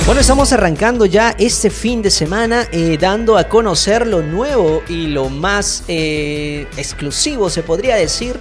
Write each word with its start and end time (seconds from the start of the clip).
Bueno, 0.06 0.20
estamos 0.22 0.52
arrancando 0.52 1.06
ya 1.06 1.34
este 1.40 1.70
fin 1.70 2.02
de 2.02 2.12
semana 2.12 2.68
eh, 2.72 2.98
dando 3.00 3.38
a 3.38 3.46
conocer 3.46 4.06
lo 4.06 4.22
nuevo 4.22 4.84
y 4.90 5.08
lo 5.08 5.30
más 5.30 5.86
eh, 5.88 6.68
exclusivo, 6.78 7.50
se 7.50 7.64
podría 7.64 7.96
decir, 7.96 8.38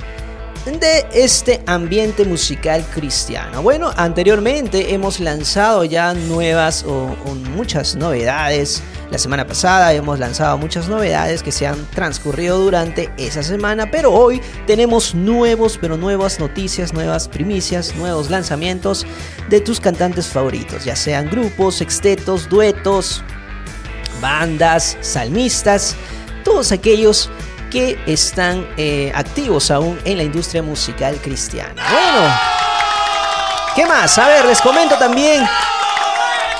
de 0.64 1.06
este 1.12 1.62
ambiente 1.66 2.24
musical 2.24 2.82
cristiano. 2.94 3.62
Bueno, 3.62 3.92
anteriormente 3.96 4.94
hemos 4.94 5.20
lanzado 5.20 5.84
ya 5.84 6.14
nuevas 6.14 6.84
o, 6.84 7.14
muchas 7.54 7.96
novedades. 7.96 8.82
La 9.10 9.18
semana 9.18 9.46
pasada 9.46 9.92
hemos 9.92 10.18
lanzado 10.18 10.56
muchas 10.56 10.88
novedades 10.88 11.42
que 11.42 11.52
se 11.52 11.66
han 11.66 11.84
transcurrido 11.90 12.58
durante 12.58 13.10
esa 13.18 13.42
semana, 13.42 13.90
pero 13.90 14.10
hoy 14.10 14.40
tenemos 14.66 15.14
nuevos, 15.14 15.76
pero 15.78 15.98
nuevas 15.98 16.40
noticias, 16.40 16.94
nuevas 16.94 17.28
primicias, 17.28 17.94
nuevos 17.96 18.30
lanzamientos 18.30 19.06
de 19.50 19.60
tus 19.60 19.80
cantantes 19.80 20.28
favoritos, 20.28 20.84
ya 20.86 20.96
sean 20.96 21.28
grupos, 21.28 21.76
sextetos, 21.76 22.48
duetos, 22.48 23.22
bandas, 24.22 24.96
salmistas, 25.02 25.94
todos 26.42 26.72
aquellos 26.72 27.30
que 27.74 27.98
están 28.06 28.64
eh, 28.76 29.10
activos 29.16 29.68
aún 29.72 29.98
en 30.04 30.16
la 30.16 30.22
industria 30.22 30.62
musical 30.62 31.16
cristiana. 31.20 31.82
Bueno, 31.90 32.32
¿qué 33.74 33.84
más? 33.84 34.16
A 34.16 34.28
ver, 34.28 34.44
les 34.44 34.60
comento 34.60 34.94
también 34.96 35.44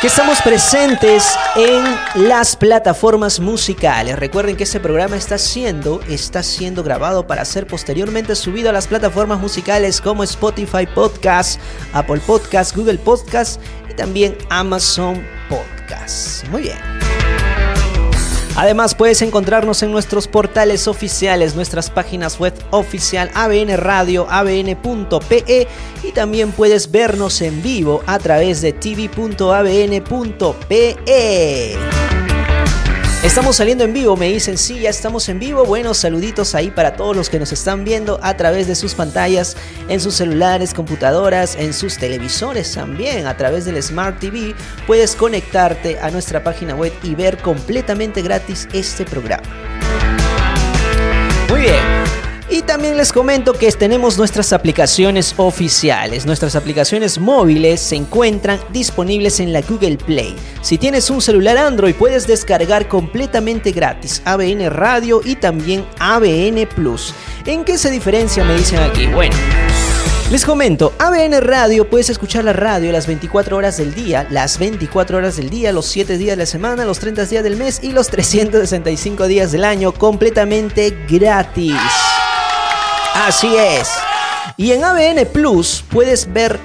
que 0.01 0.09
estamos 0.09 0.43
presentes 0.43 1.39
en 1.55 1.85
las 2.29 2.57
plataformas 2.57 3.39
musicales. 3.39 4.19
Recuerden 4.19 4.57
que 4.57 4.65
este 4.65 4.81
programa 4.81 5.15
está 5.15 5.39
siendo, 5.39 6.01
está 6.09 6.43
siendo 6.43 6.83
grabado 6.83 7.29
para 7.29 7.45
ser 7.45 7.69
posteriormente 7.69 8.35
subido 8.35 8.71
a 8.71 8.73
las 8.73 8.89
plataformas 8.89 9.39
musicales 9.39 10.01
como 10.01 10.25
Spotify 10.25 10.85
Podcast, 10.93 11.61
Apple 11.93 12.23
Podcast, 12.27 12.75
Google 12.75 12.99
Podcast 12.99 13.61
y 13.89 13.95
también 13.95 14.37
Amazon 14.51 15.25
Podcast. 15.49 16.45
Muy 16.49 16.63
bien. 16.63 17.04
Además 18.57 18.95
puedes 18.95 19.21
encontrarnos 19.23 19.83
en 19.83 19.91
nuestros 19.91 20.29
portales 20.29 20.87
oficiales, 20.87 21.57
nuestras 21.57 21.91
páginas 21.91 22.39
web 22.39 22.55
oficial 22.71 23.31
ABN 23.35 23.77
Radio, 23.77 24.27
abn.pe 24.31 25.67
y 26.03 26.13
también 26.13 26.53
puedes 26.53 26.91
vernos 26.91 27.41
en 27.41 27.63
vivo 27.63 28.03
a 28.07 28.19
través 28.19 28.61
de 28.63 28.73
tv.abn.pe. 28.73 30.05
Estamos 33.25 33.57
saliendo 33.57 33.85
en 33.85 33.95
vivo, 33.95 34.19
me 34.19 34.29
dicen, 34.29 34.59
sí, 34.59 34.81
ya 34.81 34.91
estamos 34.91 35.31
en 35.31 35.39
vivo. 35.39 35.65
Buenos 35.65 35.97
saluditos 35.97 36.55
ahí 36.55 36.71
para 36.71 36.95
todos 36.95 37.17
los 37.17 37.31
que 37.31 37.39
nos 37.39 37.53
están 37.53 37.83
viendo 37.83 38.21
a 38.23 38.37
través 38.37 38.67
de 38.67 38.75
sus 38.75 38.95
pantallas, 38.95 39.57
en 39.89 39.99
sus 39.99 40.17
celulares, 40.17 40.75
computadoras, 40.75 41.57
en 41.57 41.73
sus 41.73 41.97
televisores 41.97 42.75
también, 42.75 43.27
a 43.27 43.35
través 43.35 43.65
del 43.65 43.83
Smart 43.83 44.21
TV. 44.21 44.55
Puedes 44.87 45.17
conectarte 45.17 45.99
a 46.01 46.11
nuestra 46.11 46.45
página 46.45 46.75
web 46.75 46.93
y 47.03 47.15
ver 47.15 47.39
completamente 47.39 48.21
gratis 48.21 48.69
este 48.75 49.07
programa. 49.07 49.43
También 52.75 52.97
les 52.97 53.13
comento 53.13 53.53
que 53.53 53.71
tenemos 53.71 54.19
nuestras 54.19 54.53
aplicaciones 54.53 55.35
oficiales. 55.37 56.27
Nuestras 56.27 56.57
aplicaciones 56.57 57.21
móviles 57.21 57.79
se 57.79 57.95
encuentran 57.95 58.59
disponibles 58.73 59.39
en 59.39 59.53
la 59.53 59.61
Google 59.61 59.97
Play. 59.97 60.35
Si 60.61 60.77
tienes 60.77 61.09
un 61.09 61.23
celular 61.23 61.57
Android 61.57 61.95
puedes 61.95 62.27
descargar 62.27 62.89
completamente 62.89 63.71
gratis 63.71 64.23
ABN 64.25 64.71
Radio 64.71 65.21
y 65.25 65.37
también 65.37 65.87
ABN 66.01 66.67
Plus. 66.75 67.15
¿En 67.47 67.65
qué 67.65 67.79
se 67.79 67.93
diferencia? 67.93 68.43
Me 68.43 68.57
dicen 68.57 68.81
aquí. 68.81 69.07
Bueno. 69.07 69.37
Les 70.33 70.45
comento, 70.45 70.95
ABN 70.99 71.43
Radio, 71.43 71.89
puedes 71.89 72.11
escuchar 72.11 72.43
la 72.43 72.55
radio 72.55 72.91
las 72.91 73.07
24 73.07 73.57
horas 73.57 73.77
del 73.77 73.95
día, 73.95 74.27
las 74.31 74.59
24 74.59 75.19
horas 75.19 75.37
del 75.37 75.49
día, 75.49 75.71
los 75.71 75.87
7 75.87 76.19
días 76.19 76.37
de 76.37 76.43
la 76.43 76.47
semana, 76.47 76.85
los 76.85 76.99
30 76.99 77.27
días 77.27 77.45
del 77.45 77.57
mes 77.57 77.85
y 77.85 77.93
los 77.93 78.09
365 78.09 79.29
días 79.29 79.53
del 79.53 79.65
año 79.65 79.93
completamente 79.93 80.97
gratis. 81.09 81.77
Así 83.15 83.57
es. 83.57 83.89
Y 84.57 84.73
en 84.73 84.85
ABN 84.85 85.27
Plus 85.33 85.85
puedes 85.91 86.33
ver, 86.33 86.59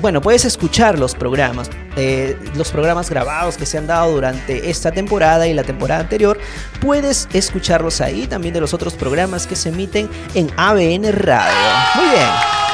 bueno, 0.00 0.20
puedes 0.20 0.44
escuchar 0.44 0.98
los 0.98 1.14
programas, 1.14 1.70
eh, 1.96 2.36
los 2.54 2.70
programas 2.70 3.08
grabados 3.10 3.56
que 3.56 3.64
se 3.64 3.78
han 3.78 3.86
dado 3.86 4.12
durante 4.12 4.70
esta 4.70 4.92
temporada 4.92 5.46
y 5.46 5.54
la 5.54 5.62
temporada 5.62 6.00
anterior. 6.00 6.38
Puedes 6.80 7.28
escucharlos 7.32 8.00
ahí, 8.00 8.26
también 8.26 8.54
de 8.54 8.60
los 8.60 8.74
otros 8.74 8.94
programas 8.94 9.46
que 9.46 9.56
se 9.56 9.70
emiten 9.70 10.10
en 10.34 10.50
ABN 10.56 11.12
Radio. 11.12 11.56
Muy 11.94 12.10
bien. 12.10 12.67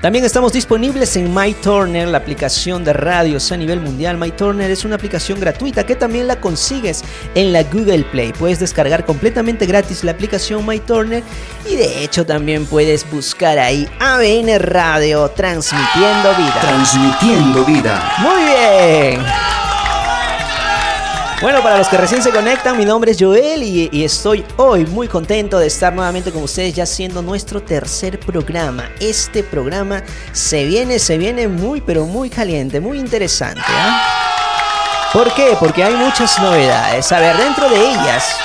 También 0.00 0.24
estamos 0.24 0.54
disponibles 0.54 1.14
en 1.16 1.34
MyTurner, 1.34 2.08
la 2.08 2.16
aplicación 2.16 2.84
de 2.84 2.94
radios 2.94 3.52
a 3.52 3.56
nivel 3.58 3.80
mundial. 3.80 4.16
MyTurner 4.16 4.70
es 4.70 4.86
una 4.86 4.94
aplicación 4.94 5.38
gratuita 5.38 5.84
que 5.84 5.94
también 5.94 6.26
la 6.26 6.40
consigues 6.40 7.04
en 7.34 7.52
la 7.52 7.64
Google 7.64 8.04
Play. 8.04 8.32
Puedes 8.32 8.58
descargar 8.58 9.04
completamente 9.04 9.66
gratis 9.66 10.02
la 10.02 10.12
aplicación 10.12 10.66
MyTurner 10.66 11.22
y 11.70 11.76
de 11.76 12.02
hecho 12.02 12.24
también 12.24 12.64
puedes 12.64 13.08
buscar 13.10 13.58
ahí 13.58 13.86
ABN 13.98 14.58
Radio 14.60 15.28
transmitiendo 15.28 16.34
vida. 16.34 16.60
Transmitiendo 16.62 17.64
vida. 17.66 18.14
Muy 18.20 18.42
bien. 18.44 19.59
Bueno, 21.40 21.62
para 21.62 21.78
los 21.78 21.88
que 21.88 21.96
recién 21.96 22.22
se 22.22 22.32
conectan, 22.32 22.76
mi 22.76 22.84
nombre 22.84 23.12
es 23.12 23.16
Joel 23.18 23.62
y, 23.62 24.04
estoy 24.04 24.44
hoy 24.58 24.84
muy 24.84 25.08
contento 25.08 25.58
de 25.58 25.68
estar 25.68 25.90
nuevamente 25.90 26.32
con 26.32 26.42
ustedes 26.42 26.74
ya 26.74 26.84
siendo 26.84 27.22
nuestro 27.22 27.62
tercer 27.62 28.20
programa. 28.20 28.90
Este 29.00 29.42
programa 29.42 30.02
se 30.32 30.66
viene, 30.66 30.98
se 30.98 31.16
viene 31.16 31.48
muy 31.48 31.80
pero 31.80 32.04
muy 32.04 32.28
caliente, 32.28 32.78
muy 32.78 32.98
interesante. 32.98 33.62
¿eh? 33.62 33.90
¿Por 35.14 35.32
qué? 35.32 35.56
Porque 35.58 35.82
hay 35.82 35.94
muchas 35.94 36.38
novedades. 36.40 37.10
A 37.10 37.20
ver, 37.20 37.34
dentro 37.38 37.70
de 37.70 37.88
ellas 37.88 38.36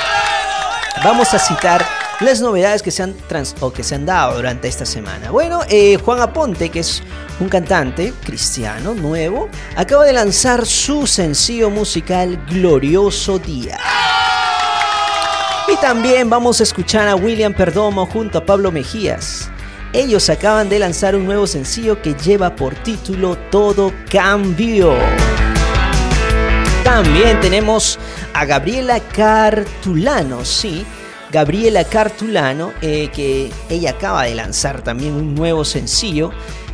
vamos 1.03 1.33
a 1.33 1.39
citar 1.39 1.85
las 2.21 2.41
novedades 2.41 2.81
que 2.81 2.91
se 2.91 3.03
han, 3.03 3.13
trans 3.13 3.55
o 3.59 3.71
que 3.71 3.83
se 3.83 3.95
han 3.95 4.05
dado 4.05 4.35
durante 4.35 4.67
esta 4.67 4.85
semana. 4.85 5.31
Bueno, 5.31 5.61
eh, 5.69 5.97
Juan 5.97 6.21
Aponte, 6.21 6.69
que 6.69 6.79
es 6.79 7.03
un 7.39 7.49
cantante 7.49 8.13
cristiano 8.23 8.93
nuevo, 8.93 9.49
acaba 9.75 10.05
de 10.05 10.13
lanzar 10.13 10.65
su 10.65 11.07
sencillo 11.07 11.69
musical 11.69 12.37
Glorioso 12.49 13.39
Día. 13.39 13.77
Y 15.67 15.75
también 15.77 16.29
vamos 16.29 16.59
a 16.59 16.63
escuchar 16.63 17.07
a 17.07 17.15
William 17.15 17.53
Perdomo 17.53 18.05
junto 18.05 18.37
a 18.37 18.45
Pablo 18.45 18.71
Mejías. 18.71 19.49
Ellos 19.93 20.29
acaban 20.29 20.69
de 20.69 20.79
lanzar 20.79 21.15
un 21.15 21.25
nuevo 21.25 21.47
sencillo 21.47 22.01
que 22.01 22.13
lleva 22.13 22.55
por 22.55 22.75
título 22.75 23.37
Todo 23.49 23.91
Cambio. 24.09 24.93
También 26.83 27.39
tenemos 27.39 27.97
a 28.33 28.45
Gabriela 28.45 28.99
Cartulano, 28.99 30.45
sí, 30.45 30.85
Gabriela 31.35 31.83
Cartulano, 31.83 32.71
eh, 32.81 33.09
que 33.13 33.51
ella 33.69 33.89
acaba 33.89 34.23
de 34.23 34.35
lanzar 34.35 34.81
también 34.81 35.11
un 35.15 35.35
nuevo 35.35 35.65
sencillo 35.65 36.31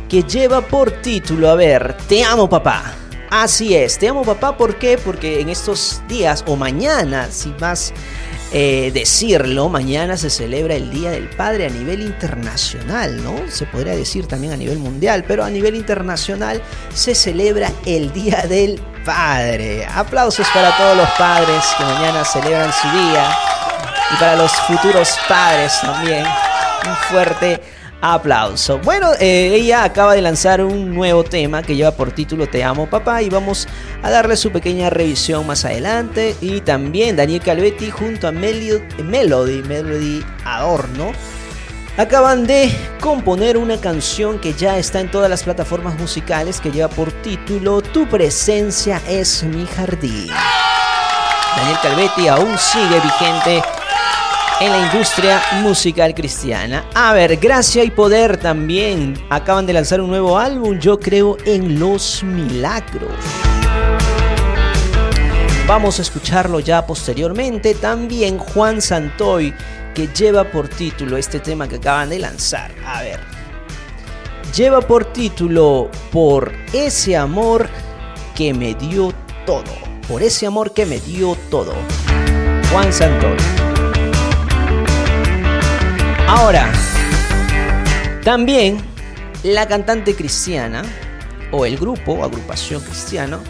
que 0.08 0.22
lleva 0.22 0.60
por 0.60 1.02
título, 1.02 1.50
a 1.50 1.56
ver, 1.56 1.96
Te 2.08 2.22
amo 2.22 2.48
papá. 2.48 2.94
Así 3.28 3.74
es, 3.74 3.98
te 3.98 4.06
amo 4.06 4.22
papá, 4.22 4.56
¿por 4.56 4.76
qué? 4.76 4.98
Porque 4.98 5.40
en 5.40 5.48
estos 5.48 6.00
días 6.06 6.44
o 6.46 6.54
mañana, 6.54 7.26
si 7.32 7.52
más 7.58 7.92
eh, 8.52 8.92
decirlo, 8.94 9.68
mañana 9.68 10.16
se 10.16 10.30
celebra 10.30 10.76
el 10.76 10.92
Día 10.92 11.10
del 11.10 11.28
Padre 11.30 11.66
a 11.66 11.70
nivel 11.70 12.00
internacional, 12.00 13.20
¿no? 13.24 13.34
Se 13.50 13.66
podría 13.66 13.96
decir 13.96 14.28
también 14.28 14.52
a 14.52 14.56
nivel 14.56 14.78
mundial, 14.78 15.24
pero 15.26 15.42
a 15.42 15.50
nivel 15.50 15.74
internacional 15.74 16.62
se 16.94 17.16
celebra 17.16 17.72
el 17.84 18.12
Día 18.12 18.44
del 18.48 18.80
Padre. 19.04 19.86
Aplausos 19.86 20.46
para 20.54 20.76
todos 20.76 20.96
los 20.96 21.10
padres 21.18 21.64
que 21.76 21.82
mañana 21.82 22.24
celebran 22.24 22.72
su 22.72 22.88
día 22.90 23.51
y 24.12 24.16
para 24.18 24.36
los 24.36 24.52
futuros 24.52 25.16
padres 25.28 25.72
también. 25.80 26.24
Un 26.86 26.96
fuerte 27.10 27.60
aplauso. 28.02 28.78
Bueno, 28.80 29.12
eh, 29.20 29.54
ella 29.54 29.84
acaba 29.84 30.14
de 30.14 30.20
lanzar 30.20 30.62
un 30.62 30.92
nuevo 30.92 31.22
tema 31.22 31.62
que 31.62 31.76
lleva 31.76 31.92
por 31.92 32.10
título 32.10 32.48
Te 32.48 32.64
amo 32.64 32.90
papá 32.90 33.22
y 33.22 33.30
vamos 33.30 33.68
a 34.02 34.10
darle 34.10 34.36
su 34.36 34.50
pequeña 34.50 34.90
revisión 34.90 35.46
más 35.46 35.64
adelante. 35.64 36.36
Y 36.40 36.60
también 36.60 37.16
Daniel 37.16 37.40
Calvetti 37.40 37.90
junto 37.90 38.26
a 38.26 38.32
Melody, 38.32 38.82
Melody, 39.04 39.62
Melody 39.62 40.24
Adorno. 40.44 41.12
Acaban 41.96 42.46
de 42.46 42.74
componer 43.00 43.56
una 43.58 43.76
canción 43.76 44.38
que 44.40 44.54
ya 44.54 44.78
está 44.78 44.98
en 45.00 45.10
todas 45.10 45.30
las 45.30 45.44
plataformas 45.44 45.98
musicales 45.98 46.58
que 46.58 46.72
lleva 46.72 46.88
por 46.88 47.12
título 47.12 47.82
Tu 47.82 48.08
presencia 48.08 49.00
es 49.06 49.44
mi 49.44 49.66
jardín. 49.66 50.28
Daniel 51.56 51.78
Calvetti 51.82 52.28
aún 52.28 52.56
sigue 52.58 52.98
vigente 52.98 53.62
en 54.62 54.70
la 54.70 54.78
industria 54.78 55.42
musical 55.60 56.14
cristiana. 56.14 56.84
A 56.94 57.12
ver, 57.14 57.36
Gracia 57.38 57.82
y 57.82 57.90
Poder 57.90 58.36
también 58.36 59.14
acaban 59.28 59.66
de 59.66 59.72
lanzar 59.72 60.00
un 60.00 60.08
nuevo 60.08 60.38
álbum, 60.38 60.78
yo 60.78 61.00
creo 61.00 61.36
en 61.44 61.80
los 61.80 62.22
milagros. 62.22 63.10
Vamos 65.66 65.98
a 65.98 66.02
escucharlo 66.02 66.60
ya 66.60 66.86
posteriormente. 66.86 67.74
También 67.74 68.38
Juan 68.38 68.80
Santoy, 68.80 69.52
que 69.96 70.06
lleva 70.06 70.44
por 70.44 70.68
título 70.68 71.16
este 71.16 71.40
tema 71.40 71.66
que 71.66 71.76
acaban 71.76 72.10
de 72.10 72.20
lanzar. 72.20 72.70
A 72.86 73.02
ver. 73.02 73.18
Lleva 74.54 74.80
por 74.80 75.06
título 75.06 75.90
Por 76.12 76.52
ese 76.72 77.16
amor 77.16 77.68
que 78.36 78.54
me 78.54 78.74
dio 78.74 79.12
todo. 79.44 79.72
Por 80.06 80.22
ese 80.22 80.46
amor 80.46 80.72
que 80.72 80.86
me 80.86 81.00
dio 81.00 81.36
todo. 81.50 81.74
Juan 82.70 82.92
Santoy. 82.92 83.71
Ahora, 86.34 86.72
también 88.24 88.78
la 89.42 89.68
cantante 89.68 90.16
cristiana, 90.16 90.82
o 91.50 91.66
el 91.66 91.76
grupo, 91.76 92.24
agrupación 92.24 92.80
cristiano, 92.80 93.40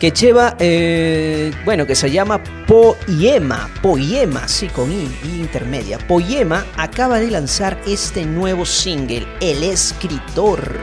que 0.00 0.10
lleva, 0.10 0.56
eh, 0.58 1.52
bueno, 1.64 1.86
que 1.86 1.94
se 1.94 2.10
llama 2.10 2.42
Poema, 2.66 3.70
Poema, 3.80 4.48
sí, 4.48 4.66
con 4.66 4.90
I, 4.90 5.08
I 5.22 5.40
intermedia. 5.42 5.96
Poema 5.98 6.66
acaba 6.76 7.20
de 7.20 7.30
lanzar 7.30 7.80
este 7.86 8.26
nuevo 8.26 8.66
single, 8.66 9.28
El 9.40 9.62
Escritor. 9.62 10.80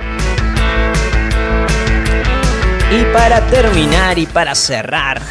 Y 2.97 3.13
para 3.13 3.45
terminar 3.47 4.17
y 4.17 4.25
para 4.25 4.55
cerrar, 4.55 5.21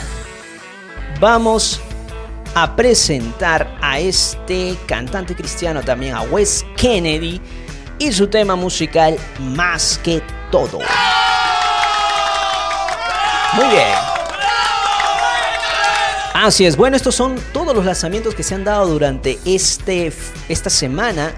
vamos 1.18 1.80
a 2.54 2.74
presentar 2.76 3.76
a 3.80 3.98
este 3.98 4.76
cantante 4.86 5.34
cristiano 5.34 5.82
también, 5.82 6.14
a 6.14 6.22
Wes 6.22 6.64
Kennedy, 6.76 7.40
y 7.98 8.12
su 8.12 8.26
tema 8.28 8.56
musical 8.56 9.16
Más 9.38 10.00
que 10.02 10.22
todo. 10.50 10.78
Muy 13.54 13.66
bien. 13.68 13.94
Así 16.34 16.64
es, 16.64 16.76
bueno, 16.76 16.96
estos 16.96 17.14
son 17.14 17.38
todos 17.52 17.76
los 17.76 17.84
lanzamientos 17.84 18.34
que 18.34 18.42
se 18.42 18.54
han 18.54 18.64
dado 18.64 18.86
durante 18.86 19.38
este, 19.44 20.10
esta 20.48 20.70
semana 20.70 21.34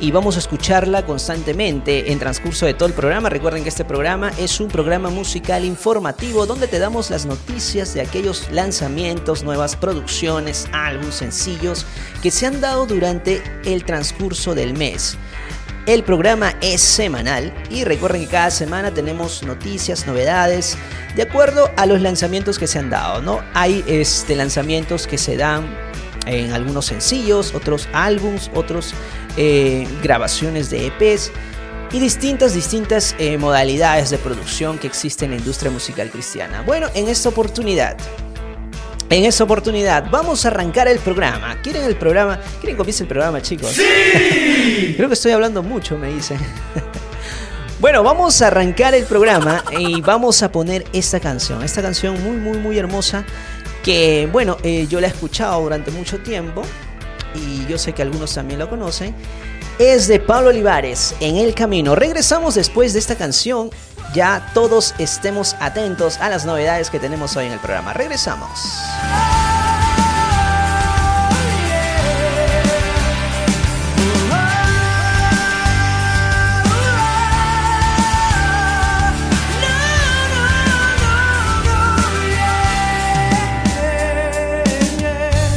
y 0.00 0.10
vamos 0.10 0.36
a 0.36 0.38
escucharla 0.38 1.04
constantemente 1.04 2.10
en 2.10 2.18
transcurso 2.18 2.64
de 2.64 2.74
todo 2.74 2.88
el 2.88 2.94
programa. 2.94 3.28
Recuerden 3.28 3.62
que 3.62 3.68
este 3.68 3.84
programa 3.84 4.32
es 4.38 4.58
un 4.58 4.68
programa 4.68 5.10
musical 5.10 5.64
informativo 5.64 6.46
donde 6.46 6.68
te 6.68 6.78
damos 6.78 7.10
las 7.10 7.26
noticias 7.26 7.92
de 7.92 8.00
aquellos 8.00 8.50
lanzamientos, 8.50 9.44
nuevas 9.44 9.76
producciones, 9.76 10.68
álbumes, 10.72 11.16
sencillos 11.16 11.84
que 12.22 12.30
se 12.30 12.46
han 12.46 12.60
dado 12.60 12.86
durante 12.86 13.42
el 13.64 13.84
transcurso 13.84 14.54
del 14.54 14.72
mes. 14.72 15.18
El 15.86 16.02
programa 16.02 16.54
es 16.60 16.80
semanal 16.80 17.52
y 17.70 17.84
recuerden 17.84 18.22
que 18.22 18.28
cada 18.28 18.50
semana 18.50 18.92
tenemos 18.92 19.42
noticias, 19.42 20.06
novedades, 20.06 20.78
de 21.16 21.22
acuerdo 21.22 21.70
a 21.76 21.84
los 21.86 22.00
lanzamientos 22.00 22.58
que 22.58 22.66
se 22.66 22.78
han 22.78 22.90
dado, 22.90 23.20
¿no? 23.22 23.40
Hay 23.54 23.84
este, 23.86 24.36
lanzamientos 24.36 25.06
que 25.06 25.18
se 25.18 25.36
dan 25.36 25.66
en 26.26 26.52
algunos 26.52 26.86
sencillos, 26.86 27.54
otros 27.54 27.88
álbums, 27.92 28.50
otros 28.54 28.94
eh, 29.36 29.86
grabaciones 30.02 30.70
de 30.70 30.86
EPs 30.86 31.30
y 31.92 31.98
distintas, 31.98 32.54
distintas 32.54 33.14
eh, 33.18 33.36
modalidades 33.36 34.10
de 34.10 34.18
producción 34.18 34.78
que 34.78 34.86
existen 34.86 35.26
en 35.26 35.36
la 35.36 35.38
industria 35.38 35.70
musical 35.70 36.10
cristiana. 36.10 36.62
Bueno, 36.62 36.88
en 36.94 37.08
esta 37.08 37.28
oportunidad, 37.28 37.96
en 39.08 39.24
esta 39.24 39.44
oportunidad 39.44 40.08
vamos 40.10 40.44
a 40.44 40.48
arrancar 40.48 40.86
el 40.88 40.98
programa. 40.98 41.60
¿Quieren 41.62 41.82
el 41.82 41.96
programa? 41.96 42.38
¿Quieren 42.60 42.76
que 42.76 42.78
comience 42.78 43.02
el 43.02 43.08
programa, 43.08 43.42
chicos? 43.42 43.70
¡Sí! 43.70 44.94
Creo 44.96 45.08
que 45.08 45.14
estoy 45.14 45.32
hablando 45.32 45.62
mucho, 45.62 45.98
me 45.98 46.12
dicen. 46.12 46.38
Bueno, 47.80 48.02
vamos 48.02 48.42
a 48.42 48.48
arrancar 48.48 48.94
el 48.94 49.04
programa 49.04 49.64
y 49.78 50.02
vamos 50.02 50.42
a 50.42 50.52
poner 50.52 50.84
esta 50.92 51.18
canción. 51.18 51.62
Esta 51.62 51.80
canción 51.80 52.22
muy, 52.22 52.36
muy, 52.36 52.58
muy 52.58 52.76
hermosa 52.76 53.24
que, 53.82 54.28
bueno, 54.30 54.58
eh, 54.62 54.86
yo 54.86 55.00
la 55.00 55.06
he 55.06 55.10
escuchado 55.10 55.62
durante 55.62 55.90
mucho 55.90 56.18
tiempo 56.18 56.62
y 57.34 57.66
yo 57.66 57.78
sé 57.78 57.92
que 57.92 58.02
algunos 58.02 58.34
también 58.34 58.58
lo 58.58 58.68
conocen, 58.68 59.14
es 59.78 60.08
de 60.08 60.20
Pablo 60.20 60.50
Olivares, 60.50 61.14
En 61.20 61.36
el 61.36 61.54
Camino. 61.54 61.94
Regresamos 61.94 62.54
después 62.54 62.92
de 62.92 62.98
esta 62.98 63.16
canción, 63.16 63.70
ya 64.14 64.50
todos 64.52 64.94
estemos 64.98 65.56
atentos 65.60 66.18
a 66.18 66.28
las 66.28 66.44
novedades 66.44 66.90
que 66.90 66.98
tenemos 66.98 67.36
hoy 67.36 67.46
en 67.46 67.52
el 67.52 67.60
programa. 67.60 67.92
Regresamos. 67.92 68.60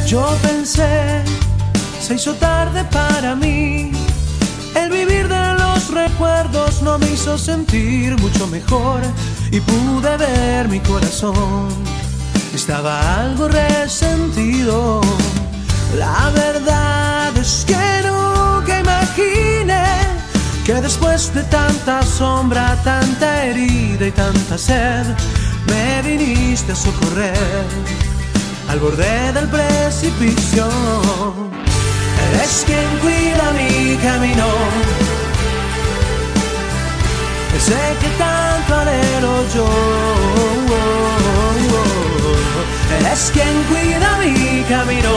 Yo 0.06 0.38
pensé 0.42 1.33
se 2.04 2.16
hizo 2.16 2.34
tarde 2.34 2.84
para 2.92 3.34
mí. 3.34 3.90
El 4.74 4.90
vivir 4.90 5.26
de 5.26 5.54
los 5.54 5.90
recuerdos 5.90 6.82
no 6.82 6.98
me 6.98 7.10
hizo 7.10 7.38
sentir 7.38 8.14
mucho 8.18 8.46
mejor 8.48 9.00
y 9.50 9.58
pude 9.60 10.14
ver 10.18 10.68
mi 10.68 10.80
corazón. 10.80 11.68
Estaba 12.54 13.22
algo 13.22 13.48
resentido. 13.48 15.00
La 15.96 16.30
verdad 16.34 17.34
es 17.38 17.64
que 17.66 18.02
nunca 18.06 18.80
imaginé 18.80 19.86
que 20.66 20.74
después 20.74 21.32
de 21.34 21.42
tanta 21.44 22.02
sombra, 22.02 22.76
tanta 22.84 23.46
herida 23.46 24.06
y 24.06 24.10
tanta 24.10 24.58
sed, 24.58 25.06
me 25.68 26.02
viniste 26.02 26.72
a 26.72 26.76
socorrer 26.76 27.64
al 28.68 28.78
borde 28.78 29.32
del 29.32 29.48
precipicio 29.48 30.68
es 32.42 32.64
quien 32.66 32.88
cuida 33.02 33.52
mi 33.52 33.96
camino. 33.96 34.46
Sé 37.58 37.82
que 38.00 38.08
tanto 38.18 38.74
anhelo 38.74 39.34
yo. 39.54 39.68
Él 42.98 43.06
es 43.06 43.30
quien 43.32 43.54
cuida 43.70 44.18
mi 44.18 44.62
camino, 44.68 45.12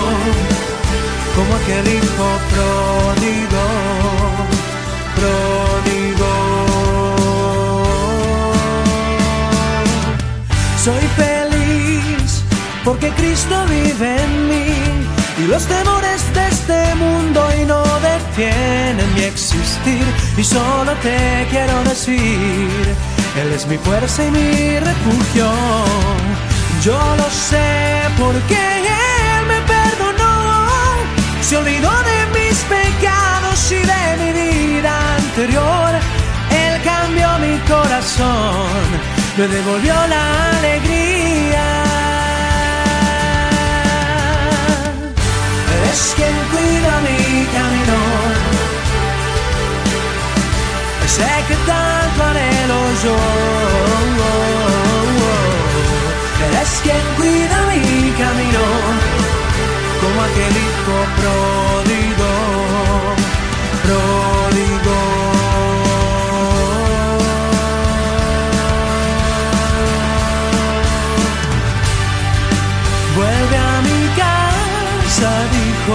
como 1.35 1.55
aquel 1.55 1.87
hijo 1.87 2.27
pródigo, 2.53 3.63
pródigo. 5.17 6.31
Soy 10.83 11.05
feliz 11.17 12.43
porque 12.85 13.09
Cristo 13.09 13.65
vive 13.67 14.23
en 14.23 14.47
mí 14.47 14.73
y 15.39 15.47
los 15.47 15.65
temores 15.65 16.33
de 16.33 16.56
este 16.67 16.95
mundo 16.95 17.47
y 17.61 17.65
no 17.65 17.81
detienen 17.99 19.13
mi 19.15 19.21
existir 19.21 20.05
y 20.37 20.43
solo 20.43 20.91
te 21.01 21.47
quiero 21.49 21.81
decir 21.83 22.95
él 23.41 23.53
es 23.53 23.67
mi 23.67 23.77
fuerza 23.77 24.25
y 24.25 24.31
mi 24.31 24.79
refugio. 24.79 25.47
Yo 26.81 26.97
lo 27.17 27.29
sé 27.29 28.01
porque 28.17 28.55
Él 28.55 29.45
me 29.47 29.61
perdonó. 29.61 30.33
Se 31.41 31.57
olvidó 31.57 31.91
de 32.09 32.39
mis 32.39 32.57
pecados 32.63 33.71
y 33.71 33.81
de 33.93 34.01
mi 34.19 34.31
vida 34.33 35.15
anterior. 35.17 35.89
Él 36.49 36.81
cambió 36.83 37.27
mi 37.37 37.59
corazón, 37.69 38.81
me 39.37 39.47
devolvió 39.47 39.93
la 40.07 40.57
alegría. 40.57 41.16
che 46.15 46.29
qui 46.51 46.81
da 46.81 46.99
me 47.05 47.17
counting 47.53 47.89
on 47.89 48.35
Sai 51.05 51.45
che 51.47 51.57
tanto 51.65 52.21
anelo 52.21 52.79
so 53.01 53.15
E 56.43 56.51
la 56.51 56.65
skin 56.65 57.05
qui 57.15 57.47
da 57.47 57.61
me 57.67 57.79
counting 58.19 58.55
on 58.55 58.97
Come 59.99 60.21
aquel 60.25 60.55
hijo 60.61 60.97
pródigo, 61.17 62.31
pródigo 63.83 64.36
我 75.89 75.93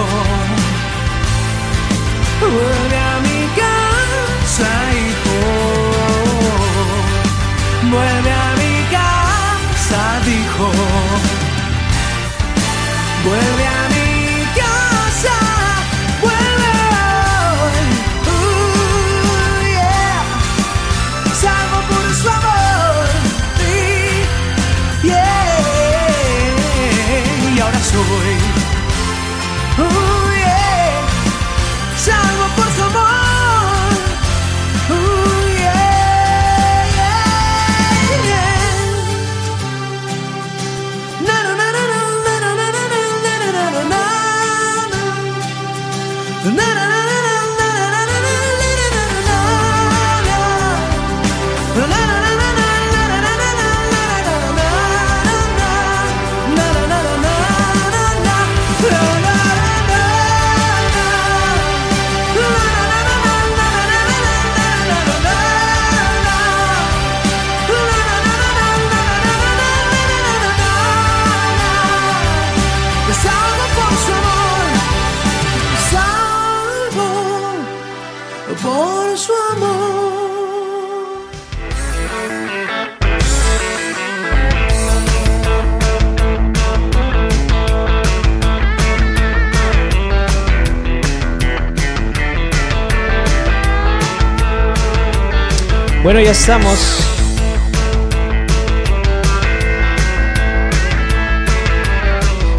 Bueno, 96.03 96.19
ya 96.19 96.31
estamos. 96.31 96.97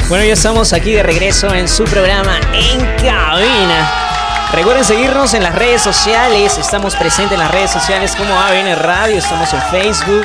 Bueno, 0.09 0.25
ya 0.25 0.33
estamos 0.33 0.73
aquí 0.73 0.93
de 0.93 1.03
regreso 1.03 1.53
en 1.53 1.69
su 1.69 1.85
programa 1.85 2.39
En 2.55 2.81
Cabina. 2.97 4.49
Recuerden 4.51 4.83
seguirnos 4.83 5.35
en 5.35 5.43
las 5.43 5.55
redes 5.55 5.83
sociales. 5.83 6.57
Estamos 6.57 6.97
presentes 6.97 7.35
en 7.35 7.41
las 7.41 7.51
redes 7.51 7.71
sociales 7.71 8.17
como 8.17 8.33
ABN 8.33 8.77
Radio. 8.77 9.19
Estamos 9.19 9.53
en 9.53 9.61
Facebook. 9.71 10.25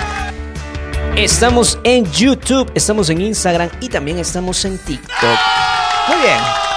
Estamos 1.18 1.78
en 1.84 2.10
YouTube. 2.14 2.72
Estamos 2.74 3.10
en 3.10 3.20
Instagram. 3.20 3.70
Y 3.82 3.90
también 3.90 4.18
estamos 4.20 4.64
en 4.64 4.78
TikTok. 4.78 5.40
Muy 6.08 6.22
bien. 6.22 6.69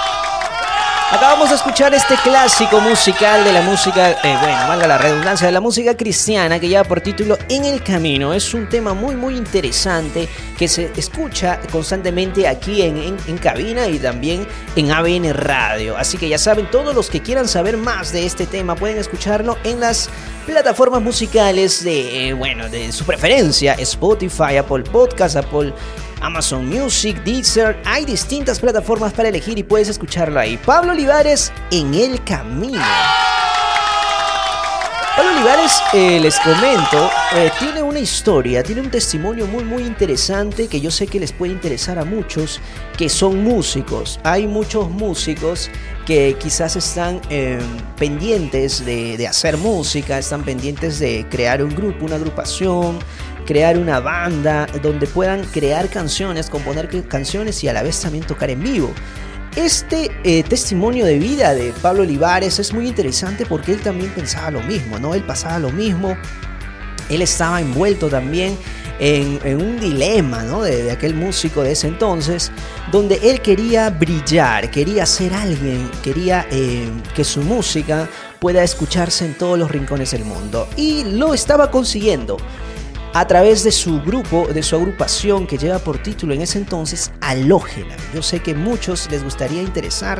Acabamos 1.15 1.49
de 1.49 1.55
escuchar 1.55 1.93
este 1.93 2.15
clásico 2.23 2.81
musical 2.81 3.43
de 3.43 3.53
la 3.53 3.61
música, 3.61 4.11
eh, 4.11 4.35
bueno, 4.41 4.67
valga 4.67 4.87
la 4.87 4.97
redundancia, 4.97 5.45
de 5.45 5.53
la 5.53 5.61
música 5.61 5.95
cristiana 5.95 6.59
que 6.59 6.67
lleva 6.67 6.83
por 6.83 7.01
título 7.01 7.37
En 7.49 7.65
el 7.65 7.83
Camino. 7.83 8.33
Es 8.33 8.51
un 8.55 8.67
tema 8.67 8.95
muy, 8.95 9.15
muy 9.15 9.37
interesante 9.37 10.27
que 10.57 10.67
se 10.67 10.91
escucha 10.97 11.59
constantemente 11.71 12.47
aquí 12.47 12.81
en, 12.81 12.97
en- 13.27 13.37
cabina 13.37 13.85
y 13.87 13.99
también 13.99 14.47
en 14.75 14.91
ABN 14.91 15.33
Radio. 15.35 15.95
Así 15.97 16.17
que 16.17 16.27
ya 16.27 16.39
saben, 16.39 16.69
todos 16.71 16.95
los 16.95 17.09
que 17.11 17.21
quieran 17.21 17.47
saber 17.47 17.77
más 17.77 18.11
de 18.11 18.25
este 18.25 18.47
tema 18.47 18.75
pueden 18.75 18.97
escucharlo 18.97 19.57
en 19.63 19.79
las 19.81 20.09
plataformas 20.47 21.01
musicales 21.03 21.83
de, 21.83 22.29
eh, 22.29 22.33
bueno, 22.33 22.69
de 22.69 22.91
su 22.91 23.05
preferencia, 23.05 23.73
Spotify, 23.75 24.57
Apple 24.57 24.83
Podcast, 24.83 25.35
Apple 25.35 25.73
Amazon 26.23 26.65
Music, 26.69 27.21
Deezer, 27.25 27.77
hay 27.83 28.05
distintas 28.05 28.57
plataformas 28.59 29.11
para 29.11 29.27
elegir 29.27 29.59
y 29.59 29.63
puedes 29.63 29.89
escucharlo 29.89 30.39
ahí. 30.39 30.57
Pablo 30.57 30.93
Olivares 30.93 31.51
en 31.69 31.93
el 31.93 32.23
camino. 32.23 32.81
Pablo 35.17 35.31
Olivares, 35.31 35.73
eh, 35.93 36.19
les 36.21 36.39
comento, 36.39 37.11
eh, 37.35 37.51
tiene 37.59 37.83
una 37.83 37.99
historia, 37.99 38.63
tiene 38.63 38.81
un 38.81 38.89
testimonio 38.89 39.45
muy 39.47 39.63
muy 39.65 39.83
interesante 39.83 40.67
que 40.67 40.79
yo 40.79 40.89
sé 40.89 41.07
que 41.07 41.19
les 41.19 41.33
puede 41.33 41.51
interesar 41.51 41.99
a 41.99 42.05
muchos 42.05 42.61
que 42.97 43.09
son 43.09 43.43
músicos. 43.43 44.19
Hay 44.23 44.47
muchos 44.47 44.89
músicos 44.89 45.69
que 46.05 46.37
quizás 46.39 46.77
están 46.77 47.21
eh, 47.29 47.59
pendientes 47.97 48.83
de 48.85 49.27
hacer 49.27 49.57
música, 49.57 50.17
están 50.17 50.43
pendientes 50.43 50.99
de 50.99 51.27
crear 51.29 51.61
un 51.61 51.75
grupo, 51.75 52.05
una 52.05 52.15
agrupación, 52.15 52.97
crear 53.45 53.77
una 53.77 53.99
banda 53.99 54.67
donde 54.81 55.07
puedan 55.07 55.43
crear 55.45 55.89
canciones, 55.89 56.49
componer 56.49 56.89
canciones 57.07 57.63
y 57.63 57.67
a 57.67 57.73
la 57.73 57.83
vez 57.83 57.99
también 58.01 58.25
tocar 58.25 58.49
en 58.49 58.63
vivo. 58.63 58.91
Este 59.55 60.09
eh, 60.23 60.43
testimonio 60.43 61.05
de 61.05 61.19
vida 61.19 61.53
de 61.53 61.73
Pablo 61.81 62.01
Olivares 62.01 62.57
es 62.57 62.73
muy 62.73 62.87
interesante 62.87 63.45
porque 63.45 63.73
él 63.73 63.81
también 63.81 64.09
pensaba 64.11 64.49
lo 64.49 64.61
mismo, 64.61 64.97
¿no? 64.97 65.13
Él 65.13 65.23
pasaba 65.23 65.59
lo 65.59 65.69
mismo, 65.69 66.17
él 67.09 67.21
estaba 67.21 67.61
envuelto 67.61 68.09
también 68.09 68.57
en, 68.99 69.39
en 69.43 69.61
un 69.61 69.79
dilema, 69.79 70.41
¿no? 70.43 70.63
De, 70.63 70.83
de 70.83 70.91
aquel 70.91 71.13
músico 71.13 71.61
de 71.61 71.73
ese 71.73 71.87
entonces, 71.87 72.51
donde 72.91 73.19
él 73.21 73.41
quería 73.41 73.91
brillar, 73.91 74.71
quería 74.71 75.05
ser 75.05 75.35
alguien, 75.35 75.87
quería 76.01 76.47
eh, 76.49 76.89
que 77.15 77.23
su 77.23 77.43
música 77.43 78.09
pueda 78.39 78.63
escucharse 78.63 79.23
en 79.23 79.35
todos 79.35 79.59
los 79.59 79.69
rincones 79.69 80.11
del 80.11 80.25
mundo. 80.25 80.67
Y 80.77 81.03
lo 81.03 81.35
estaba 81.35 81.69
consiguiendo 81.69 82.37
a 83.13 83.27
través 83.27 83.63
de 83.63 83.71
su 83.71 84.01
grupo, 84.01 84.47
de 84.47 84.63
su 84.63 84.75
agrupación 84.75 85.45
que 85.45 85.57
lleva 85.57 85.79
por 85.79 85.99
título 85.99 86.33
en 86.33 86.41
ese 86.41 86.57
entonces 86.57 87.11
Halógena. 87.21 87.95
Yo 88.13 88.23
sé 88.23 88.39
que 88.39 88.55
muchos 88.55 89.09
les 89.11 89.23
gustaría 89.23 89.61
interesar, 89.61 90.19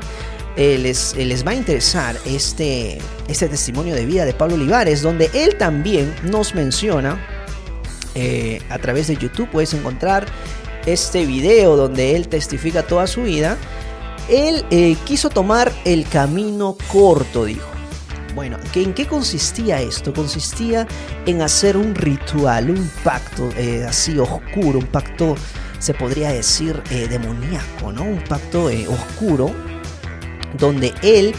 eh, 0.55 0.77
les, 0.77 1.15
eh, 1.15 1.25
les 1.25 1.45
va 1.45 1.51
a 1.51 1.55
interesar 1.55 2.15
este, 2.25 2.99
este 3.27 3.47
testimonio 3.49 3.95
de 3.95 4.05
vida 4.05 4.25
de 4.25 4.33
Pablo 4.33 4.55
Olivares, 4.55 5.01
donde 5.01 5.31
él 5.33 5.57
también 5.57 6.13
nos 6.23 6.53
menciona 6.53 7.19
eh, 8.13 8.61
a 8.69 8.77
través 8.77 9.07
de 9.07 9.17
YouTube, 9.17 9.49
puedes 9.49 9.73
encontrar 9.73 10.27
este 10.85 11.25
video 11.25 11.75
donde 11.75 12.15
él 12.15 12.27
testifica 12.27 12.83
toda 12.83 13.07
su 13.07 13.23
vida, 13.23 13.57
él 14.29 14.63
quiso 15.05 15.29
tomar 15.29 15.71
el 15.83 16.07
camino 16.07 16.77
corto, 16.91 17.45
dijo. 17.45 17.73
Bueno, 18.35 18.57
¿en 18.73 18.93
qué 18.93 19.05
consistía 19.05 19.81
esto? 19.81 20.13
Consistía 20.13 20.87
en 21.25 21.41
hacer 21.41 21.77
un 21.77 21.93
ritual, 21.93 22.71
un 22.71 22.89
pacto 23.03 23.49
eh, 23.57 23.85
así 23.87 24.17
oscuro, 24.17 24.79
un 24.79 24.87
pacto, 24.87 25.35
se 25.79 25.93
podría 25.93 26.29
decir, 26.29 26.81
eh, 26.89 27.07
demoníaco, 27.07 27.91
¿no? 27.91 28.03
Un 28.03 28.23
pacto 28.23 28.69
oscuro, 28.87 29.53
donde 30.57 30.93
él, 31.03 31.35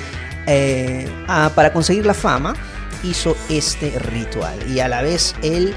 ah, 1.28 1.50
para 1.54 1.72
conseguir 1.72 2.06
la 2.06 2.14
fama, 2.14 2.54
hizo 3.02 3.36
este 3.48 3.98
ritual. 3.98 4.58
Y 4.70 4.80
a 4.80 4.88
la 4.88 5.02
vez 5.02 5.34
él 5.42 5.74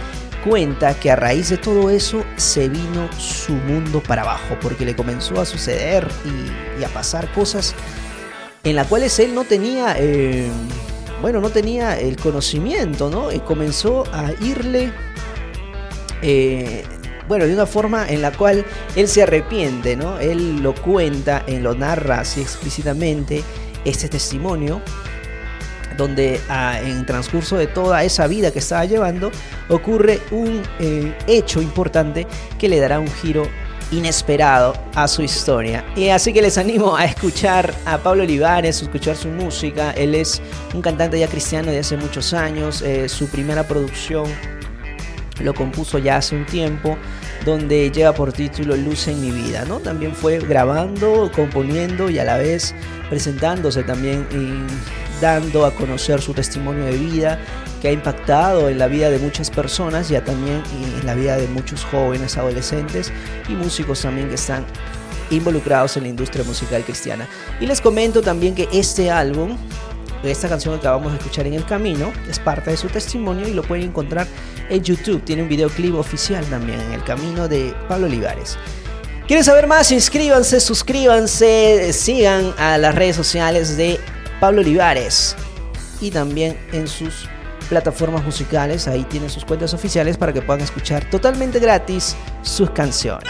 cuenta 0.47 0.93
que 0.93 1.11
a 1.11 1.15
raíz 1.15 1.49
de 1.49 1.57
todo 1.57 1.89
eso 1.89 2.23
se 2.37 2.69
vino 2.69 3.09
su 3.17 3.53
mundo 3.53 4.01
para 4.01 4.21
abajo, 4.21 4.57
porque 4.61 4.85
le 4.85 4.95
comenzó 4.95 5.39
a 5.41 5.45
suceder 5.45 6.07
y, 6.79 6.83
a 6.83 6.89
pasar 6.89 7.31
cosas 7.33 7.73
en 8.63 8.75
las 8.75 8.87
cuales 8.87 9.17
él 9.19 9.33
no 9.33 9.43
tenía, 9.43 9.95
eh, 9.97 10.49
bueno, 11.21 11.41
no 11.41 11.49
tenía 11.49 11.99
el 11.99 12.17
conocimiento, 12.17 13.09
¿no? 13.09 13.31
Y 13.31 13.39
comenzó 13.39 14.03
a 14.13 14.31
irle, 14.41 14.91
eh, 16.21 16.83
bueno, 17.27 17.45
de 17.45 17.53
una 17.53 17.65
forma 17.65 18.07
en 18.07 18.21
la 18.21 18.31
cual 18.31 18.65
él 18.95 19.07
se 19.07 19.23
arrepiente, 19.23 19.95
¿no? 19.95 20.19
Él 20.19 20.61
lo 20.61 20.75
cuenta, 20.75 21.43
él 21.47 21.63
lo 21.63 21.73
narra 21.73 22.19
así 22.19 22.41
explícitamente, 22.41 23.43
este 23.85 24.09
testimonio 24.09 24.81
donde 25.97 26.39
ah, 26.47 26.79
en 26.79 27.05
transcurso 27.05 27.57
de 27.57 27.67
toda 27.67 28.03
esa 28.03 28.27
vida 28.27 28.51
que 28.51 28.59
estaba 28.59 28.85
llevando 28.85 29.31
ocurre 29.67 30.19
un 30.31 30.61
eh, 30.79 31.17
hecho 31.25 31.61
importante 31.61 32.27
que 32.59 32.69
le 32.69 32.79
dará 32.79 32.99
un 32.99 33.09
giro 33.09 33.47
inesperado 33.91 34.73
a 34.95 35.07
su 35.07 35.21
historia. 35.21 35.85
Y 35.95 36.09
así 36.09 36.33
que 36.33 36.41
les 36.41 36.57
animo 36.57 36.95
a 36.95 37.05
escuchar 37.05 37.73
a 37.85 37.97
Pablo 37.97 38.23
Olivares, 38.23 38.81
escuchar 38.81 39.15
su 39.15 39.29
música. 39.29 39.91
Él 39.91 40.15
es 40.15 40.41
un 40.73 40.81
cantante 40.81 41.19
ya 41.19 41.27
cristiano 41.27 41.71
de 41.71 41.79
hace 41.79 41.97
muchos 41.97 42.33
años. 42.33 42.81
Eh, 42.81 43.07
su 43.09 43.27
primera 43.27 43.67
producción 43.67 44.25
lo 45.41 45.53
compuso 45.53 45.99
ya 45.99 46.17
hace 46.17 46.35
un 46.35 46.45
tiempo, 46.45 46.97
donde 47.45 47.91
lleva 47.91 48.13
por 48.13 48.33
título 48.33 48.75
Luz 48.75 49.07
en 49.07 49.21
mi 49.21 49.31
vida, 49.31 49.65
¿no? 49.65 49.79
También 49.79 50.13
fue 50.13 50.39
grabando, 50.39 51.31
componiendo 51.35 52.09
y 52.09 52.19
a 52.19 52.23
la 52.23 52.37
vez 52.37 52.73
presentándose 53.09 53.83
también 53.83 54.27
en 54.31 54.65
dando 55.21 55.65
a 55.65 55.71
conocer 55.73 56.21
su 56.21 56.33
testimonio 56.33 56.85
de 56.85 56.97
vida 56.97 57.39
ha 57.87 57.91
impactado 57.91 58.69
en 58.69 58.77
la 58.77 58.87
vida 58.87 59.09
de 59.09 59.19
muchas 59.19 59.49
personas, 59.49 60.09
ya 60.09 60.23
también 60.23 60.63
en 60.99 61.05
la 61.05 61.15
vida 61.15 61.37
de 61.37 61.47
muchos 61.47 61.83
jóvenes, 61.85 62.37
adolescentes 62.37 63.11
y 63.47 63.53
músicos 63.53 64.01
también 64.01 64.29
que 64.29 64.35
están 64.35 64.65
involucrados 65.29 65.97
en 65.97 66.03
la 66.03 66.09
industria 66.09 66.43
musical 66.43 66.83
cristiana. 66.83 67.27
Y 67.59 67.65
les 67.65 67.81
comento 67.81 68.21
también 68.21 68.55
que 68.55 68.67
este 68.71 69.11
álbum, 69.11 69.57
esta 70.23 70.49
canción 70.49 70.73
que 70.75 70.79
acabamos 70.79 71.11
de 71.11 71.17
escuchar 71.17 71.47
en 71.47 71.53
el 71.53 71.65
camino, 71.65 72.11
es 72.29 72.39
parte 72.39 72.71
de 72.71 72.77
su 72.77 72.87
testimonio 72.87 73.47
y 73.47 73.53
lo 73.53 73.63
pueden 73.63 73.85
encontrar 73.85 74.27
en 74.69 74.83
YouTube. 74.83 75.23
Tiene 75.23 75.43
un 75.43 75.49
videoclip 75.49 75.95
oficial 75.95 76.45
también 76.45 76.79
en 76.79 76.93
el 76.93 77.03
camino 77.03 77.47
de 77.47 77.73
Pablo 77.87 78.07
Olivares. 78.07 78.57
¿Quieren 79.27 79.43
saber 79.43 79.67
más? 79.67 79.91
Inscríbanse, 79.91 80.61
suscríbanse, 80.61 81.91
sigan 81.91 82.53
a 82.57 82.77
las 82.77 82.95
redes 82.95 83.15
sociales 83.15 83.75
de 83.75 83.99
Pablo 84.39 84.61
Olivares. 84.61 85.35
Y 85.99 86.11
también 86.11 86.57
en 86.71 86.87
sus 86.87 87.27
plataformas 87.67 88.23
musicales, 88.23 88.87
ahí 88.87 89.03
tienen 89.03 89.29
sus 89.29 89.45
cuentas 89.45 89.73
oficiales 89.73 90.17
para 90.17 90.33
que 90.33 90.41
puedan 90.41 90.63
escuchar 90.63 91.05
totalmente 91.09 91.59
gratis 91.59 92.15
sus 92.41 92.69
canciones. 92.71 93.29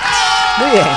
Muy 0.57 0.71
bien. 0.71 0.87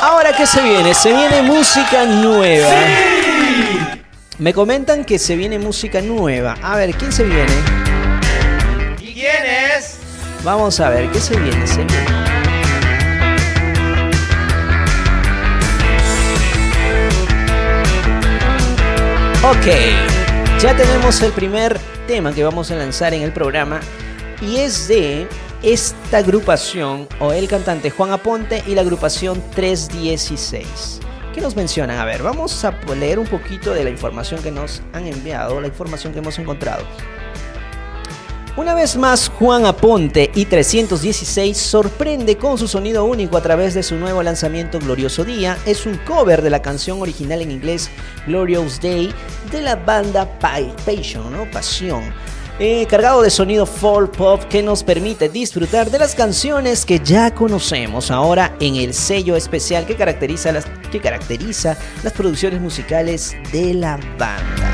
Ahora, 0.00 0.36
¿qué 0.36 0.46
se 0.46 0.62
viene? 0.62 0.92
Se 0.92 1.12
viene 1.12 1.42
música 1.42 2.04
nueva. 2.04 2.68
Me 4.38 4.52
comentan 4.52 5.04
que 5.04 5.18
se 5.18 5.36
viene 5.36 5.58
música 5.58 6.00
nueva. 6.00 6.56
A 6.62 6.76
ver, 6.76 6.94
¿quién 6.94 7.12
se 7.12 7.24
viene? 7.24 7.52
¿Y 9.00 9.14
quién 9.14 9.46
es? 9.76 9.98
Vamos 10.42 10.78
a 10.80 10.90
ver, 10.90 11.10
¿qué 11.10 11.20
se 11.20 11.36
viene? 11.36 11.66
Se 11.66 11.84
viene. 11.84 12.24
Ok, 19.42 19.66
ya 20.60 20.76
tenemos 20.76 21.20
el 21.22 21.32
primer 21.32 21.78
tema 22.06 22.32
que 22.32 22.44
vamos 22.44 22.70
a 22.70 22.76
lanzar 22.76 23.14
en 23.14 23.22
el 23.22 23.32
programa 23.32 23.80
y 24.40 24.56
es 24.56 24.88
de 24.88 25.26
esta 25.62 26.18
agrupación 26.18 27.08
o 27.20 27.32
el 27.32 27.48
cantante 27.48 27.90
Juan 27.90 28.12
Aponte 28.12 28.62
y 28.66 28.74
la 28.74 28.82
agrupación 28.82 29.42
316. 29.54 31.00
¿Qué 31.34 31.40
nos 31.40 31.56
mencionan? 31.56 31.98
A 31.98 32.04
ver, 32.04 32.22
vamos 32.22 32.64
a 32.64 32.72
leer 32.94 33.18
un 33.18 33.26
poquito 33.26 33.74
de 33.74 33.84
la 33.84 33.90
información 33.90 34.42
que 34.42 34.50
nos 34.50 34.82
han 34.92 35.06
enviado, 35.06 35.60
la 35.60 35.66
información 35.66 36.12
que 36.12 36.20
hemos 36.20 36.38
encontrado. 36.38 36.84
Una 38.56 38.72
vez 38.72 38.96
más, 38.96 39.28
Juan 39.30 39.66
Aponte 39.66 40.30
y 40.32 40.44
316 40.44 41.56
sorprende 41.56 42.38
con 42.38 42.56
su 42.56 42.68
sonido 42.68 43.04
único 43.04 43.36
a 43.36 43.42
través 43.42 43.74
de 43.74 43.82
su 43.82 43.96
nuevo 43.96 44.22
lanzamiento 44.22 44.78
Glorioso 44.78 45.24
Día. 45.24 45.58
Es 45.66 45.86
un 45.86 45.96
cover 45.98 46.40
de 46.40 46.50
la 46.50 46.62
canción 46.62 47.02
original 47.02 47.42
en 47.42 47.50
inglés 47.50 47.90
Glorious 48.28 48.80
Day 48.80 49.12
de 49.50 49.62
la 49.62 49.76
banda 49.76 50.28
Passion, 50.38 51.32
¿no? 51.32 51.50
Pasión. 51.50 52.02
Eh, 52.60 52.86
cargado 52.88 53.20
de 53.22 53.30
sonido 53.30 53.66
folk 53.66 54.16
pop 54.16 54.44
que 54.44 54.62
nos 54.62 54.84
permite 54.84 55.28
disfrutar 55.28 55.90
de 55.90 55.98
las 55.98 56.14
canciones 56.14 56.86
que 56.86 57.00
ya 57.00 57.34
conocemos 57.34 58.12
ahora 58.12 58.54
en 58.60 58.76
el 58.76 58.94
sello 58.94 59.34
especial 59.34 59.86
que 59.86 59.96
caracteriza 59.96 60.52
las, 60.52 60.64
que 60.92 61.00
caracteriza 61.00 61.76
las 62.04 62.12
producciones 62.12 62.60
musicales 62.60 63.34
de 63.50 63.74
la 63.74 63.96
banda. 64.16 64.72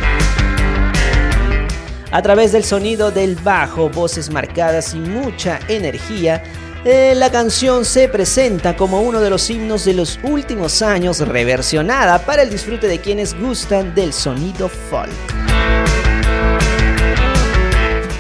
A 2.12 2.20
través 2.22 2.52
del 2.52 2.64
sonido 2.64 3.11
del 3.11 3.37
bajo, 3.37 3.88
voces 3.88 4.30
marcadas 4.30 4.92
y 4.94 4.98
mucha 4.98 5.59
energía, 5.68 6.42
eh, 6.84 7.14
la 7.14 7.30
canción 7.30 7.84
se 7.84 8.08
presenta 8.08 8.74
como 8.76 9.02
uno 9.02 9.20
de 9.20 9.28
los 9.28 9.50
himnos 9.50 9.84
de 9.84 9.94
los 9.94 10.18
últimos 10.22 10.80
años 10.80 11.20
reversionada 11.20 12.20
para 12.20 12.42
el 12.42 12.50
disfrute 12.50 12.88
de 12.88 13.00
quienes 13.00 13.38
gustan 13.38 13.94
del 13.94 14.12
sonido 14.12 14.68
folk. 14.68 15.10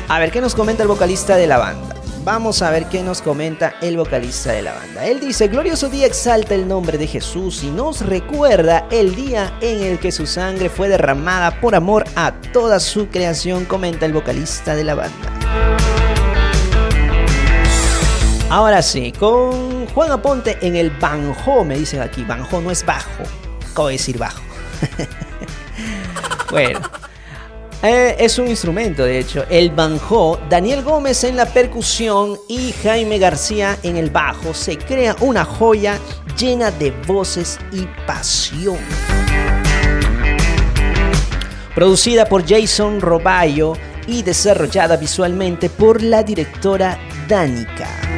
A 0.08 0.18
ver 0.18 0.30
qué 0.30 0.40
nos 0.40 0.54
comenta 0.54 0.82
el 0.82 0.88
vocalista 0.88 1.36
de 1.36 1.46
la 1.46 1.58
banda. 1.58 1.94
Vamos 2.22 2.60
a 2.60 2.70
ver 2.70 2.84
qué 2.86 3.02
nos 3.02 3.22
comenta 3.22 3.76
el 3.80 3.96
vocalista 3.96 4.52
de 4.52 4.60
la 4.60 4.74
banda. 4.74 5.06
Él 5.06 5.20
dice, 5.20 5.48
glorioso 5.48 5.88
día 5.88 6.06
exalta 6.06 6.54
el 6.54 6.68
nombre 6.68 6.98
de 6.98 7.06
Jesús 7.06 7.64
y 7.64 7.70
nos 7.70 8.02
recuerda 8.02 8.86
el 8.90 9.14
día 9.14 9.56
en 9.62 9.82
el 9.82 9.98
que 9.98 10.12
su 10.12 10.26
sangre 10.26 10.68
fue 10.68 10.90
derramada 10.90 11.62
por 11.62 11.74
amor 11.74 12.04
a 12.14 12.32
toda 12.52 12.78
su 12.78 13.08
creación, 13.08 13.64
comenta 13.64 14.04
el 14.04 14.12
vocalista 14.12 14.74
de 14.74 14.84
la 14.84 14.96
banda. 14.96 15.39
Ahora 18.50 18.82
sí, 18.82 19.12
con 19.12 19.86
Juan 19.86 20.10
Aponte 20.10 20.58
en 20.60 20.74
el 20.74 20.90
banjo, 20.90 21.64
me 21.64 21.78
dicen 21.78 22.00
aquí, 22.00 22.24
banjo 22.24 22.60
no 22.60 22.72
es 22.72 22.84
bajo, 22.84 23.22
¿cómo 23.74 23.88
decir 23.90 24.18
bajo? 24.18 24.42
bueno. 26.50 26.80
Eh, 27.80 28.16
es 28.18 28.40
un 28.40 28.48
instrumento, 28.48 29.04
de 29.04 29.20
hecho. 29.20 29.44
El 29.48 29.70
banjo, 29.70 30.40
Daniel 30.50 30.82
Gómez 30.82 31.22
en 31.22 31.36
la 31.36 31.46
percusión 31.46 32.38
y 32.48 32.72
Jaime 32.72 33.18
García 33.18 33.78
en 33.84 33.96
el 33.96 34.10
bajo. 34.10 34.52
Se 34.52 34.76
crea 34.76 35.14
una 35.20 35.44
joya 35.44 36.00
llena 36.36 36.72
de 36.72 36.90
voces 37.06 37.56
y 37.70 37.86
pasión. 38.04 38.78
Producida 41.72 42.26
por 42.26 42.44
Jason 42.46 43.00
Roballo 43.00 43.74
y 44.08 44.24
desarrollada 44.24 44.96
visualmente 44.96 45.70
por 45.70 46.02
la 46.02 46.24
directora 46.24 46.98
Danica. 47.28 48.09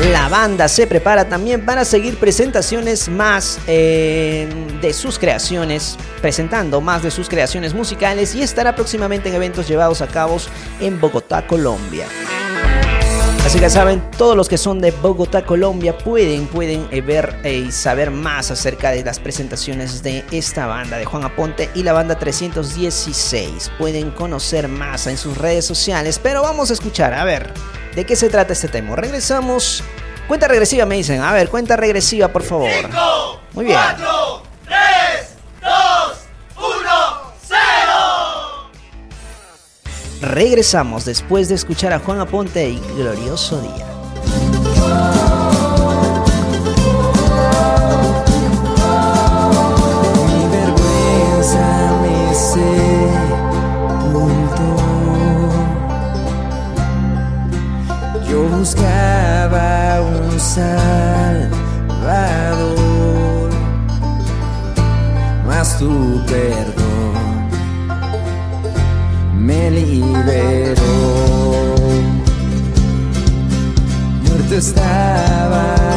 La 0.00 0.28
banda 0.28 0.68
se 0.68 0.86
prepara 0.86 1.26
también 1.26 1.64
para 1.64 1.84
seguir 1.86 2.18
presentaciones 2.18 3.08
más 3.08 3.58
eh, 3.66 4.46
de 4.82 4.92
sus 4.92 5.18
creaciones, 5.18 5.96
presentando 6.20 6.82
más 6.82 7.02
de 7.02 7.10
sus 7.10 7.30
creaciones 7.30 7.72
musicales 7.72 8.34
y 8.34 8.42
estará 8.42 8.74
próximamente 8.74 9.30
en 9.30 9.36
eventos 9.36 9.66
llevados 9.66 10.02
a 10.02 10.06
cabo 10.06 10.36
en 10.80 11.00
Bogotá, 11.00 11.46
Colombia. 11.46 12.06
Así 13.46 13.58
que 13.58 13.70
saben, 13.70 14.02
todos 14.18 14.36
los 14.36 14.48
que 14.48 14.58
son 14.58 14.80
de 14.80 14.90
Bogotá, 14.90 15.46
Colombia, 15.46 15.96
pueden, 15.96 16.46
pueden 16.46 16.88
eh, 16.90 17.00
ver 17.00 17.38
eh, 17.42 17.64
y 17.68 17.72
saber 17.72 18.10
más 18.10 18.50
acerca 18.50 18.90
de 18.90 19.02
las 19.02 19.18
presentaciones 19.18 20.02
de 20.02 20.24
esta 20.30 20.66
banda, 20.66 20.98
de 20.98 21.06
Juan 21.06 21.24
Aponte 21.24 21.70
y 21.74 21.84
la 21.84 21.92
banda 21.94 22.18
316. 22.18 23.70
Pueden 23.78 24.10
conocer 24.10 24.68
más 24.68 25.06
en 25.06 25.16
sus 25.16 25.38
redes 25.38 25.64
sociales, 25.64 26.20
pero 26.22 26.42
vamos 26.42 26.70
a 26.70 26.74
escuchar, 26.74 27.14
a 27.14 27.24
ver, 27.24 27.52
¿de 27.96 28.04
qué 28.04 28.14
se 28.14 28.28
trata 28.28 28.52
este 28.52 28.68
tema? 28.68 28.94
Regresamos. 28.94 29.82
Cuenta 30.28 30.46
regresiva, 30.46 30.84
me 30.86 30.96
dicen. 30.96 31.22
A 31.22 31.32
ver, 31.32 31.48
cuenta 31.48 31.76
regresiva, 31.76 32.28
por 32.28 32.42
favor. 32.42 32.68
Muy 33.52 33.64
bien. 33.64 33.78
3, 34.66 34.76
2, 35.62 35.72
1, 36.56 36.72
0. 37.48 37.58
Regresamos 40.20 41.04
después 41.06 41.48
de 41.48 41.54
escuchar 41.54 41.92
a 41.92 41.98
Juan 41.98 42.20
Aponte 42.20 42.68
y 42.68 42.78
Glorioso 42.96 43.60
Día. 43.62 43.86
Buscaba 58.58 60.00
un 60.00 60.40
salvador, 60.40 61.50
mas 65.46 65.78
tu 65.78 66.22
perdón 66.26 67.14
me 69.34 69.70
liberó. 69.70 70.94
Muerto 74.24 74.54
estaba 74.54 75.95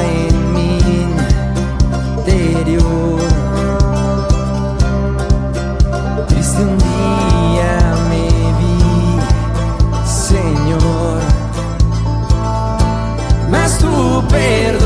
tu 14.30 14.79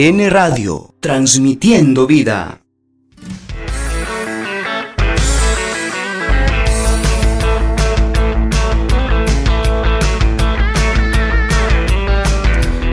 ABN 0.00 0.30
Radio, 0.30 0.94
transmitiendo 0.98 2.06
vida. 2.06 2.62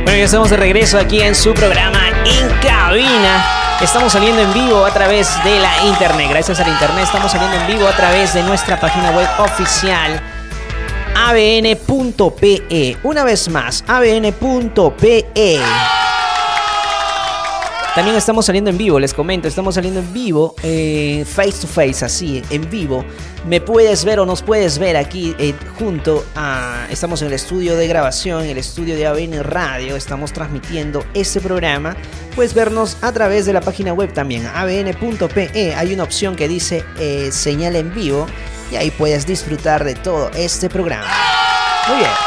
Bueno, 0.03 0.17
ya 0.17 0.25
estamos 0.25 0.49
de 0.49 0.57
regreso 0.57 0.99
aquí 0.99 1.21
en 1.21 1.33
su 1.33 1.53
programa 1.53 2.09
En 2.25 2.49
Cabina. 2.59 3.77
Estamos 3.79 4.11
saliendo 4.11 4.41
en 4.41 4.53
vivo 4.53 4.83
a 4.83 4.93
través 4.93 5.29
de 5.45 5.59
la 5.61 5.85
internet. 5.87 6.27
Gracias 6.29 6.59
al 6.59 6.67
internet 6.67 7.05
estamos 7.05 7.31
saliendo 7.31 7.55
en 7.57 7.67
vivo 7.67 7.87
a 7.87 7.95
través 7.95 8.33
de 8.33 8.43
nuestra 8.43 8.81
página 8.81 9.11
web 9.11 9.29
oficial 9.39 10.21
abn.pe. 11.15 12.97
Una 13.03 13.23
vez 13.23 13.47
más, 13.49 13.85
abn.pe. 13.87 15.25
También 17.97 18.15
estamos 18.15 18.45
saliendo 18.45 18.69
en 18.69 18.77
vivo, 18.77 18.99
les 18.99 19.11
comento, 19.11 19.47
estamos 19.47 19.73
saliendo 19.73 20.01
en 20.01 20.13
vivo, 20.13 20.53
eh, 20.61 21.25
face 21.27 21.61
to 21.61 21.67
face, 21.67 22.05
así, 22.05 22.43
en 22.51 22.69
vivo. 22.69 23.03
Me 23.47 23.59
puedes 23.59 24.05
ver 24.05 24.19
o 24.19 24.25
nos 24.27 24.43
puedes 24.43 24.77
ver 24.77 24.95
aquí 24.95 25.35
eh, 25.39 25.55
junto 25.79 26.23
a... 26.35 26.85
Estamos 26.91 27.23
en 27.23 27.29
el 27.29 27.33
estudio 27.33 27.75
de 27.75 27.87
grabación, 27.87 28.43
en 28.43 28.51
el 28.51 28.59
estudio 28.59 28.95
de 28.95 29.07
ABN 29.07 29.43
Radio, 29.43 29.95
estamos 29.95 30.31
transmitiendo 30.31 31.03
este 31.15 31.41
programa. 31.41 31.97
Puedes 32.35 32.53
vernos 32.53 32.97
a 33.01 33.11
través 33.13 33.47
de 33.47 33.53
la 33.53 33.61
página 33.61 33.93
web 33.93 34.13
también, 34.13 34.45
abn.pe. 34.45 35.73
Hay 35.75 35.91
una 35.91 36.03
opción 36.03 36.35
que 36.35 36.47
dice 36.47 36.85
eh, 36.99 37.29
señal 37.31 37.75
en 37.75 37.91
vivo 37.95 38.27
y 38.71 38.75
ahí 38.75 38.91
puedes 38.91 39.25
disfrutar 39.25 39.83
de 39.83 39.95
todo 39.95 40.29
este 40.35 40.69
programa. 40.69 41.07
Muy 41.87 41.97
bien. 41.97 42.26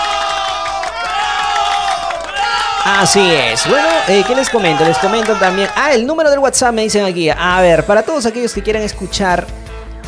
Así 2.99 3.21
es. 3.21 3.69
Bueno, 3.69 3.87
eh, 4.09 4.25
¿qué 4.27 4.35
les 4.35 4.51
comento? 4.51 4.85
Les 4.85 4.99
comento 4.99 5.35
también. 5.37 5.69
Ah, 5.77 5.95
el 5.95 6.05
número 6.05 6.29
del 6.29 6.41
WhatsApp 6.41 6.75
me 6.75 6.83
dicen 6.83 7.05
aquí. 7.05 7.31
A 7.31 7.61
ver, 7.61 7.85
para 7.87 8.03
todos 8.03 8.27
aquellos 8.27 8.53
que 8.53 8.63
quieran 8.63 8.83
escuchar 8.83 9.47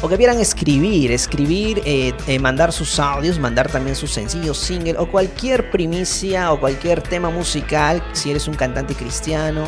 o 0.03 0.09
que 0.09 0.17
quieran 0.17 0.41
escribir, 0.41 1.13
escribir, 1.13 1.81
eh, 1.85 2.13
eh, 2.27 2.39
mandar 2.41 2.73
sus 2.73 2.99
audios, 2.99 3.39
mandar 3.39 3.71
también 3.71 3.95
sus 3.95 4.11
sencillos, 4.11 4.59
single 4.59 4.97
o 4.99 5.07
cualquier 5.07 5.71
primicia 5.71 6.53
o 6.53 6.59
cualquier 6.59 7.01
tema 7.01 7.31
musical, 7.31 8.03
si 8.13 8.33
eres 8.33 8.49
un 8.49 8.55
cantante 8.55 8.95
cristiano 8.95 9.65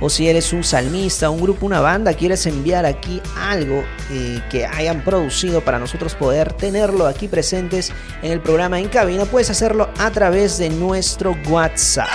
o 0.00 0.08
si 0.08 0.28
eres 0.28 0.52
un 0.52 0.64
salmista, 0.64 1.30
un 1.30 1.40
grupo, 1.40 1.66
una 1.66 1.80
banda, 1.80 2.14
quieres 2.14 2.46
enviar 2.46 2.86
aquí 2.86 3.20
algo 3.36 3.84
eh, 4.10 4.40
que 4.50 4.66
hayan 4.66 5.04
producido 5.04 5.60
para 5.60 5.78
nosotros 5.78 6.14
poder 6.14 6.52
tenerlo 6.52 7.06
aquí 7.06 7.28
presentes 7.28 7.92
en 8.22 8.32
el 8.32 8.40
programa 8.40 8.78
en 8.78 8.88
cabina, 8.88 9.24
puedes 9.24 9.50
hacerlo 9.50 9.90
a 9.98 10.10
través 10.10 10.58
de 10.58 10.70
nuestro 10.70 11.36
WhatsApp. 11.48 12.08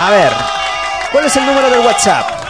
A 0.00 0.10
ver, 0.10 0.32
¿cuál 1.12 1.24
es 1.24 1.36
el 1.36 1.46
número 1.46 1.70
del 1.70 1.80
WhatsApp? 1.80 2.46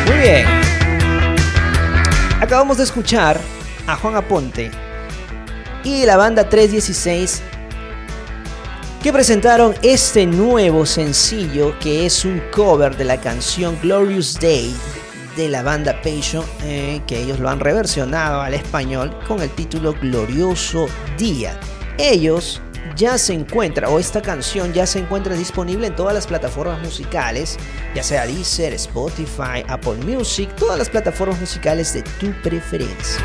Muy 0.09 0.18
bien. 0.18 0.47
Acabamos 2.40 2.79
de 2.79 2.85
escuchar 2.85 3.38
a 3.87 3.94
Juan 3.97 4.16
Aponte 4.16 4.71
y 5.85 6.07
la 6.07 6.16
banda 6.16 6.49
316 6.49 7.42
que 9.03 9.12
presentaron 9.12 9.75
este 9.83 10.25
nuevo 10.25 10.87
sencillo 10.87 11.79
que 11.79 12.07
es 12.07 12.25
un 12.25 12.40
cover 12.53 12.97
de 12.97 13.05
la 13.05 13.21
canción 13.21 13.79
Glorious 13.83 14.40
Day 14.40 14.75
de 15.37 15.49
la 15.49 15.62
banda 15.62 16.01
Passion, 16.03 16.44
eh, 16.62 17.01
que 17.07 17.21
ellos 17.23 17.38
lo 17.38 17.49
han 17.49 17.61
reversionado 17.61 18.40
al 18.40 18.55
español 18.55 19.16
con 19.29 19.42
el 19.42 19.51
título 19.51 19.92
Glorioso 19.92 20.88
Día. 21.16 21.59
Ellos 21.99 22.62
ya 22.96 23.18
se 23.18 23.33
encuentra, 23.33 23.88
o 23.88 23.98
esta 23.98 24.22
canción 24.22 24.72
ya 24.72 24.87
se 24.87 24.98
encuentra 24.98 25.35
disponible 25.35 25.87
en 25.87 25.96
todas 25.96 26.14
las 26.14 26.27
plataformas 26.27 26.81
musicales, 26.83 27.59
ya 27.94 28.03
sea 28.03 28.27
Deezer, 28.27 28.74
Spotify, 28.74 29.64
Apple 29.68 29.96
Music, 30.05 30.48
todas 30.57 30.79
las 30.79 30.88
plataformas 30.88 31.40
musicales 31.40 31.92
de 31.94 32.03
tu 32.03 32.33
preferencia. 32.42 33.20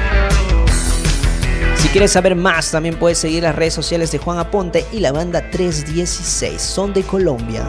Si 1.76 1.88
quieres 1.90 2.12
saber 2.12 2.36
más, 2.36 2.72
también 2.72 2.96
puedes 2.96 3.18
seguir 3.18 3.44
las 3.44 3.56
redes 3.56 3.74
sociales 3.74 4.12
de 4.12 4.18
Juan 4.18 4.40
Aponte 4.40 4.86
y 4.92 5.00
la 5.00 5.12
banda 5.12 5.50
316, 5.52 6.62
son 6.62 6.94
de 6.94 7.04
Colombia. 7.04 7.66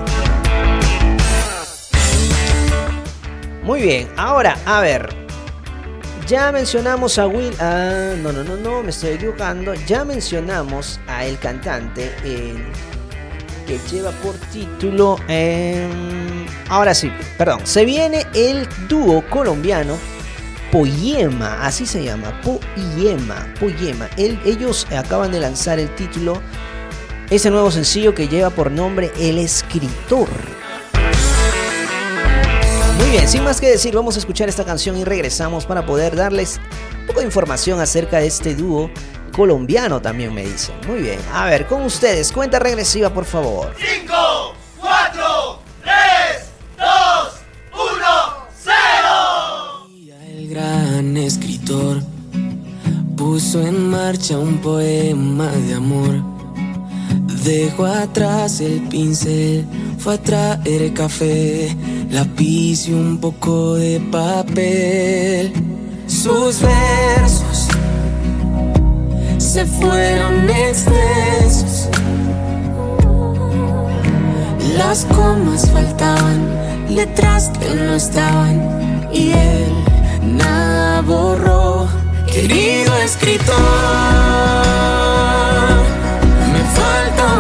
Muy 3.65 3.81
bien, 3.81 4.09
ahora, 4.17 4.57
a 4.67 4.81
ver. 4.81 5.24
Ya 6.27 6.51
mencionamos 6.53 7.19
a 7.19 7.27
Will. 7.27 7.55
Ah, 7.61 8.15
no, 8.23 8.33
no, 8.33 8.43
no, 8.43 8.57
no, 8.57 8.83
me 8.83 8.91
estoy 8.91 9.11
equivocando. 9.11 9.75
Ya 9.87 10.05
mencionamos 10.07 10.99
a 11.07 11.27
el 11.27 11.39
cantante 11.39 12.11
que 13.67 13.79
lleva 13.91 14.11
por 14.23 14.35
título. 14.51 15.19
Em, 15.29 16.47
ahora 16.69 16.95
sí, 16.95 17.13
perdón. 17.37 17.61
Se 17.65 17.85
viene 17.85 18.27
el 18.35 18.67
dúo 18.89 19.23
colombiano 19.29 19.99
Poyema, 20.73 21.65
así 21.65 21.85
se 21.85 22.03
llama. 22.03 22.41
Poyema, 22.41 23.47
Poyema. 23.61 24.09
ellos 24.17 24.87
acaban 24.97 25.31
de 25.31 25.41
lanzar 25.41 25.79
el 25.79 25.95
título. 25.95 26.41
Ese 27.29 27.51
nuevo 27.51 27.71
sencillo 27.71 28.15
que 28.15 28.29
lleva 28.29 28.49
por 28.49 28.71
nombre 28.71 29.13
El 29.19 29.39
Escritor 29.39 30.29
bien, 33.15 33.29
sin 33.29 33.45
más 33.45 33.61
que 33.61 33.69
decir, 33.69 33.95
vamos 33.95 34.17
a 34.17 34.19
escuchar 34.19 34.49
esta 34.49 34.65
canción 34.65 34.97
y 34.97 35.05
regresamos 35.05 35.67
para 35.67 35.87
poder 35.87 36.17
darles 36.17 36.61
un 37.01 37.07
poco 37.07 37.21
de 37.21 37.27
información 37.27 37.81
acerca 37.81 38.19
de 38.19 38.27
este 38.27 38.55
dúo 38.55 38.91
colombiano 39.35 40.01
también 40.01 40.35
me 40.35 40.45
dicen. 40.45 40.75
Muy 40.87 41.01
bien, 41.01 41.21
a 41.33 41.47
ver, 41.47 41.67
con 41.67 41.83
ustedes, 41.83 42.33
cuenta 42.33 42.59
regresiva 42.59 43.11
por 43.11 43.25
favor. 43.25 43.75
5, 43.79 44.15
4, 44.81 45.59
3, 45.83 45.95
2, 46.79 46.87
1, 47.73 48.07
0. 48.65 48.75
El 50.27 50.49
gran 50.49 51.17
escritor 51.17 52.03
puso 53.17 53.61
en 53.61 53.91
marcha 53.91 54.39
un 54.39 54.59
poema 54.59 55.51
de 55.51 55.75
amor. 55.75 56.34
Dejó 57.45 57.87
atrás 57.87 58.61
el 58.61 58.81
pincel, 58.89 59.67
fue 59.99 60.15
a 60.15 60.19
traer 60.19 60.95
café 60.95 61.77
lápiz 62.11 62.89
y 62.89 62.93
un 62.93 63.19
poco 63.19 63.75
de 63.75 64.01
papel. 64.11 65.53
Sus 66.07 66.61
versos 66.61 67.69
se 69.39 69.67
fueron 69.67 70.49
extensos. 70.49 71.89
Las 74.77 75.05
comas 75.05 75.71
faltaban, 75.71 76.41
letras 76.89 77.51
que 77.59 77.75
no 77.75 77.95
estaban 77.95 79.09
y 79.13 79.31
él 79.31 79.73
nada 80.37 81.01
borró. 81.03 81.89
Querido 82.27 82.97
escritor, 82.97 83.55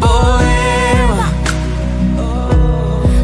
Poema, 0.00 1.32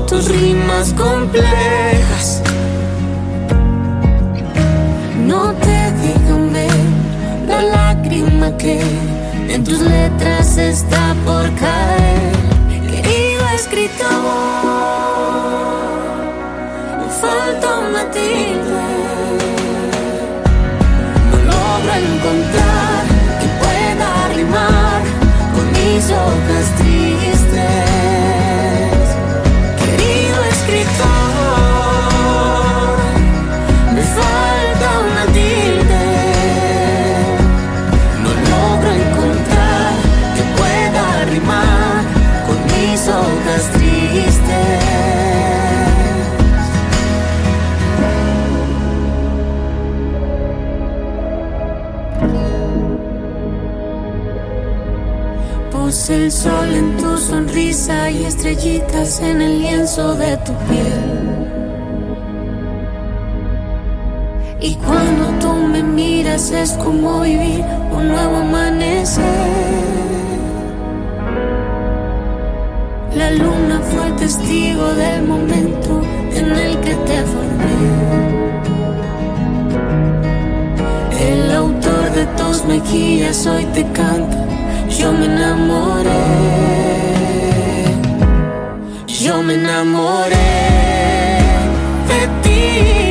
tus 0.09 0.29
rimas 0.29 0.93
complejas. 0.95 2.43
No 5.27 5.53
te 5.55 5.93
dejan 6.03 6.53
ver 6.53 6.71
la 7.49 7.63
lágrima 7.63 8.57
que 8.57 8.81
en 9.49 9.65
tus 9.65 9.81
letras 9.81 10.57
está 10.57 11.15
por 11.25 11.45
caer. 11.55 12.33
Querido 12.91 13.49
escritor 13.55 14.85
falta 17.21 17.79
una 17.89 18.11
tilde. 18.11 18.85
No 21.31 21.37
logro 21.51 21.93
encontrar 22.07 23.03
que 23.41 23.49
pueda 23.63 24.09
rimar 24.39 25.01
con 25.55 25.67
mis 25.73 26.05
sol 56.45 56.71
en 56.75 56.97
tu 56.99 57.17
sonrisa 57.17 58.11
y 58.11 58.25
estrellitas 58.27 59.21
en 59.21 59.41
el 59.41 59.63
lienzo 59.63 60.15
de 60.15 60.37
tu 60.45 60.53
piel. 60.69 61.05
Y 64.61 64.75
cuando 64.87 65.25
tú 65.41 65.53
me 65.73 65.83
miras 65.83 66.51
es 66.51 66.73
como 66.85 67.21
vivir 67.21 67.65
un 67.97 68.09
nuevo 68.09 68.37
amanecer. 68.47 69.25
La 73.21 73.31
luna 73.31 73.77
fue 73.91 74.07
testigo 74.25 74.87
del 75.03 75.23
momento 75.35 75.93
en 76.39 76.47
el 76.65 76.73
que 76.85 76.95
te 77.09 77.19
formé. 77.33 77.77
El 81.31 81.53
autor 81.63 82.05
de 82.19 82.25
tus 82.39 82.65
mejillas 82.67 83.47
hoy 83.47 83.65
te 83.77 83.83
canta 83.93 84.63
yo 84.88 85.12
me 85.12 85.27
enamoré. 85.27 86.11
Yo 89.07 89.42
me 89.42 89.55
enamoré 89.55 90.37
de 92.09 92.20
ti. 92.42 93.04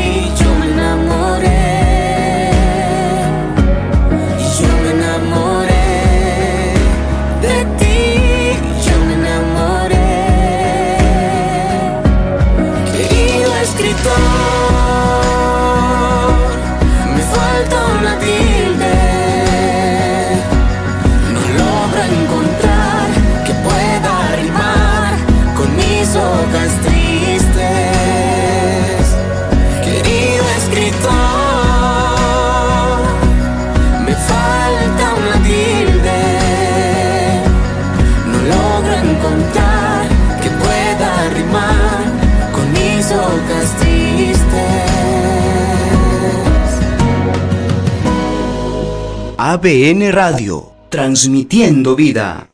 ABN 49.53 50.11
Radio, 50.11 50.73
transmitiendo 50.89 51.95
vida. 51.95 52.49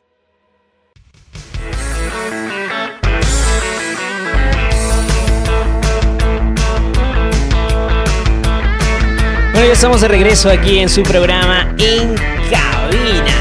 Bueno, 9.53 9.65
ya 9.65 9.71
estamos 9.71 10.01
de 10.01 10.09
regreso 10.09 10.49
aquí 10.49 10.79
en 10.79 10.89
su 10.89 11.01
programa 11.03 11.73
En 11.77 12.15
Cabina. 12.15 13.38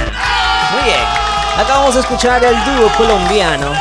Muy 0.71 0.85
bien, 0.85 1.01
acabamos 1.59 1.95
de 1.97 2.01
escuchar 2.03 2.45
al 2.45 2.55
dúo 2.65 2.89
colombiano 2.97 3.73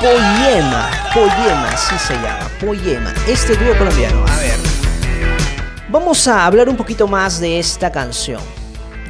Poyema. 0.00 0.90
Poyema, 1.14 1.70
así 1.72 1.96
se 2.04 2.14
llama, 2.14 2.50
Poyema. 2.60 3.14
Este 3.28 3.54
dúo 3.54 3.78
colombiano, 3.78 4.24
a 4.26 4.36
ver. 4.40 4.75
Vamos 5.88 6.26
a 6.26 6.44
hablar 6.44 6.68
un 6.68 6.76
poquito 6.76 7.06
más 7.06 7.38
de 7.38 7.60
esta 7.60 7.92
canción. 7.92 8.40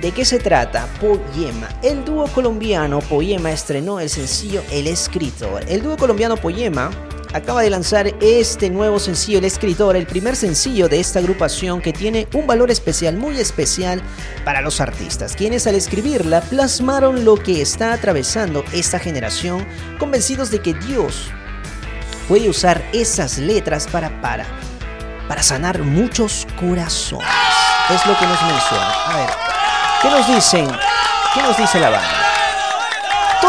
¿De 0.02 0.12
qué 0.12 0.26
se 0.26 0.38
trata? 0.38 0.86
Poyema. 1.00 1.70
El 1.82 2.04
dúo 2.04 2.26
colombiano 2.26 2.98
Poyema 2.98 3.50
estrenó 3.50 3.98
el 3.98 4.10
sencillo 4.10 4.62
El 4.70 4.86
Escritor. 4.86 5.64
El 5.68 5.82
dúo 5.82 5.96
colombiano 5.96 6.36
Poyema 6.36 6.90
acaba 7.32 7.62
de 7.62 7.70
lanzar 7.70 8.14
este 8.20 8.68
nuevo 8.68 8.98
sencillo 8.98 9.38
El 9.38 9.46
Escritor, 9.46 9.96
el 9.96 10.06
primer 10.06 10.36
sencillo 10.36 10.86
de 10.86 11.00
esta 11.00 11.18
agrupación 11.20 11.80
que 11.80 11.94
tiene 11.94 12.28
un 12.34 12.46
valor 12.46 12.70
especial, 12.70 13.16
muy 13.16 13.38
especial 13.38 14.02
para 14.44 14.60
los 14.60 14.78
artistas, 14.82 15.34
quienes 15.34 15.66
al 15.66 15.76
escribirla 15.76 16.42
plasmaron 16.42 17.24
lo 17.24 17.36
que 17.36 17.62
está 17.62 17.94
atravesando 17.94 18.62
esta 18.74 18.98
generación, 18.98 19.66
convencidos 19.98 20.50
de 20.50 20.60
que 20.60 20.74
Dios 20.74 21.30
puede 22.28 22.50
usar 22.50 22.84
esas 22.92 23.38
letras 23.38 23.88
para, 23.90 24.20
para, 24.20 24.44
para 25.28 25.42
sanar 25.42 25.78
muchos 25.80 26.46
corazones. 26.58 27.26
Es 27.90 28.04
lo 28.06 28.18
que 28.18 28.26
nos 28.26 28.42
menciona. 28.42 28.92
A 29.06 29.16
ver, 29.16 29.30
¿Qué 30.02 30.10
nos 30.10 30.26
dicen? 30.28 30.68
¿Qué 31.34 31.42
nos 31.42 31.56
dice 31.56 31.80
la 31.80 31.90
banda? 31.90 32.36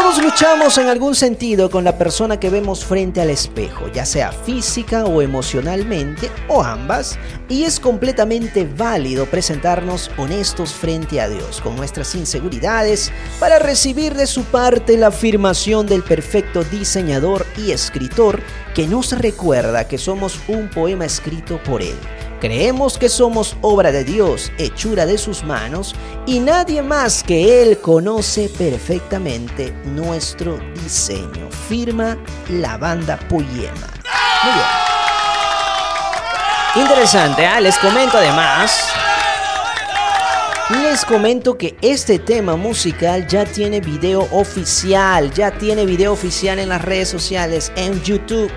Todos 0.00 0.22
luchamos 0.22 0.78
en 0.78 0.86
algún 0.86 1.16
sentido 1.16 1.70
con 1.70 1.82
la 1.82 1.98
persona 1.98 2.38
que 2.38 2.50
vemos 2.50 2.84
frente 2.84 3.20
al 3.20 3.30
espejo, 3.30 3.88
ya 3.88 4.06
sea 4.06 4.30
física 4.30 5.04
o 5.04 5.22
emocionalmente, 5.22 6.30
o 6.46 6.62
ambas, 6.62 7.18
y 7.48 7.64
es 7.64 7.80
completamente 7.80 8.64
válido 8.64 9.26
presentarnos 9.26 10.08
honestos 10.16 10.72
frente 10.72 11.20
a 11.20 11.28
Dios, 11.28 11.60
con 11.60 11.74
nuestras 11.74 12.14
inseguridades, 12.14 13.10
para 13.40 13.58
recibir 13.58 14.14
de 14.14 14.28
su 14.28 14.44
parte 14.44 14.96
la 14.96 15.08
afirmación 15.08 15.88
del 15.88 16.04
perfecto 16.04 16.62
diseñador 16.62 17.44
y 17.56 17.72
escritor 17.72 18.40
que 18.76 18.86
nos 18.86 19.10
recuerda 19.18 19.88
que 19.88 19.98
somos 19.98 20.38
un 20.46 20.70
poema 20.70 21.06
escrito 21.06 21.60
por 21.64 21.82
Él 21.82 21.96
Creemos 22.40 22.98
que 22.98 23.08
somos 23.08 23.56
obra 23.62 23.90
de 23.90 24.04
Dios, 24.04 24.52
hechura 24.58 25.06
de 25.06 25.18
sus 25.18 25.42
manos, 25.42 25.96
y 26.24 26.38
nadie 26.38 26.82
más 26.82 27.24
que 27.24 27.62
Él 27.62 27.78
conoce 27.80 28.48
perfectamente 28.48 29.72
nuestro 29.86 30.56
diseño. 30.82 31.50
Firma 31.68 32.16
la 32.48 32.78
banda 32.78 33.18
Poyema. 33.28 33.88
Muy 34.44 34.52
bien. 34.52 34.66
Interesante, 36.76 37.44
¿eh? 37.44 37.60
les 37.60 37.76
comento 37.78 38.18
además. 38.18 38.88
Les 40.82 41.04
comento 41.04 41.58
que 41.58 41.76
este 41.80 42.20
tema 42.20 42.54
musical 42.54 43.26
ya 43.26 43.44
tiene 43.46 43.80
video 43.80 44.28
oficial, 44.30 45.32
ya 45.32 45.50
tiene 45.50 45.86
video 45.86 46.12
oficial 46.12 46.60
en 46.60 46.68
las 46.68 46.82
redes 46.82 47.08
sociales, 47.08 47.72
en 47.74 48.00
YouTube 48.02 48.52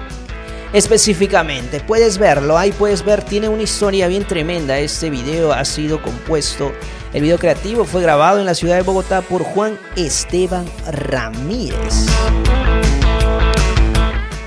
específicamente. 0.74 1.80
Puedes 1.80 2.18
verlo, 2.18 2.58
ahí 2.58 2.72
puedes 2.72 3.04
ver, 3.04 3.24
tiene 3.24 3.50
una 3.50 3.64
historia 3.64 4.08
bien 4.08 4.26
tremenda. 4.26 4.80
Este 4.80 5.10
video 5.10 5.52
ha 5.54 5.66
sido 5.66 6.02
compuesto, 6.02 6.72
el 7.14 7.24
video 7.24 7.38
creativo 7.38 7.86
fue 7.86 8.02
grabado 8.02 8.40
en 8.40 8.46
la 8.46 8.54
ciudad 8.54 8.76
de 8.76 8.84
Bogotá 8.84 9.22
por 9.22 9.44
Juan 9.44 9.78
Esteban 9.96 10.66
Ramírez. 10.92 12.08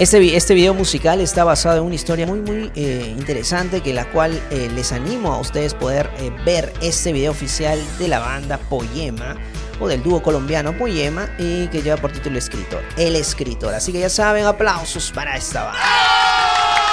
Este, 0.00 0.36
este 0.36 0.54
video 0.54 0.74
musical 0.74 1.20
está 1.20 1.44
basado 1.44 1.78
en 1.78 1.84
una 1.84 1.94
historia 1.94 2.26
muy 2.26 2.40
muy 2.40 2.72
eh, 2.74 3.14
interesante 3.16 3.80
que 3.80 3.94
la 3.94 4.10
cual 4.10 4.32
eh, 4.50 4.68
les 4.74 4.90
animo 4.90 5.32
a 5.32 5.38
ustedes 5.38 5.72
poder 5.72 6.10
eh, 6.18 6.32
ver 6.44 6.72
este 6.82 7.12
video 7.12 7.30
oficial 7.30 7.78
de 8.00 8.08
la 8.08 8.18
banda 8.18 8.58
Poyema 8.58 9.36
o 9.80 9.88
del 9.88 10.02
dúo 10.02 10.22
colombiano 10.22 10.76
Poyema 10.76 11.28
y 11.38 11.68
que 11.68 11.82
lleva 11.82 11.96
por 11.96 12.12
título 12.12 12.38
Escritor, 12.38 12.82
El 12.96 13.16
Escritor. 13.16 13.74
Así 13.74 13.92
que 13.92 14.00
ya 14.00 14.08
saben, 14.08 14.46
aplausos 14.46 15.10
para 15.12 15.36
esta 15.36 15.64
banda 15.64 15.80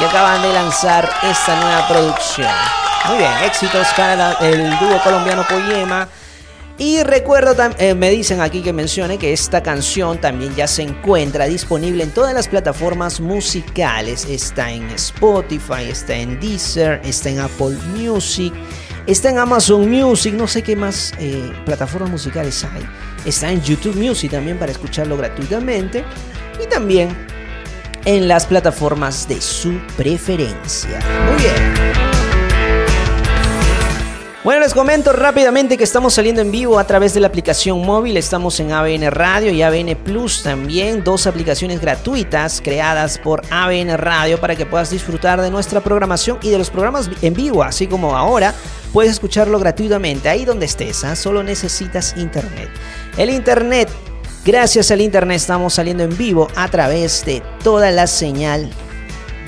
que 0.01 0.05
acaban 0.05 0.41
de 0.41 0.51
lanzar 0.51 1.07
esta 1.21 1.55
nueva 1.61 1.87
producción. 1.87 2.49
Muy 3.07 3.17
bien, 3.19 3.31
éxitos 3.45 3.87
para 3.95 4.31
el 4.41 4.79
dúo 4.79 4.99
colombiano 5.03 5.45
Poyema. 5.47 6.07
Y 6.77 7.03
recuerdo, 7.03 7.55
eh, 7.77 7.93
me 7.93 8.09
dicen 8.09 8.41
aquí 8.41 8.63
que 8.63 8.73
mencione 8.73 9.19
que 9.19 9.31
esta 9.31 9.61
canción 9.61 10.19
también 10.19 10.55
ya 10.55 10.67
se 10.67 10.81
encuentra 10.81 11.45
disponible 11.45 12.03
en 12.03 12.09
todas 12.09 12.33
las 12.33 12.47
plataformas 12.47 13.19
musicales. 13.19 14.25
Está 14.25 14.71
en 14.71 14.89
Spotify, 14.89 15.89
está 15.91 16.15
en 16.15 16.39
Deezer, 16.39 16.99
está 17.03 17.29
en 17.29 17.39
Apple 17.41 17.77
Music, 17.95 18.51
Está 19.07 19.29
en 19.29 19.39
Amazon 19.39 19.89
Music, 19.89 20.33
no 20.33 20.47
sé 20.47 20.61
qué 20.61 20.75
más 20.75 21.13
eh, 21.19 21.51
plataformas 21.65 22.11
musicales 22.11 22.63
hay. 22.63 22.85
Está 23.25 23.51
en 23.51 23.61
YouTube 23.61 23.95
Music 23.95 24.31
también 24.31 24.57
para 24.57 24.71
escucharlo 24.71 25.17
gratuitamente. 25.17 26.03
Y 26.63 26.67
también 26.67 27.09
en 28.05 28.27
las 28.27 28.45
plataformas 28.45 29.27
de 29.27 29.41
su 29.41 29.79
preferencia. 29.97 30.99
Muy 31.27 31.41
bien. 31.41 32.10
Bueno, 34.43 34.61
les 34.61 34.73
comento 34.73 35.13
rápidamente 35.13 35.77
que 35.77 35.83
estamos 35.83 36.15
saliendo 36.15 36.41
en 36.41 36.49
vivo 36.49 36.79
a 36.79 36.87
través 36.87 37.13
de 37.13 37.19
la 37.19 37.27
aplicación 37.27 37.85
móvil. 37.85 38.17
Estamos 38.17 38.59
en 38.59 38.71
ABN 38.71 39.11
Radio 39.11 39.51
y 39.51 39.61
ABN 39.61 39.95
Plus 40.03 40.41
también, 40.41 41.03
dos 41.03 41.27
aplicaciones 41.27 41.79
gratuitas 41.79 42.59
creadas 42.59 43.19
por 43.19 43.43
ABN 43.51 43.95
Radio 43.99 44.39
para 44.39 44.55
que 44.55 44.65
puedas 44.65 44.89
disfrutar 44.89 45.39
de 45.41 45.51
nuestra 45.51 45.81
programación 45.81 46.39
y 46.41 46.49
de 46.49 46.57
los 46.57 46.71
programas 46.71 47.07
en 47.21 47.35
vivo, 47.35 47.61
así 47.61 47.85
como 47.85 48.17
ahora 48.17 48.55
puedes 48.91 49.11
escucharlo 49.11 49.59
gratuitamente 49.59 50.27
ahí 50.27 50.43
donde 50.43 50.65
estés. 50.65 51.03
¿ah? 51.03 51.15
Solo 51.15 51.43
necesitas 51.43 52.17
internet. 52.17 52.71
El 53.17 53.29
internet, 53.29 53.89
gracias 54.43 54.89
al 54.89 55.01
internet 55.01 55.37
estamos 55.37 55.75
saliendo 55.75 56.01
en 56.03 56.17
vivo 56.17 56.47
a 56.55 56.67
través 56.67 57.23
de 57.25 57.43
toda 57.63 57.91
la 57.91 58.07
señal 58.07 58.71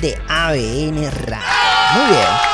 de 0.02 0.16
ABN 0.30 1.10
Radio. 1.26 1.48
Muy 1.96 2.10
bien. 2.10 2.53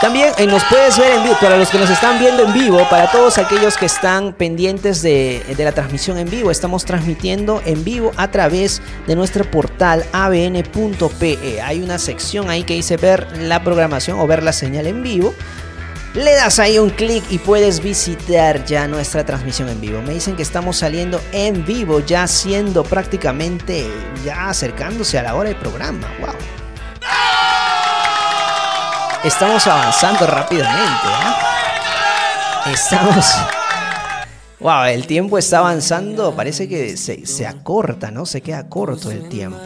También 0.00 0.32
eh, 0.38 0.46
nos 0.46 0.64
puedes 0.64 0.96
ver 0.96 1.12
en 1.12 1.24
vivo, 1.24 1.36
para 1.42 1.58
los 1.58 1.68
que 1.68 1.78
nos 1.78 1.90
están 1.90 2.18
viendo 2.18 2.46
en 2.46 2.54
vivo, 2.54 2.88
para 2.88 3.12
todos 3.12 3.36
aquellos 3.36 3.76
que 3.76 3.84
están 3.84 4.32
pendientes 4.32 5.02
de, 5.02 5.42
la 5.58 5.72
transmisión 5.72 6.16
en 6.16 6.30
vivo, 6.30 6.50
estamos 6.50 6.86
transmitiendo 6.86 7.60
en 7.66 7.84
vivo 7.84 8.10
a 8.16 8.30
través 8.30 8.80
de 9.06 9.14
nuestro 9.14 9.44
portal 9.50 10.06
abn.pe. 10.12 11.60
Hay 11.62 11.82
una 11.82 11.98
sección 11.98 12.48
ahí 12.48 12.62
que 12.62 12.72
dice 12.74 12.96
ver 12.96 13.26
la 13.40 13.62
programación 13.62 14.18
o 14.18 14.26
ver 14.26 14.42
la 14.42 14.54
señal 14.54 14.86
en 14.86 15.02
vivo. 15.02 15.34
Le 16.14 16.34
das 16.34 16.58
ahí 16.58 16.78
un 16.78 16.88
clic 16.88 17.22
y 17.28 17.36
puedes 17.36 17.82
visitar 17.82 18.64
ya 18.64 18.88
nuestra 18.88 19.26
transmisión 19.26 19.68
en 19.68 19.82
vivo. 19.82 20.00
Me 20.00 20.14
dicen 20.14 20.34
que 20.34 20.42
estamos 20.42 20.78
saliendo 20.78 21.20
en 21.32 21.66
vivo, 21.66 22.00
ya 22.00 22.26
siendo 22.26 22.84
prácticamente, 22.84 23.86
ya 24.24 24.48
acercándose 24.48 25.18
a 25.18 25.24
la 25.24 25.34
hora 25.34 25.50
del 25.50 25.58
programa. 25.58 26.10
¡Wow! 26.20 26.34
Estamos 29.24 29.66
avanzando 29.66 30.26
rápidamente. 30.26 31.06
¿eh? 31.06 32.72
Estamos, 32.72 33.26
Wow, 34.60 34.84
el 34.92 35.06
tiempo 35.06 35.38
está 35.38 35.60
avanzando, 35.60 36.36
parece 36.36 36.68
que 36.68 36.98
se, 36.98 37.24
se, 37.24 37.46
acorta, 37.46 38.10
¿no? 38.10 38.26
Se 38.26 38.42
queda 38.42 38.68
corto 38.68 39.10
el 39.10 39.26
tiempo. 39.30 39.58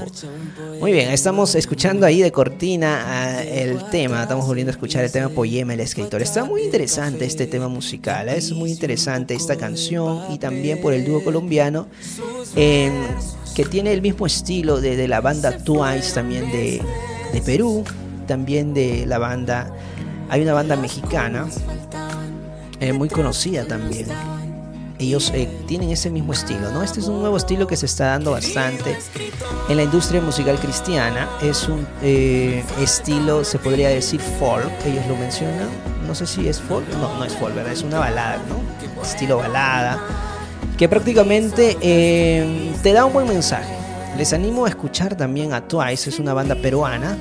Muy 0.79 0.93
bien, 0.93 1.11
estamos 1.11 1.57
escuchando 1.57 2.07
ahí 2.07 2.23
de 2.23 2.31
cortina 2.31 3.03
ah, 3.05 3.43
el 3.43 3.91
tema, 3.91 4.23
estamos 4.23 4.47
volviendo 4.47 4.71
a 4.71 4.75
escuchar 4.75 5.03
el 5.03 5.11
tema 5.11 5.31
Poema, 5.31 5.75
el 5.75 5.81
escritor. 5.81 6.23
Está 6.23 6.45
muy 6.45 6.63
interesante 6.63 7.25
este 7.25 7.49
tema 7.49 7.67
musical, 7.67 8.29
¿eh? 8.29 8.37
es 8.37 8.53
muy 8.53 8.71
interesante 8.71 9.35
esta 9.35 9.57
canción 9.57 10.33
y 10.33 10.39
también 10.39 10.81
por 10.81 10.95
el 10.95 11.05
dúo 11.05 11.25
colombiano 11.25 11.89
eh, 12.55 12.93
que 13.57 13.65
tiene 13.65 13.93
el 13.93 14.01
mismo 14.01 14.27
estilo 14.27 14.81
de, 14.81 14.95
de 14.95 15.09
la 15.09 15.21
banda 15.21 15.59
Twice 15.59 16.15
también 16.15 16.53
de, 16.53 16.81
de 17.33 17.43
Perú, 17.43 17.83
también 18.25 18.75
de 18.75 19.07
la 19.07 19.19
banda, 19.19 19.71
hay 20.29 20.43
una 20.43 20.55
banda 20.55 20.77
mexicana 20.77 21.47
eh, 22.81 22.93
muy 22.93 23.09
conocida 23.09 23.65
también 23.65 24.07
ellos 24.99 25.33
eh, 25.35 25.49
tienen 25.67 25.91
ese 25.91 26.09
mismo 26.09 26.33
estilo, 26.33 26.71
¿no? 26.71 26.83
Este 26.83 27.01
es 27.01 27.09
un 27.09 27.21
nuevo 27.21 27.37
estilo 27.37 27.67
que 27.67 27.77
se 27.77 27.87
está 27.87 28.07
dando 28.07 28.31
bastante 28.31 28.97
en 29.69 29.77
la 29.77 29.83
industria 29.83 30.21
musical 30.21 30.57
cristiana. 30.59 31.29
Es 31.43 31.69
un 31.69 31.87
eh, 32.03 32.63
estilo, 32.81 33.45
se 33.45 33.59
podría 33.59 33.89
decir 33.89 34.21
folk, 34.21 34.71
ellos 34.87 35.05
lo 35.09 35.17
mencionan. 35.17 35.69
No 36.07 36.15
sé 36.15 36.27
si 36.27 36.49
es 36.49 36.61
folk, 36.61 36.89
no, 37.01 37.17
no 37.19 37.25
es 37.25 37.35
folk, 37.35 37.55
¿verdad? 37.55 37.73
Es 37.73 37.83
una 37.83 37.99
balada, 37.99 38.39
¿no? 38.49 39.03
Estilo 39.03 39.39
balada, 39.39 39.99
que 40.79 40.89
prácticamente 40.89 41.77
te 42.83 42.93
da 42.93 43.05
un 43.05 43.13
buen 43.13 43.29
mensaje. 43.29 43.75
Les 44.17 44.33
animo 44.33 44.65
a 44.65 44.69
escuchar 44.69 45.17
también 45.17 45.53
a 45.53 45.67
Twice, 45.67 46.09
es 46.09 46.19
una 46.19 46.33
banda 46.35 46.55
peruana 46.55 47.19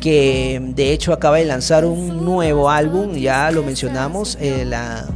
que 0.00 0.60
de 0.74 0.92
hecho 0.92 1.12
acaba 1.12 1.36
de 1.36 1.44
lanzar 1.44 1.84
un 1.84 2.24
nuevo 2.24 2.70
álbum, 2.70 3.14
ya 3.14 3.50
lo 3.50 3.62
mencionamos, 3.62 4.38
la 4.40 5.06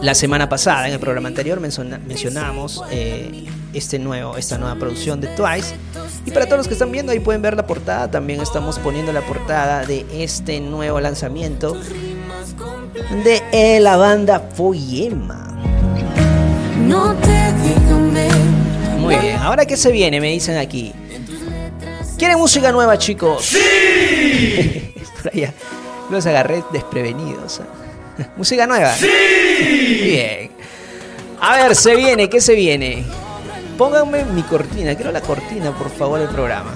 la 0.00 0.14
semana 0.14 0.48
pasada, 0.48 0.88
en 0.88 0.94
el 0.94 1.00
programa 1.00 1.28
anterior, 1.28 1.60
mencionamos 1.60 2.82
eh, 2.90 3.44
este 3.72 3.98
nuevo, 3.98 4.36
esta 4.36 4.58
nueva 4.58 4.74
producción 4.76 5.20
de 5.20 5.28
Twice. 5.28 5.74
Y 6.26 6.30
para 6.30 6.46
todos 6.46 6.58
los 6.58 6.68
que 6.68 6.74
están 6.74 6.90
viendo, 6.90 7.12
ahí 7.12 7.20
pueden 7.20 7.42
ver 7.42 7.56
la 7.56 7.66
portada. 7.66 8.10
También 8.10 8.40
estamos 8.40 8.78
poniendo 8.78 9.12
la 9.12 9.20
portada 9.20 9.84
de 9.84 10.04
este 10.12 10.60
nuevo 10.60 11.00
lanzamiento 11.00 11.76
de 13.24 13.42
eh, 13.52 13.80
la 13.80 13.96
banda 13.96 14.40
Foyema. 14.54 15.56
Muy 18.98 19.16
bien, 19.16 19.36
ahora 19.36 19.66
que 19.66 19.76
se 19.76 19.92
viene, 19.92 20.20
me 20.20 20.30
dicen 20.30 20.56
aquí. 20.56 20.92
¿Quieren 22.22 22.38
música 22.38 22.70
nueva, 22.70 22.96
chicos? 22.98 23.46
¡Sí! 23.46 24.94
los 26.10 26.24
agarré 26.24 26.62
desprevenidos. 26.72 27.58
¿eh? 27.58 28.26
¿Música 28.36 28.64
nueva? 28.64 28.94
¡Sí! 28.94 29.08
Bien. 30.04 30.52
A 31.40 31.56
ver, 31.56 31.74
se 31.74 31.96
viene, 31.96 32.30
¿qué 32.30 32.40
se 32.40 32.54
viene? 32.54 33.04
Pónganme 33.76 34.24
mi 34.26 34.44
cortina, 34.44 34.94
quiero 34.94 35.10
la 35.10 35.20
cortina, 35.20 35.76
por 35.76 35.90
favor, 35.90 36.20
del 36.20 36.28
programa. 36.28 36.72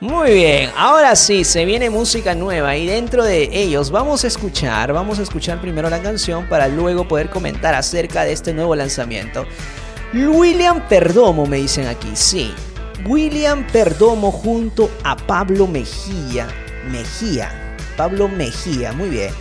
Muy 0.00 0.32
bien, 0.32 0.70
ahora 0.76 1.16
sí, 1.16 1.42
se 1.42 1.64
viene 1.64 1.88
música 1.88 2.34
nueva 2.34 2.76
y 2.76 2.86
dentro 2.86 3.24
de 3.24 3.48
ellos 3.54 3.90
vamos 3.90 4.22
a 4.24 4.26
escuchar, 4.26 4.92
vamos 4.92 5.18
a 5.18 5.22
escuchar 5.22 5.62
primero 5.62 5.88
la 5.88 6.02
canción 6.02 6.46
para 6.46 6.68
luego 6.68 7.08
poder 7.08 7.30
comentar 7.30 7.74
acerca 7.74 8.24
de 8.24 8.32
este 8.32 8.52
nuevo 8.52 8.76
lanzamiento. 8.76 9.46
William 10.12 10.86
Perdomo, 10.90 11.46
me 11.46 11.56
dicen 11.56 11.86
aquí, 11.86 12.10
sí. 12.12 12.52
William 13.06 13.66
Perdomo 13.66 14.30
junto 14.30 14.90
a 15.02 15.16
Pablo 15.16 15.66
Mejía. 15.66 16.48
Mejía. 16.90 17.76
Pablo 17.96 18.28
Mejía, 18.28 18.92
muy 18.92 19.10
bien. 19.10 19.32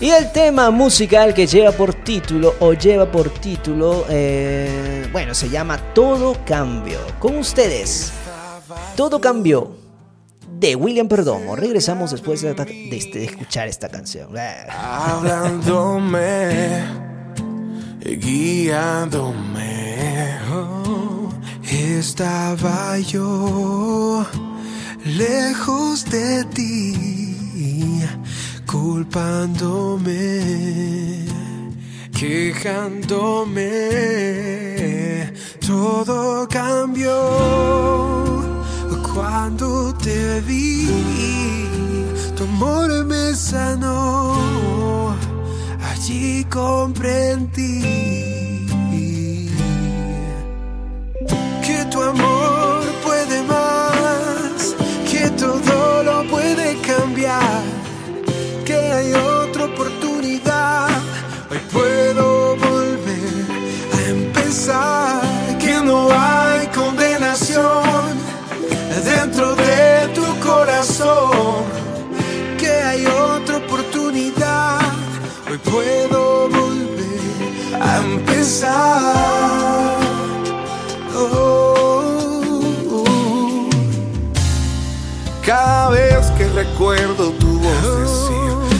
Y 0.00 0.08
el 0.08 0.32
tema 0.32 0.70
musical 0.70 1.34
que 1.34 1.46
lleva 1.46 1.72
por 1.72 1.92
título 1.92 2.54
o 2.60 2.72
lleva 2.72 3.10
por 3.10 3.28
título, 3.28 4.06
eh, 4.08 5.06
bueno, 5.12 5.34
se 5.34 5.50
llama 5.50 5.76
Todo 5.92 6.38
Cambio. 6.46 6.98
Con 7.18 7.36
ustedes, 7.36 8.10
Todo 8.96 9.20
Cambio 9.20 9.76
de 10.58 10.74
William 10.74 11.06
Perdomo. 11.06 11.54
Regresamos 11.54 12.12
después 12.12 12.40
de, 12.40 12.50
este, 12.92 13.18
de 13.18 13.24
escuchar 13.26 13.68
esta 13.68 13.90
canción. 13.90 14.30
Hablándome, 14.70 16.08
guiándome, 18.00 19.60
estaba 21.70 22.98
yo 22.98 24.26
lejos 25.04 26.04
de 26.06 26.44
ti 26.46 28.02
culpándome, 28.66 30.10
quejándome. 32.12 33.62
Todo 35.64 36.48
cambió 36.48 37.14
cuando 39.14 39.94
te 39.94 40.40
vi. 40.40 40.88
Tu 42.36 42.42
amor 42.44 43.04
me 43.04 43.34
sanó, 43.34 45.14
allí 45.80 46.44
comprendí 46.50 48.39
tu 51.90 52.00
amor 52.02 52.82
puede 53.04 53.42
más, 53.42 54.74
que 55.10 55.30
todo 55.30 56.02
lo 56.02 56.24
puede 56.28 56.76
cambiar 56.82 57.80
hay 59.00 59.12
otra 59.12 59.64
oportunidad. 59.64 60.88
Hoy 61.50 61.58
puedo 61.72 62.56
volver 62.56 63.44
a 63.96 64.08
empezar. 64.08 65.20
Que 65.58 65.80
no 65.80 66.08
hay 66.10 66.66
condenación 66.68 68.18
dentro 69.04 69.54
de 69.54 70.08
tu 70.14 70.24
corazón. 70.40 71.64
Que 72.58 72.70
hay 72.70 73.06
otra 73.06 73.56
oportunidad. 73.58 74.80
Hoy 75.50 75.58
puedo 75.58 76.48
volver 76.48 77.82
a 77.82 77.98
empezar. 77.98 79.39
Recuerdo 86.80 87.32
tu 87.32 87.58
voz 87.58 88.30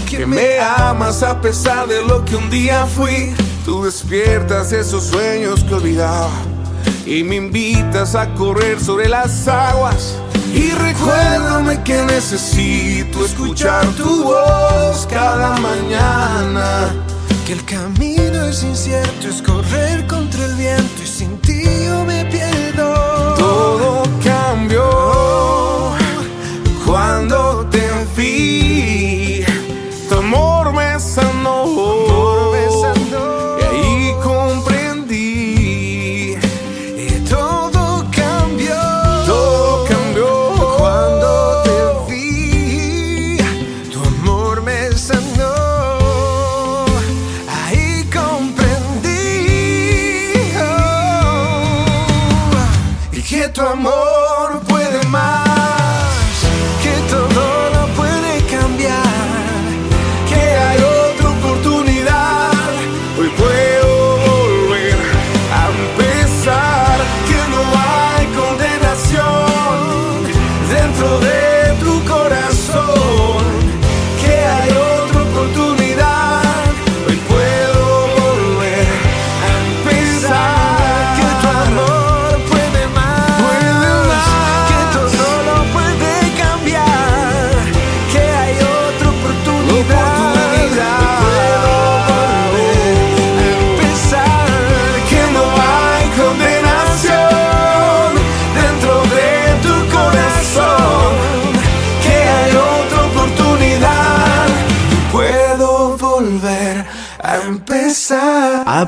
que 0.08 0.24
me 0.24 0.58
amas 0.58 1.22
a 1.22 1.38
pesar 1.38 1.86
de 1.86 2.02
lo 2.02 2.24
que 2.24 2.34
un 2.34 2.48
día 2.48 2.86
fui. 2.86 3.34
Tú 3.66 3.84
despiertas 3.84 4.72
esos 4.72 5.04
sueños 5.04 5.62
que 5.64 5.74
olvidaba 5.74 6.30
y 7.04 7.22
me 7.22 7.36
invitas 7.36 8.14
a 8.14 8.32
correr 8.36 8.80
sobre 8.80 9.06
las 9.06 9.46
aguas. 9.46 10.14
Y 10.54 10.70
recuérdame 10.70 11.82
que 11.82 12.02
necesito 12.04 13.22
escuchar 13.22 13.86
tu 13.88 14.24
voz 14.24 15.06
cada 15.10 15.58
mañana. 15.58 16.88
Que 17.46 17.52
el 17.52 17.64
camino 17.66 18.46
es 18.46 18.62
incierto, 18.62 19.28
es 19.28 19.42
correr 19.42 20.06
contra 20.06 20.46
el 20.46 20.54
viento 20.54 21.02
y 21.04 21.06
sin 21.06 21.36
ti 21.42 21.64
yo 21.84 22.02
me 22.06 22.24
pierdo. 22.24 23.34
Todo 23.34 24.02
cambió 24.24 25.10
cuando 26.90 27.68
te 27.70 27.89
vi 28.20 29.44
amor 30.10 30.72
me 30.74 31.00
sanó. 31.00 32.09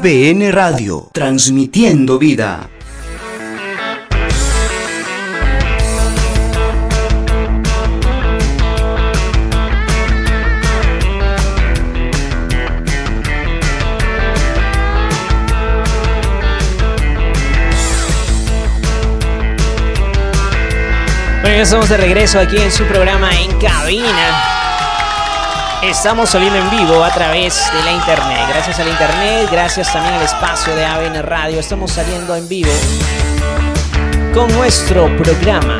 ABN 0.05 0.51
Radio, 0.51 1.11
transmitiendo 1.13 2.19
vida. 2.19 2.69
Bueno, 21.43 21.57
ya 21.57 21.63
estamos 21.63 21.89
de 21.89 21.97
regreso 21.97 22.41
aquí 22.41 22.57
en 22.57 22.73
su 22.73 22.85
programa 22.87 23.31
En 23.39 23.57
Cabina. 23.61 24.62
Estamos 25.83 26.31
saliendo 26.31 26.61
en 26.61 26.71
vivo 26.71 27.03
a 27.03 27.11
través 27.11 27.61
de 27.73 27.83
la 27.83 27.93
internet. 27.93 28.39
Gracias 28.49 28.79
al 28.79 28.87
internet, 28.87 29.49
gracias 29.51 29.93
también 29.93 30.15
al 30.15 30.23
espacio 30.23 30.77
de 30.77 30.85
ABN 30.85 31.21
Radio. 31.25 31.59
Estamos 31.59 31.91
saliendo 31.91 32.37
en 32.37 32.49
vivo 32.49 32.71
con 34.33 34.47
nuestro 34.55 35.09
programa 35.17 35.79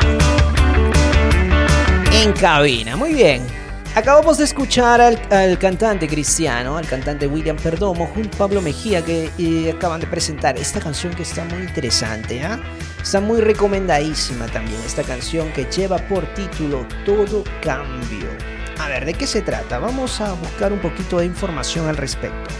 En 2.11 2.33
Cabina. 2.33 2.97
Muy 2.97 3.13
bien. 3.13 3.47
Acabamos 3.95 4.39
de 4.39 4.43
escuchar 4.43 4.99
al, 4.99 5.57
cantante 5.57 6.05
cristiano, 6.09 6.75
al 6.75 6.85
cantante 6.85 7.25
William 7.25 7.55
Perdomo, 7.55 8.05
junto 8.07 8.35
a 8.35 8.39
Pablo 8.39 8.59
Mejía, 8.59 9.05
que 9.05 9.31
eh, 9.37 9.73
acaban 9.73 10.01
de 10.01 10.07
presentar 10.07 10.57
esta 10.57 10.81
canción 10.81 11.13
que 11.13 11.23
está 11.23 11.45
muy 11.45 11.59
interesante. 11.59 12.43
¿ah? 12.43 12.59
Está 13.01 13.21
muy 13.21 13.39
recomendadísima 13.39 14.47
también 14.47 14.81
esta 14.85 15.03
canción 15.03 15.49
que 15.53 15.63
lleva 15.63 15.97
por 15.97 16.25
título 16.33 16.85
Todo 17.05 17.45
Cambio. 17.61 18.52
Ver, 18.93 19.05
¿de 19.05 19.15
qué 19.15 19.25
se 19.25 19.41
trata? 19.41 19.79
Vamos 19.79 20.21
a 20.21 20.33
buscar 20.33 20.71
un 20.71 20.77
poquito 20.77 21.17
de 21.17 21.25
información 21.25 21.87
al 21.87 21.97
respecto. 21.97 22.53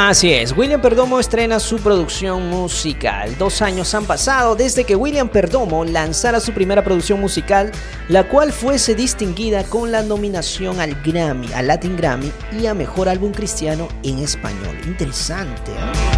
Así 0.00 0.32
es, 0.32 0.56
William 0.56 0.80
Perdomo 0.80 1.18
estrena 1.18 1.58
su 1.58 1.78
producción 1.78 2.48
musical. 2.48 3.36
Dos 3.36 3.60
años 3.62 3.92
han 3.96 4.04
pasado 4.04 4.54
desde 4.54 4.84
que 4.84 4.94
William 4.94 5.28
Perdomo 5.28 5.84
lanzara 5.84 6.38
su 6.38 6.52
primera 6.52 6.84
producción 6.84 7.20
musical, 7.20 7.72
la 8.06 8.28
cual 8.28 8.52
fuese 8.52 8.94
distinguida 8.94 9.64
con 9.64 9.90
la 9.90 10.04
nominación 10.04 10.78
al 10.78 10.94
Grammy, 11.02 11.52
al 11.52 11.66
Latin 11.66 11.96
Grammy 11.96 12.30
y 12.52 12.66
a 12.66 12.74
Mejor 12.74 13.08
Álbum 13.08 13.32
Cristiano 13.32 13.88
en 14.04 14.20
Español. 14.20 14.76
Interesante, 14.86 15.72
¿eh? 15.72 16.17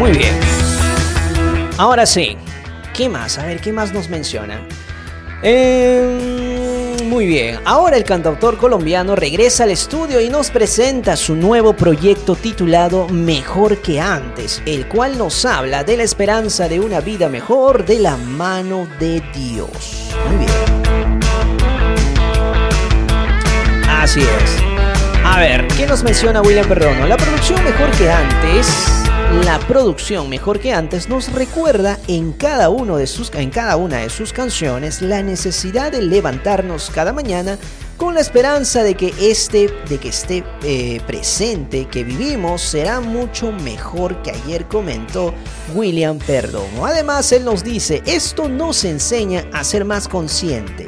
Muy 0.00 0.12
bien. 0.12 0.32
Ahora 1.76 2.06
sí. 2.06 2.34
¿Qué 2.94 3.10
más? 3.10 3.38
A 3.38 3.44
ver, 3.44 3.60
¿qué 3.60 3.70
más 3.70 3.92
nos 3.92 4.08
menciona? 4.08 4.58
Em, 5.42 7.06
muy 7.06 7.26
bien. 7.26 7.58
Ahora 7.66 7.98
el 7.98 8.04
cantautor 8.04 8.56
colombiano 8.56 9.14
regresa 9.14 9.64
al 9.64 9.70
estudio 9.70 10.22
y 10.22 10.30
nos 10.30 10.50
presenta 10.50 11.16
su 11.16 11.36
nuevo 11.36 11.74
proyecto 11.74 12.34
titulado 12.34 13.10
Mejor 13.10 13.82
que 13.82 14.00
antes, 14.00 14.62
el 14.64 14.88
cual 14.88 15.18
nos 15.18 15.44
habla 15.44 15.84
de 15.84 15.98
la 15.98 16.04
esperanza 16.04 16.66
de 16.66 16.80
una 16.80 17.00
vida 17.00 17.28
mejor 17.28 17.84
de 17.84 17.98
la 17.98 18.16
mano 18.16 18.88
de 18.98 19.22
Dios. 19.34 20.14
Muy 20.26 20.38
bien. 20.38 21.20
Así 23.86 24.20
es. 24.20 24.62
A 25.26 25.38
ver, 25.40 25.68
¿qué 25.76 25.86
nos 25.86 26.02
menciona 26.02 26.40
William 26.40 26.66
Perdono? 26.66 27.06
La 27.06 27.18
producción 27.18 27.62
Mejor 27.62 27.90
que 27.90 28.10
antes 28.10 29.09
la 29.30 29.60
producción 29.60 30.28
mejor 30.28 30.58
que 30.58 30.72
antes 30.72 31.08
nos 31.08 31.32
recuerda 31.32 31.98
en 32.08 32.32
cada, 32.32 32.68
uno 32.68 32.96
de 32.96 33.06
sus, 33.06 33.32
en 33.34 33.50
cada 33.50 33.76
una 33.76 33.98
de 33.98 34.10
sus 34.10 34.32
canciones 34.32 35.02
la 35.02 35.22
necesidad 35.22 35.92
de 35.92 36.02
levantarnos 36.02 36.90
cada 36.90 37.12
mañana 37.12 37.56
con 37.96 38.14
la 38.14 38.20
esperanza 38.20 38.82
de 38.82 38.96
que 38.96 39.14
este, 39.20 39.68
de 39.88 39.98
que 39.98 40.08
esté 40.08 40.42
eh, 40.64 41.00
presente 41.06 41.86
que 41.86 42.02
vivimos 42.02 42.60
será 42.60 43.00
mucho 43.00 43.52
mejor 43.52 44.20
que 44.22 44.32
ayer 44.32 44.66
comentó 44.66 45.32
William 45.74 46.18
Perdomo. 46.18 46.86
Además, 46.86 47.30
él 47.30 47.44
nos 47.44 47.62
dice, 47.62 48.02
esto 48.06 48.48
nos 48.48 48.84
enseña 48.84 49.44
a 49.52 49.62
ser 49.62 49.84
más 49.84 50.08
consciente 50.08 50.86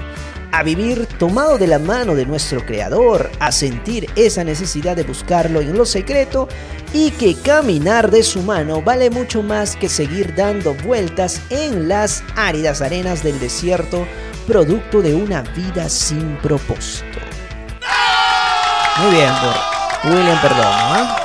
a 0.53 0.63
vivir 0.63 1.07
tomado 1.19 1.59
de 1.59 1.67
la 1.67 1.79
mano 1.79 2.15
de 2.15 2.27
nuestro 2.27 2.65
Creador, 2.65 3.31
a 3.41 3.51
sentir 3.51 4.09
esa 4.17 4.45
necesidad 4.45 4.95
de 4.95 5.03
buscarlo 5.03 5.61
en 5.61 5.77
lo 5.77 5.87
secreto 5.87 6.47
y 6.93 7.11
que 7.13 7.35
caminar 7.35 8.11
de 8.11 8.23
su 8.23 8.43
mano 8.43 8.83
vale 8.83 9.09
mucho 9.09 9.43
más 9.43 9.77
que 9.77 9.89
seguir 9.89 10.35
dando 10.35 10.75
vueltas 10.75 11.41
en 11.49 11.89
las 11.89 12.23
áridas 12.37 12.83
arenas 12.83 13.23
del 13.23 13.41
desierto, 13.41 14.07
producto 14.47 15.01
de 15.01 15.15
una 15.15 15.41
vida 15.41 15.89
sin 15.89 16.37
propósito. 16.37 17.19
Muy 18.99 19.11
bien, 19.11 19.33
William 20.05 20.41
Perdomo. 20.43 20.63
¿ah? 20.65 21.19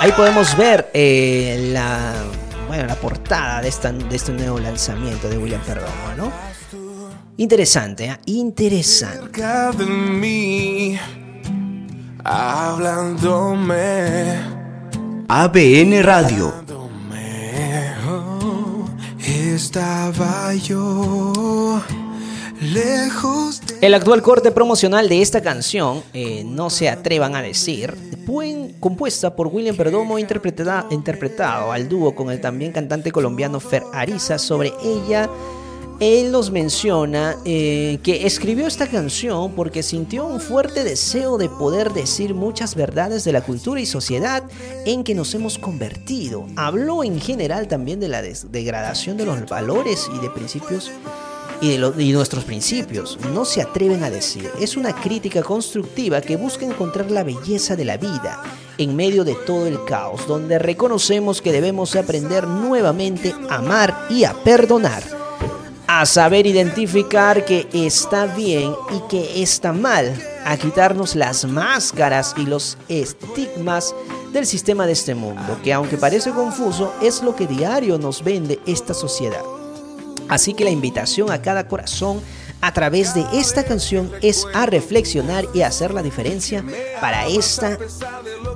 Ahí 0.00 0.12
podemos 0.12 0.56
ver 0.56 0.90
eh, 0.92 1.70
la 1.72 2.12
bueno, 2.68 2.86
la 2.86 2.94
portada 2.94 3.60
de, 3.60 3.68
esta, 3.68 3.90
de 3.90 4.14
este 4.14 4.32
nuevo 4.32 4.60
lanzamiento 4.60 5.28
de 5.28 5.38
William 5.38 5.60
Perdomo, 5.62 6.14
¿no? 6.16 6.30
Interesante, 7.38 8.06
¿eh? 8.06 8.18
interesante. 8.26 9.42
De 9.76 9.86
mí, 9.86 10.98
hablándome. 12.24 13.78
ABN 15.28 16.02
Radio. 16.02 16.54
Oh, 18.08 18.88
estaba 19.20 20.54
yo 20.54 21.82
lejos 22.60 23.60
el 23.80 23.94
actual 23.94 24.22
corte 24.22 24.50
promocional 24.50 25.08
de 25.08 25.22
esta 25.22 25.40
canción, 25.40 26.02
eh, 26.12 26.42
No 26.44 26.68
se 26.68 26.88
atrevan 26.88 27.36
a 27.36 27.42
decir, 27.42 27.94
fue 28.26 28.72
compuesta 28.80 29.36
por 29.36 29.46
William 29.46 29.76
Perdomo, 29.76 30.18
interpretada, 30.18 30.86
interpretado 30.90 31.72
al 31.72 31.88
dúo 31.88 32.14
con 32.14 32.30
el 32.30 32.40
también 32.40 32.72
cantante 32.72 33.12
colombiano 33.12 33.60
Fer 33.60 33.84
Ariza. 33.92 34.38
Sobre 34.38 34.72
ella, 34.82 35.30
él 36.00 36.32
nos 36.32 36.50
menciona 36.50 37.36
eh, 37.44 37.98
que 38.02 38.26
escribió 38.26 38.66
esta 38.66 38.86
canción 38.86 39.52
porque 39.52 39.82
sintió 39.82 40.26
un 40.26 40.40
fuerte 40.40 40.84
deseo 40.84 41.38
de 41.38 41.48
poder 41.48 41.92
decir 41.92 42.34
muchas 42.34 42.74
verdades 42.74 43.24
de 43.24 43.32
la 43.32 43.42
cultura 43.42 43.80
y 43.80 43.86
sociedad 43.86 44.42
en 44.86 45.04
que 45.04 45.14
nos 45.14 45.34
hemos 45.34 45.58
convertido. 45.58 46.46
Habló 46.56 47.04
en 47.04 47.20
general 47.20 47.68
también 47.68 48.00
de 48.00 48.08
la 48.08 48.22
degradación 48.22 49.16
de 49.16 49.24
los 49.24 49.48
valores 49.48 50.08
y 50.14 50.18
de 50.20 50.30
principios 50.30 50.90
y, 51.60 51.76
de 51.76 52.12
nuestros 52.12 52.44
principios. 52.44 53.18
No 53.32 53.44
se 53.44 53.62
atreven 53.62 54.04
a 54.04 54.10
decir. 54.10 54.50
Es 54.60 54.76
una 54.76 54.94
crítica 54.94 55.42
constructiva 55.42 56.20
que 56.20 56.36
busca 56.36 56.64
encontrar 56.64 57.10
la 57.10 57.24
belleza 57.24 57.76
de 57.76 57.84
la 57.84 57.96
vida 57.96 58.42
en 58.78 58.94
medio 58.94 59.24
de 59.24 59.34
todo 59.34 59.66
el 59.66 59.84
caos, 59.84 60.26
donde 60.26 60.58
reconocemos 60.58 61.42
que 61.42 61.52
debemos 61.52 61.96
aprender 61.96 62.46
nuevamente 62.46 63.34
a 63.50 63.56
amar 63.56 64.06
y 64.08 64.24
a 64.24 64.32
perdonar. 64.32 65.02
A 65.88 66.06
saber 66.06 66.46
identificar 66.46 67.44
que 67.44 67.66
está 67.72 68.26
bien 68.26 68.72
y 68.94 69.08
que 69.08 69.42
está 69.42 69.72
mal, 69.72 70.14
a 70.44 70.56
quitarnos 70.56 71.16
las 71.16 71.44
máscaras 71.44 72.34
y 72.36 72.42
los 72.42 72.76
estigmas 72.88 73.94
del 74.32 74.46
sistema 74.46 74.86
de 74.86 74.92
este 74.92 75.14
mundo, 75.14 75.58
que 75.64 75.72
aunque 75.72 75.96
parece 75.96 76.30
confuso, 76.30 76.92
es 77.02 77.22
lo 77.22 77.34
que 77.34 77.46
diario 77.46 77.98
nos 77.98 78.22
vende 78.22 78.60
esta 78.66 78.92
sociedad. 78.92 79.57
Así 80.28 80.54
que 80.54 80.64
la 80.64 80.70
invitación 80.70 81.30
a 81.30 81.42
cada 81.42 81.68
corazón 81.68 82.20
a 82.60 82.72
través 82.72 83.14
de 83.14 83.24
esta 83.32 83.64
canción 83.64 84.10
es 84.20 84.46
a 84.52 84.66
reflexionar 84.66 85.44
y 85.54 85.62
hacer 85.62 85.94
la 85.94 86.02
diferencia 86.02 86.64
para 87.00 87.26
esta 87.26 87.78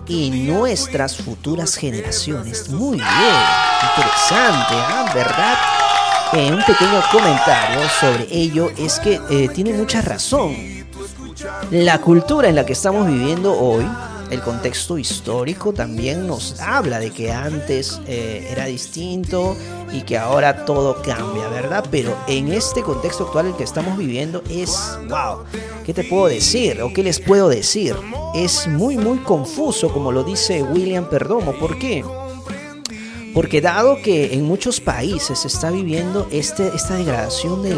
y 0.09 0.31
nuestras 0.31 1.17
futuras 1.17 1.77
generaciones. 1.77 2.69
Muy 2.69 2.97
bien, 2.97 3.09
interesante, 3.91 4.75
¿ah? 4.75 5.13
¿verdad? 5.15 5.59
Eh, 6.33 6.51
un 6.51 6.65
pequeño 6.65 7.03
comentario 7.13 7.89
sobre 8.01 8.27
ello 8.31 8.71
es 8.77 8.99
que 8.99 9.21
eh, 9.31 9.49
tiene 9.55 9.75
mucha 9.75 10.01
razón. 10.01 10.57
La 11.71 12.01
cultura 12.01 12.49
en 12.49 12.57
la 12.57 12.67
que 12.67 12.73
estamos 12.73 13.07
viviendo 13.07 13.53
hoy 13.53 13.87
el 14.33 14.41
contexto 14.41 14.97
histórico 14.97 15.75
también 15.75 16.27
nos 16.27 16.59
habla 16.59 16.99
de 16.99 17.11
que 17.11 17.31
antes 17.31 18.01
eh, 18.07 18.49
era 18.51 18.65
distinto 18.65 19.55
y 19.93 20.01
que 20.03 20.17
ahora 20.17 20.65
todo 20.65 21.03
cambia, 21.03 21.49
¿verdad? 21.49 21.85
Pero 21.91 22.17
en 22.27 22.51
este 22.51 22.83
contexto 22.83 23.25
actual 23.25 23.49
el 23.49 23.57
que 23.57 23.65
estamos 23.65 23.99
viviendo 23.99 24.43
es, 24.49 24.99
wow, 25.09 25.45
¿qué 25.85 25.93
te 25.93 26.05
puedo 26.05 26.29
decir? 26.29 26.81
¿O 26.81 26.95
qué 26.95 27.03
les 27.03 27.21
puedo 27.21 27.51
decir? 27.51 27.95
Es 28.35 28.67
muy, 28.69 28.97
muy 28.97 29.19
confuso, 29.19 29.93
como 29.93 30.11
lo 30.11 30.25
dice 30.25 30.63
William 30.63 31.11
Perdomo. 31.11 31.53
¿Por 31.53 31.79
qué? 31.79 32.03
Porque 33.35 33.61
dado 33.61 33.97
que 34.03 34.33
en 34.33 34.45
muchos 34.45 34.81
países 34.81 35.41
se 35.41 35.49
está 35.49 35.71
viviendo 35.71 36.27
este, 36.31 36.69
esta 36.75 36.97
degradación 36.97 37.63
de, 37.63 37.75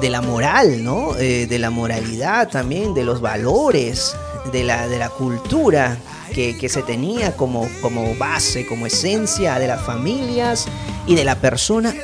de, 0.00 0.10
la 0.10 0.20
moral, 0.20 0.84
¿no? 0.84 1.16
Eh, 1.16 1.48
de 1.48 1.58
la 1.58 1.70
moralidad 1.70 2.48
también, 2.48 2.94
de 2.94 3.04
los 3.04 3.20
valores, 3.20 4.16
de 4.52 4.64
la, 4.64 4.88
de 4.88 4.98
la 4.98 5.08
cultura 5.08 5.96
que, 6.32 6.56
que, 6.56 6.68
se 6.68 6.82
tenía 6.82 7.36
como, 7.36 7.68
como 7.82 8.14
base, 8.16 8.66
como 8.66 8.86
esencia 8.86 9.58
de 9.58 9.66
las 9.66 9.82
familias 9.82 10.66
y 11.06 11.14
de 11.14 11.24
la 11.24 11.36
persona, 11.36 11.94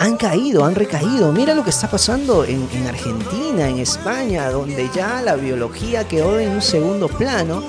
han 0.00 0.16
caído, 0.16 0.64
han 0.64 0.74
recaído. 0.74 1.32
Mira 1.32 1.54
lo 1.54 1.62
que 1.62 1.70
está 1.70 1.88
pasando 1.88 2.44
en, 2.44 2.68
en 2.72 2.86
Argentina, 2.86 3.68
en 3.68 3.78
España, 3.78 4.50
donde 4.50 4.90
ya 4.94 5.22
la 5.22 5.36
biología 5.36 6.06
quedó 6.08 6.38
en 6.40 6.50
un 6.50 6.62
segundo 6.62 7.08
plano 7.08 7.62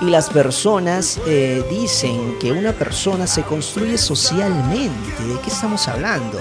y 0.00 0.06
las 0.06 0.30
personas 0.30 1.20
eh, 1.26 1.62
dicen 1.70 2.38
que 2.38 2.52
una 2.52 2.72
persona 2.72 3.26
se 3.26 3.42
construye 3.42 3.98
socialmente. 3.98 5.24
¿De 5.24 5.38
qué 5.40 5.50
estamos 5.50 5.86
hablando? 5.88 6.38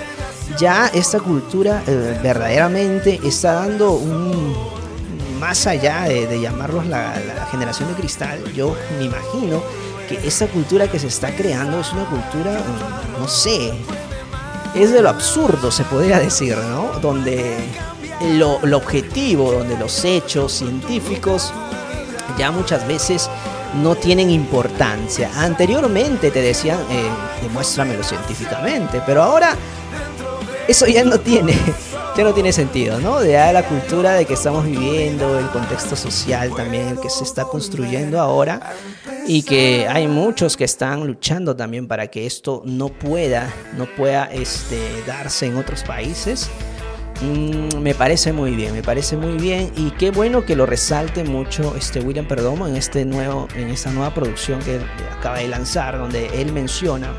Ya 0.57 0.87
esta 0.93 1.19
cultura 1.19 1.83
eh, 1.85 2.19
verdaderamente 2.23 3.19
está 3.23 3.53
dando 3.53 3.91
un, 3.91 4.55
más 5.39 5.67
allá 5.67 6.03
de, 6.03 6.39
llamarlos 6.39 6.85
la, 6.85 7.13
generación 7.51 7.89
de 7.89 7.95
cristal, 7.95 8.43
yo 8.53 8.75
me 8.97 9.05
imagino 9.05 9.63
que 10.07 10.15
esta 10.27 10.47
cultura 10.47 10.87
que 10.87 10.99
se 10.99 11.07
está 11.07 11.35
creando 11.35 11.79
es 11.79 11.91
una 11.93 12.05
cultura, 12.05 12.59
no 13.19 13.27
sé, 13.27 13.73
es 14.75 14.91
de 14.91 15.01
lo 15.01 15.09
absurdo, 15.09 15.71
se 15.71 15.83
podría 15.83 16.19
decir, 16.19 16.57
¿no? 16.57 16.99
Donde 16.99 17.57
lo 18.33 18.59
objetivo, 18.77 19.51
donde 19.51 19.77
los 19.77 20.03
hechos 20.03 20.51
científicos 20.51 21.53
ya 22.37 22.51
muchas 22.51 22.87
veces 22.87 23.29
no 23.81 23.95
tienen 23.95 24.29
importancia. 24.29 25.29
Anteriormente 25.35 26.31
te 26.31 26.41
decían, 26.41 26.79
eh, 26.89 27.09
demuéstramelo 27.41 28.03
científicamente, 28.03 29.01
pero 29.05 29.23
ahora 29.23 29.55
eso 30.67 30.85
ya 30.87 31.03
no 31.03 31.19
tiene, 31.19 31.57
ya 32.17 32.23
no 32.23 32.33
tiene 32.33 32.51
sentido, 32.51 32.99
¿no? 32.99 33.19
De 33.19 33.33
la 33.33 33.63
cultura 33.63 34.13
de 34.13 34.25
que 34.25 34.33
estamos 34.33 34.65
viviendo, 34.65 35.39
el 35.39 35.47
contexto 35.47 35.95
social 35.95 36.53
también, 36.55 36.89
el 36.89 36.99
que 36.99 37.09
se 37.09 37.23
está 37.23 37.45
construyendo 37.45 38.19
ahora, 38.19 38.73
y 39.27 39.43
que 39.43 39.87
hay 39.87 40.07
muchos 40.07 40.57
que 40.57 40.65
están 40.65 41.05
luchando 41.05 41.55
también 41.55 41.87
para 41.87 42.07
que 42.07 42.25
esto 42.25 42.61
no 42.65 42.89
pueda, 42.89 43.53
no 43.77 43.85
pueda 43.95 44.25
este, 44.25 44.79
darse 45.05 45.45
en 45.45 45.57
otros 45.57 45.83
países. 45.83 46.49
Mm, 47.21 47.79
me 47.79 47.93
parece 47.93 48.31
muy 48.31 48.51
bien, 48.51 48.73
me 48.73 48.81
parece 48.81 49.17
muy 49.17 49.37
bien 49.37 49.71
y 49.75 49.91
qué 49.91 50.09
bueno 50.09 50.45
que 50.45 50.55
lo 50.55 50.65
resalte 50.65 51.25
mucho 51.25 51.75
este 51.75 51.99
William 51.99 52.25
Perdomo 52.25 52.65
en 52.65 52.77
este 52.77 53.03
nuevo, 53.03 53.49
en 53.55 53.69
esta 53.69 53.91
nueva 53.91 54.13
producción 54.13 54.59
que 54.61 54.79
acaba 55.11 55.39
de 55.39 55.49
lanzar, 55.49 55.97
donde 55.97 56.41
él 56.41 56.53
menciona 56.53 57.13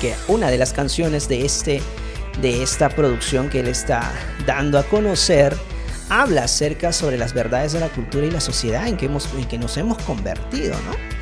que 0.00 0.14
una 0.26 0.50
de 0.50 0.58
las 0.58 0.72
canciones 0.72 1.28
de 1.28 1.44
este, 1.44 1.80
de 2.40 2.62
esta 2.62 2.88
producción 2.88 3.48
que 3.48 3.60
él 3.60 3.68
está 3.68 4.12
dando 4.46 4.78
a 4.78 4.82
conocer 4.84 5.56
habla 6.08 6.44
acerca 6.44 6.92
sobre 6.92 7.16
las 7.16 7.32
verdades 7.32 7.72
de 7.72 7.80
la 7.80 7.88
cultura 7.88 8.26
y 8.26 8.30
la 8.30 8.40
sociedad 8.40 8.86
en 8.86 8.96
que 8.96 9.06
hemos, 9.06 9.32
en 9.34 9.46
que 9.46 9.58
nos 9.58 9.76
hemos 9.76 9.98
convertido, 10.02 10.74
¿no? 10.74 11.14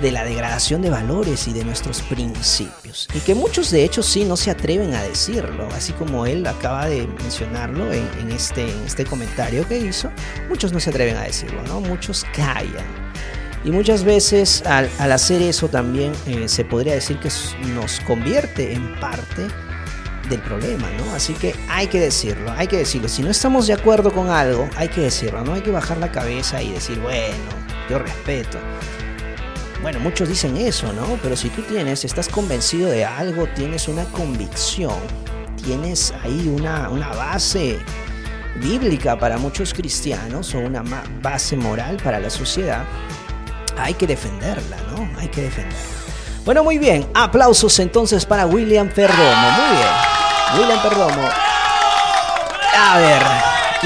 de 0.00 0.12
la 0.12 0.24
degradación 0.24 0.82
de 0.82 0.90
valores 0.90 1.46
y 1.48 1.52
de 1.52 1.64
nuestros 1.64 2.00
principios. 2.02 3.08
Y 3.12 3.20
que 3.20 3.34
muchos 3.34 3.70
de 3.70 3.84
hecho 3.84 4.02
sí 4.02 4.24
no 4.24 4.36
se 4.36 4.50
atreven 4.50 4.94
a 4.94 5.02
decirlo, 5.02 5.68
así 5.74 5.92
como 5.92 6.26
él 6.26 6.46
acaba 6.46 6.86
de 6.86 7.06
mencionarlo 7.06 7.92
en, 7.92 8.30
este, 8.30 8.70
en 8.70 8.84
este 8.86 9.04
comentario 9.04 9.66
que 9.68 9.78
hizo, 9.78 10.10
muchos 10.48 10.72
no 10.72 10.80
se 10.80 10.90
atreven 10.90 11.16
a 11.16 11.22
decirlo, 11.22 11.62
¿no? 11.64 11.80
Muchos 11.80 12.24
callan. 12.34 12.86
Y 13.62 13.72
muchas 13.72 14.04
veces 14.04 14.62
al, 14.64 14.88
hacer 14.98 15.42
eso 15.42 15.68
también 15.68 16.12
eh, 16.26 16.48
se 16.48 16.64
podría 16.64 16.94
decir 16.94 17.18
que 17.18 17.28
nos 17.74 18.00
convierte 18.00 18.72
en 18.72 18.98
parte 19.00 19.48
del 20.30 20.40
problema, 20.40 20.88
¿no? 20.92 21.14
Así 21.14 21.34
que 21.34 21.54
hay 21.68 21.88
que 21.88 22.00
decirlo, 22.00 22.50
hay 22.52 22.66
que 22.66 22.78
decirlo. 22.78 23.08
Si 23.08 23.22
no 23.22 23.30
estamos 23.30 23.66
de 23.66 23.74
acuerdo 23.74 24.12
con 24.12 24.30
algo, 24.30 24.68
hay 24.76 24.88
que 24.88 25.02
decirlo, 25.02 25.44
no 25.44 25.54
hay 25.54 25.60
que 25.60 25.70
bajar 25.70 25.98
la 25.98 26.10
cabeza 26.10 26.62
y 26.62 26.72
decir, 26.72 26.98
bueno, 27.00 27.34
yo 27.90 27.98
respeto. 27.98 28.58
Bueno, 29.82 29.98
muchos 29.98 30.28
dicen 30.28 30.56
eso, 30.56 30.92
¿no? 30.92 31.18
Pero 31.22 31.36
si 31.36 31.48
tú 31.50 31.62
tienes, 31.62 32.04
estás 32.04 32.28
convencido 32.28 32.90
de 32.90 33.04
algo, 33.04 33.46
tienes 33.48 33.88
una 33.88 34.04
convicción, 34.04 34.94
tienes 35.64 36.12
ahí 36.22 36.48
una, 36.54 36.88
base 36.88 37.78
bíblica 38.56 39.18
para 39.18 39.38
muchos 39.38 39.72
cristianos 39.72 40.54
o 40.54 40.58
una 40.58 40.84
base 41.22 41.56
moral 41.56 41.96
para 42.02 42.20
la 42.20 42.30
sociedad, 42.30 42.84
hay 43.78 43.94
que 43.94 44.06
defenderla, 44.06 44.76
¿no? 44.94 45.10
Hay 45.18 45.28
que 45.28 45.42
defenderla. 45.42 45.78
Bueno, 46.44 46.62
muy 46.62 46.78
bien. 46.78 47.06
Aplausos 47.14 47.78
entonces 47.78 48.26
para 48.26 48.46
William 48.46 48.88
Perdomo. 48.88 49.50
Muy 49.56 49.76
bien. 49.76 50.19
William 50.56 50.82
Perdomo. 50.82 51.28
A 52.76 52.98
ver. 52.98 53.22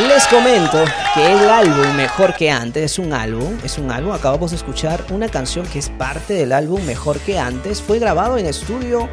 Les 0.09 0.27
comento 0.27 0.85
que 1.15 1.33
el 1.33 1.49
álbum 1.49 1.95
Mejor 1.95 2.35
que 2.35 2.51
Antes 2.51 2.93
es 2.93 2.99
un 2.99 3.13
álbum, 3.13 3.57
es 3.63 3.79
un 3.79 3.93
álbum, 3.93 4.13
acabamos 4.13 4.51
de 4.51 4.57
escuchar 4.57 5.05
una 5.11 5.29
canción 5.29 5.65
que 5.67 5.79
es 5.79 5.89
parte 5.89 6.35
del 6.35 6.51
álbum 6.51 6.85
Mejor 6.85 7.21
que 7.21 7.39
Antes, 7.39 7.81
fue 7.81 8.01
grabado 8.01 8.37
en 8.37 8.47
estudio 8.47 9.09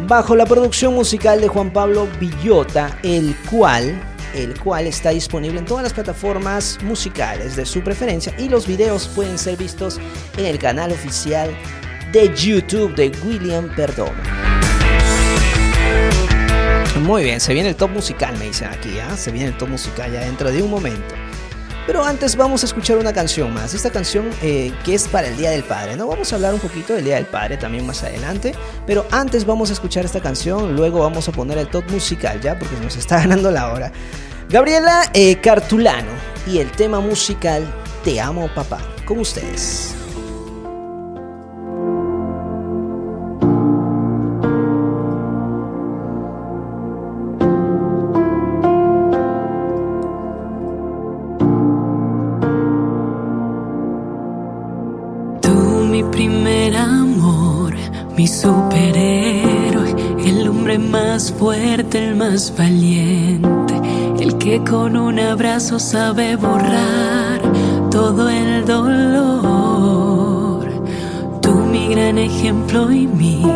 bajo 0.00 0.36
la 0.36 0.44
producción 0.44 0.94
musical 0.94 1.40
de 1.40 1.48
Juan 1.48 1.72
Pablo 1.72 2.06
Villota, 2.20 2.98
el 3.02 3.34
cual 3.50 3.98
el 4.34 4.60
cual 4.60 4.86
está 4.86 5.10
disponible 5.10 5.58
en 5.58 5.64
todas 5.64 5.82
las 5.82 5.94
plataformas 5.94 6.78
musicales 6.82 7.56
de 7.56 7.64
su 7.64 7.80
preferencia 7.82 8.34
y 8.38 8.50
los 8.50 8.66
videos 8.66 9.08
pueden 9.08 9.38
ser 9.38 9.56
vistos 9.56 9.98
en 10.36 10.44
el 10.44 10.58
canal 10.58 10.92
oficial 10.92 11.50
de 12.12 12.34
YouTube 12.34 12.94
de 12.94 13.10
William 13.24 13.74
Perdomo. 13.74 14.12
Muy 17.00 17.22
bien, 17.22 17.40
se 17.40 17.54
viene 17.54 17.70
el 17.70 17.76
top 17.76 17.90
musical, 17.90 18.36
me 18.38 18.46
dicen 18.46 18.68
aquí, 18.68 18.94
¿ya? 18.94 19.16
Se 19.16 19.30
viene 19.30 19.48
el 19.48 19.56
top 19.56 19.68
musical 19.68 20.12
ya 20.12 20.20
dentro 20.20 20.50
de 20.50 20.62
un 20.62 20.70
momento. 20.70 21.14
Pero 21.86 22.04
antes 22.04 22.36
vamos 22.36 22.62
a 22.62 22.66
escuchar 22.66 22.98
una 22.98 23.14
canción 23.14 23.54
más. 23.54 23.72
Esta 23.72 23.90
canción 23.90 24.28
eh, 24.42 24.72
que 24.84 24.94
es 24.94 25.08
para 25.08 25.28
el 25.28 25.36
Día 25.38 25.50
del 25.50 25.62
Padre, 25.62 25.96
¿no? 25.96 26.06
Vamos 26.06 26.30
a 26.32 26.36
hablar 26.36 26.52
un 26.52 26.60
poquito 26.60 26.92
del 26.92 27.04
Día 27.04 27.14
del 27.14 27.24
Padre 27.24 27.56
también 27.56 27.86
más 27.86 28.02
adelante. 28.02 28.54
Pero 28.86 29.06
antes 29.10 29.46
vamos 29.46 29.70
a 29.70 29.72
escuchar 29.72 30.04
esta 30.04 30.20
canción, 30.20 30.76
luego 30.76 30.98
vamos 30.98 31.28
a 31.28 31.32
poner 31.32 31.56
el 31.56 31.68
top 31.68 31.90
musical, 31.90 32.40
¿ya? 32.42 32.58
Porque 32.58 32.76
nos 32.82 32.96
está 32.96 33.16
ganando 33.20 33.50
la 33.50 33.72
hora. 33.72 33.90
Gabriela 34.50 35.10
eh, 35.14 35.40
Cartulano 35.40 36.10
y 36.46 36.58
el 36.58 36.70
tema 36.72 37.00
musical 37.00 37.66
Te 38.04 38.20
amo 38.20 38.48
papá. 38.54 38.80
Con 39.06 39.20
ustedes. 39.20 39.94
Fuerte, 61.38 62.08
el 62.08 62.16
más 62.16 62.52
valiente, 62.58 63.80
el 64.18 64.36
que 64.38 64.62
con 64.64 64.96
un 64.96 65.20
abrazo 65.20 65.78
sabe 65.78 66.34
borrar 66.36 67.40
todo 67.90 68.28
el 68.28 68.64
dolor. 68.64 70.66
Tú 71.40 71.52
mi 71.52 71.88
gran 71.88 72.18
ejemplo 72.18 72.90
y 72.90 73.06
mi 73.06 73.46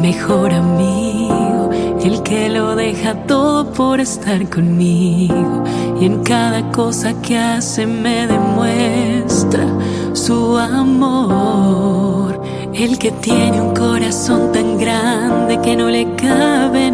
mejor 0.00 0.52
amigo, 0.52 1.70
el 2.02 2.22
que 2.22 2.50
lo 2.50 2.76
deja 2.76 3.14
todo 3.26 3.72
por 3.72 4.00
estar 4.00 4.46
conmigo 4.50 5.64
y 5.98 6.04
en 6.04 6.22
cada 6.22 6.70
cosa 6.72 7.14
que 7.22 7.38
hace 7.38 7.86
me 7.86 8.26
demuestra 8.26 9.66
su 10.12 10.58
amor. 10.58 12.42
El 12.74 12.98
que 12.98 13.12
tiene 13.12 13.62
un 13.62 13.72
corazón 13.72 14.50
tan 14.52 14.76
grande 14.78 15.60
que 15.62 15.76
no 15.76 15.88
le 15.88 16.12
cabe 16.16 16.88
en 16.88 16.93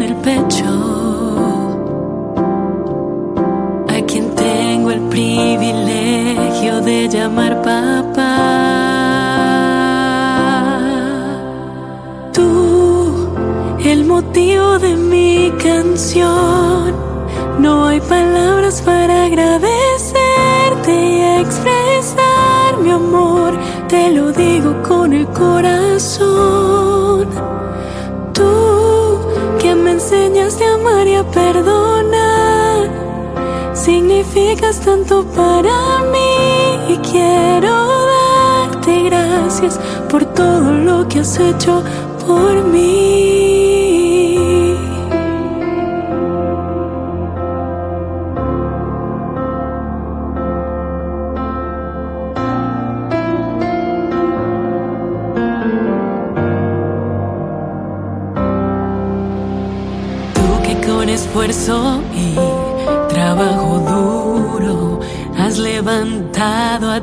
A 3.87 4.01
quien 4.05 4.35
tengo 4.35 4.91
el 4.91 5.01
privilegio 5.09 6.79
de 6.81 7.09
llamar 7.09 7.63
papá. 7.63 8.27
Tú, 12.33 13.29
el 13.83 14.05
motivo 14.05 14.77
de 14.77 14.95
mi 14.95 15.51
canción. 15.57 16.93
No 17.57 17.87
hay 17.87 17.99
palabras 18.01 18.79
para 18.81 19.25
agradecerte 19.25 20.93
y 20.93 21.21
expresar 21.41 22.77
mi 22.83 22.91
amor 22.91 23.57
te 23.87 24.11
lo 24.11 24.31
digo 24.31 24.83
con 24.83 25.13
el 25.13 25.25
corazón. 25.27 27.27
Enseñaste 30.11 30.65
a 30.65 30.73
amar 30.73 31.07
y 31.07 31.15
a 31.15 31.23
perdonar, 31.23 32.89
significas 33.73 34.81
tanto 34.81 35.23
para 35.23 36.03
mí 36.11 36.93
y 36.93 36.97
quiero 36.97 37.87
darte 38.11 39.03
gracias 39.03 39.79
por 40.09 40.25
todo 40.25 40.69
lo 40.73 41.07
que 41.07 41.19
has 41.19 41.39
hecho 41.39 41.81
por 42.27 42.61
mí. 42.65 43.40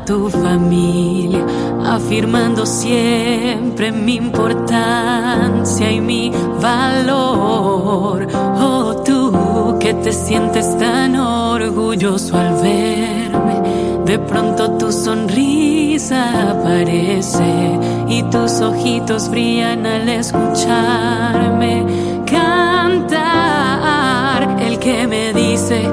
Tu 0.08 0.28
familia, 0.30 1.44
afirmando 1.84 2.64
siempre 2.64 3.92
mi 3.92 4.14
importancia 4.14 5.92
y 5.92 6.00
mi 6.00 6.32
valor. 6.62 8.26
Oh, 8.58 9.02
tú 9.04 9.76
que 9.78 9.92
te 9.92 10.10
sientes 10.10 10.78
tan 10.78 11.14
orgulloso 11.14 12.38
al 12.38 12.54
verme, 12.54 13.60
de 14.06 14.18
pronto 14.18 14.78
tu 14.78 14.90
sonrisa 14.90 16.52
aparece 16.52 17.78
y 18.08 18.22
tus 18.30 18.62
ojitos 18.62 19.28
brillan 19.28 19.84
al 19.84 20.08
escucharme 20.08 21.84
cantar. 22.24 23.28
El 24.58 24.78
que 24.78 25.06
me 25.06 25.34
dice, 25.34 25.90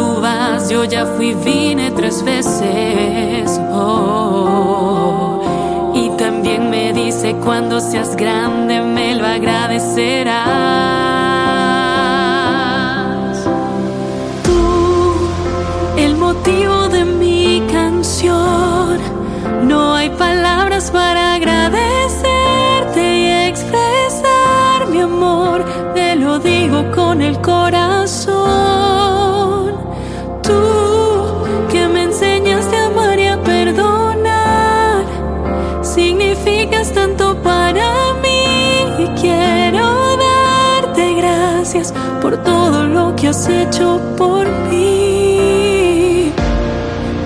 tú 0.00 0.20
vas, 0.20 0.70
yo 0.70 0.84
ya 0.84 1.04
fui, 1.04 1.34
vine 1.34 1.90
tres 1.90 2.22
veces. 2.24 3.60
Oh. 3.70 5.42
Y 5.94 6.08
también 6.16 6.70
me 6.70 6.92
dice, 6.94 7.34
cuando 7.44 7.80
seas 7.80 8.16
grande, 8.16 8.80
me 8.80 9.14
lo 9.14 9.26
agradecerás. 9.26 11.09
Que 43.20 43.28
has 43.28 43.46
hecho 43.48 44.00
por 44.16 44.48
mí. 44.70 46.32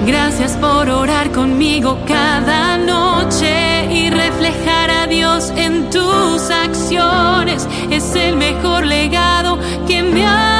Gracias 0.07 0.57
por 0.57 0.91
orar 0.91 1.31
conmigo 1.31 1.99
cada 2.07 2.77
noche 2.77 3.87
y 3.93 4.11
reflejar 4.11 4.91
a 4.91 5.07
Dios 5.07 5.53
en 5.57 5.89
tus 5.91 6.51
acciones. 6.51 7.69
Es 7.91 8.15
el 8.17 8.37
mejor 8.37 8.85
legado 8.85 9.59
que 9.87 10.03
me 10.03 10.27
has 10.27 10.54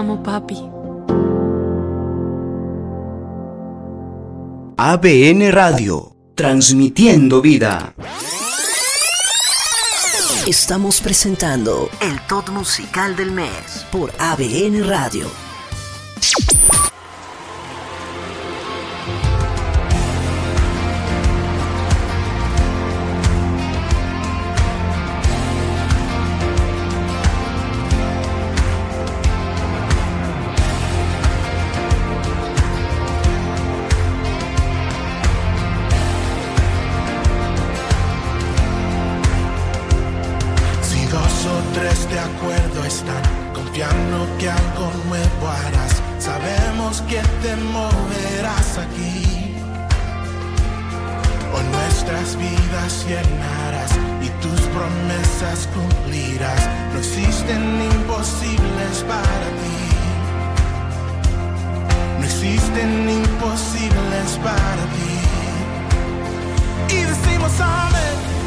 amo, 0.00 0.22
papi. 0.22 0.56
ABN 4.78 5.52
Radio, 5.52 6.16
transmitiendo 6.34 7.42
vida. 7.42 7.94
Estamos 10.46 11.02
presentando 11.02 11.90
el 12.00 12.18
top 12.26 12.48
musical 12.48 13.14
del 13.14 13.30
mes 13.30 13.86
por 13.92 14.10
ABN 14.18 14.88
Radio. 14.88 15.49
Te 47.42 47.56
moverás 47.56 48.78
aquí. 48.78 49.54
Hoy 51.52 51.64
nuestras 51.72 52.36
vidas 52.36 53.04
llenarás 53.06 53.92
y 54.22 54.28
tus 54.42 54.60
promesas 54.68 55.68
cumplirás. 55.74 56.68
No 56.92 56.98
existen 56.98 57.82
imposibles 57.82 59.04
para 59.08 59.48
ti. 59.60 59.80
No 62.18 62.24
existen 62.24 63.10
imposibles 63.10 64.38
para 64.42 64.84
ti. 64.96 65.16
Y 66.94 67.02
decimos 67.02 67.52
amén. 67.60 68.39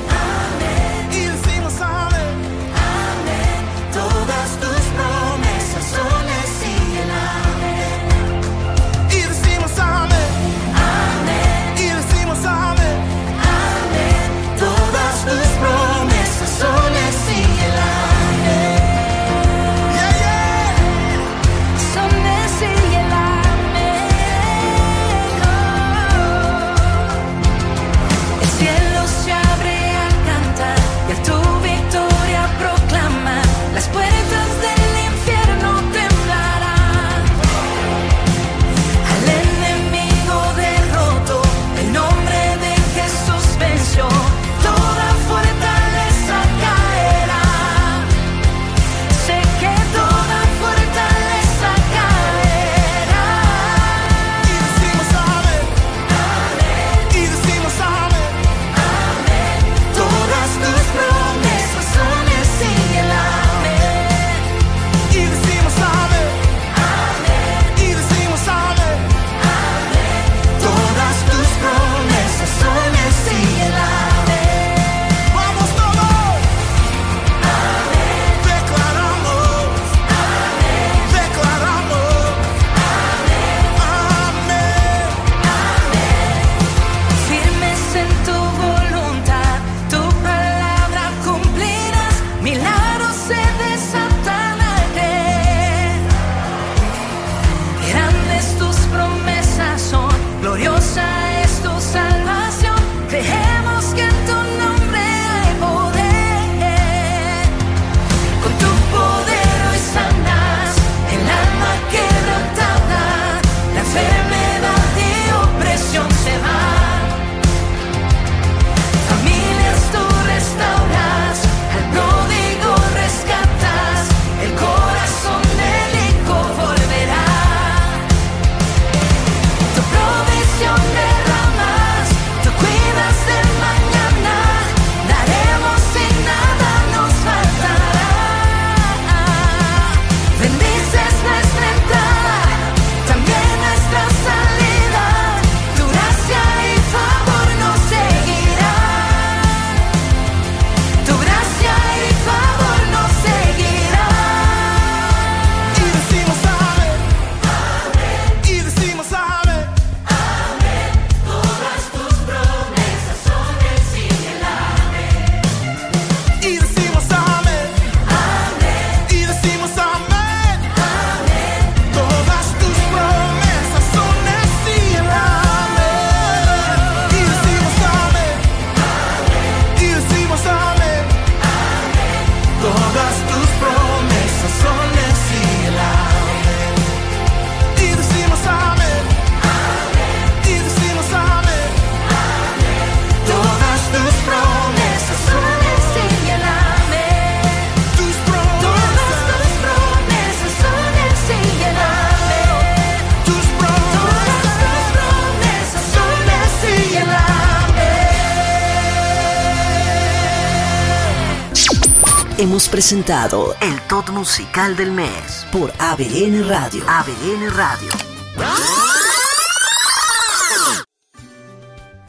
Hemos 212.53 212.69
presentado 212.69 213.55
el 213.61 213.81
top 213.89 214.11
musical 214.11 214.75
del 214.75 214.91
mes 214.91 215.43
por 215.51 215.73
ABN 215.79 216.47
Radio. 216.47 216.83
ABN 216.87 217.49
Radio. 217.49 217.89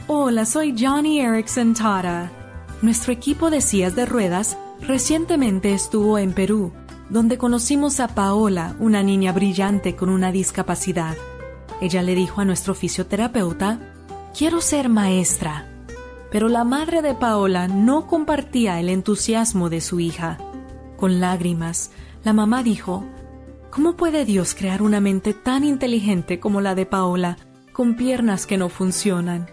Hola, 0.07 0.45
soy 0.45 0.75
Johnny 0.79 1.21
Erickson 1.21 1.73
Tara. 1.73 2.31
Nuestro 2.83 3.15
equipo 3.15 3.49
de 3.49 3.63
sillas 3.63 3.97
de 3.97 4.05
ruedas 4.05 4.59
recientemente 4.83 5.73
estuvo 5.73 6.19
en 6.19 6.35
Perú, 6.35 6.75
donde 7.09 7.39
conocimos 7.39 7.99
a 7.99 8.09
Paola, 8.09 8.77
una 8.81 9.03
niña 9.03 9.33
brillante 9.33 9.97
con 9.97 10.11
una 10.11 10.31
discapacidad. 10.31 11.17
Ella 11.81 12.03
le 12.03 12.15
dijo 12.15 12.43
a 12.43 12.45
nuestro 12.45 12.75
fisioterapeuta, 12.75 13.79
quiero 14.37 14.61
ser 14.61 14.91
maestra. 14.91 15.74
Pero 16.35 16.49
la 16.49 16.65
madre 16.65 17.01
de 17.01 17.15
Paola 17.15 17.69
no 17.69 18.09
compartía 18.09 18.81
el 18.81 18.89
entusiasmo 18.89 19.71
de 19.71 19.81
su 19.81 20.01
hija. 20.01 20.37
Con 20.97 21.21
lágrimas, 21.21 21.93
la 22.25 22.33
mamá 22.33 22.65
dijo, 22.65 23.05
¿Cómo 23.71 23.95
puede 23.95 24.25
Dios 24.25 24.57
crear 24.57 24.83
una 24.83 24.99
mente 24.99 25.33
tan 25.33 25.63
inteligente 25.63 26.41
como 26.41 26.61
la 26.61 26.75
de 26.75 26.87
Paola, 26.87 27.37
con 27.73 27.95
piernas 27.95 28.47
que 28.47 28.59
no 28.59 28.69
funcionan? 28.69 29.47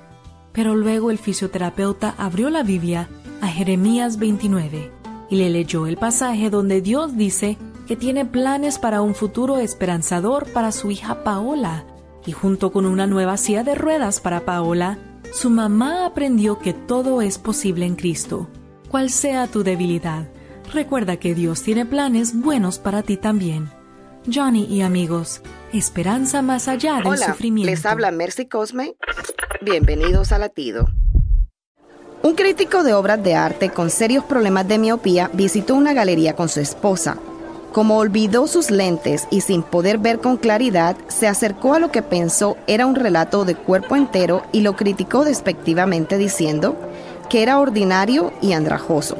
Pero 0.53 0.75
luego 0.75 1.11
el 1.11 1.19
fisioterapeuta 1.19 2.15
abrió 2.17 2.49
la 2.49 2.63
Biblia 2.63 3.09
a 3.41 3.47
Jeremías 3.47 4.17
29 4.17 4.91
y 5.29 5.35
le 5.35 5.51
leyó 5.51 5.85
el 5.85 5.97
pasaje 5.97 6.49
donde 6.49 6.81
Dios 6.81 7.15
dice 7.15 7.59
que 7.87 7.95
tiene 7.95 8.25
planes 8.25 8.79
para 8.79 9.03
un 9.03 9.13
futuro 9.13 9.59
esperanzador 9.59 10.51
para 10.51 10.71
su 10.71 10.89
hija 10.89 11.23
Paola. 11.23 11.85
Y 12.25 12.31
junto 12.31 12.71
con 12.71 12.87
una 12.87 13.05
nueva 13.05 13.37
silla 13.37 13.63
de 13.63 13.75
ruedas 13.75 14.19
para 14.19 14.45
Paola, 14.45 14.97
su 15.31 15.49
mamá 15.49 16.05
aprendió 16.05 16.59
que 16.59 16.73
todo 16.73 17.21
es 17.21 17.37
posible 17.37 17.85
en 17.85 17.95
Cristo. 17.95 18.49
Cual 18.89 19.09
sea 19.09 19.47
tu 19.47 19.63
debilidad, 19.63 20.27
recuerda 20.73 21.17
que 21.17 21.33
Dios 21.33 21.63
tiene 21.63 21.85
planes 21.85 22.39
buenos 22.39 22.79
para 22.79 23.01
ti 23.01 23.17
también. 23.17 23.69
Johnny 24.31 24.65
y 24.65 24.81
amigos, 24.81 25.41
esperanza 25.73 26.41
más 26.41 26.67
allá 26.67 26.97
del 26.97 27.07
Hola, 27.07 27.27
sufrimiento. 27.27 27.71
Les 27.71 27.85
habla 27.85 28.11
Mercy 28.11 28.47
Cosme. 28.47 28.95
Bienvenidos 29.61 30.31
a 30.31 30.37
Latido. 30.37 30.87
Un 32.23 32.35
crítico 32.35 32.83
de 32.83 32.93
obras 32.93 33.23
de 33.23 33.33
arte 33.33 33.71
con 33.71 33.89
serios 33.89 34.25
problemas 34.25 34.67
de 34.67 34.77
miopía 34.77 35.31
visitó 35.33 35.73
una 35.75 35.93
galería 35.93 36.35
con 36.35 36.49
su 36.49 36.59
esposa. 36.59 37.17
Como 37.71 37.97
olvidó 37.97 38.47
sus 38.47 38.69
lentes 38.69 39.27
y 39.31 39.41
sin 39.41 39.63
poder 39.63 39.97
ver 39.97 40.19
con 40.19 40.35
claridad, 40.35 40.97
se 41.07 41.27
acercó 41.27 41.73
a 41.73 41.79
lo 41.79 41.89
que 41.89 42.01
pensó 42.01 42.57
era 42.67 42.85
un 42.85 42.95
relato 42.95 43.45
de 43.45 43.55
cuerpo 43.55 43.95
entero 43.95 44.43
y 44.51 44.61
lo 44.61 44.75
criticó 44.75 45.23
despectivamente 45.23 46.17
diciendo 46.17 46.75
que 47.29 47.43
era 47.43 47.59
ordinario 47.59 48.33
y 48.41 48.51
andrajoso. 48.51 49.17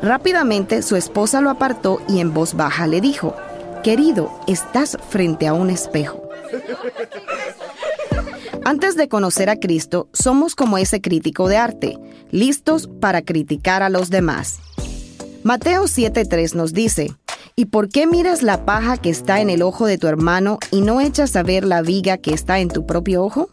Rápidamente 0.00 0.82
su 0.82 0.94
esposa 0.94 1.40
lo 1.40 1.50
apartó 1.50 2.00
y 2.08 2.20
en 2.20 2.32
voz 2.32 2.54
baja 2.54 2.86
le 2.86 3.00
dijo, 3.00 3.34
Querido, 3.82 4.30
estás 4.46 4.96
frente 5.08 5.48
a 5.48 5.52
un 5.52 5.68
espejo. 5.68 6.22
Antes 8.64 8.96
de 8.96 9.08
conocer 9.08 9.50
a 9.50 9.56
Cristo, 9.56 10.08
somos 10.12 10.54
como 10.54 10.78
ese 10.78 11.00
crítico 11.00 11.48
de 11.48 11.56
arte, 11.56 11.98
listos 12.30 12.88
para 13.00 13.22
criticar 13.22 13.82
a 13.82 13.88
los 13.88 14.10
demás. 14.10 14.58
Mateo 15.42 15.84
7:3 15.84 16.54
nos 16.54 16.72
dice, 16.72 17.10
¿Y 17.58 17.64
por 17.64 17.88
qué 17.88 18.06
miras 18.06 18.44
la 18.44 18.64
paja 18.64 18.98
que 18.98 19.10
está 19.10 19.40
en 19.40 19.50
el 19.50 19.62
ojo 19.62 19.86
de 19.86 19.98
tu 19.98 20.06
hermano 20.06 20.60
y 20.70 20.80
no 20.80 21.00
echas 21.00 21.34
a 21.34 21.42
ver 21.42 21.64
la 21.64 21.82
viga 21.82 22.16
que 22.16 22.32
está 22.32 22.60
en 22.60 22.68
tu 22.68 22.86
propio 22.86 23.24
ojo? 23.24 23.48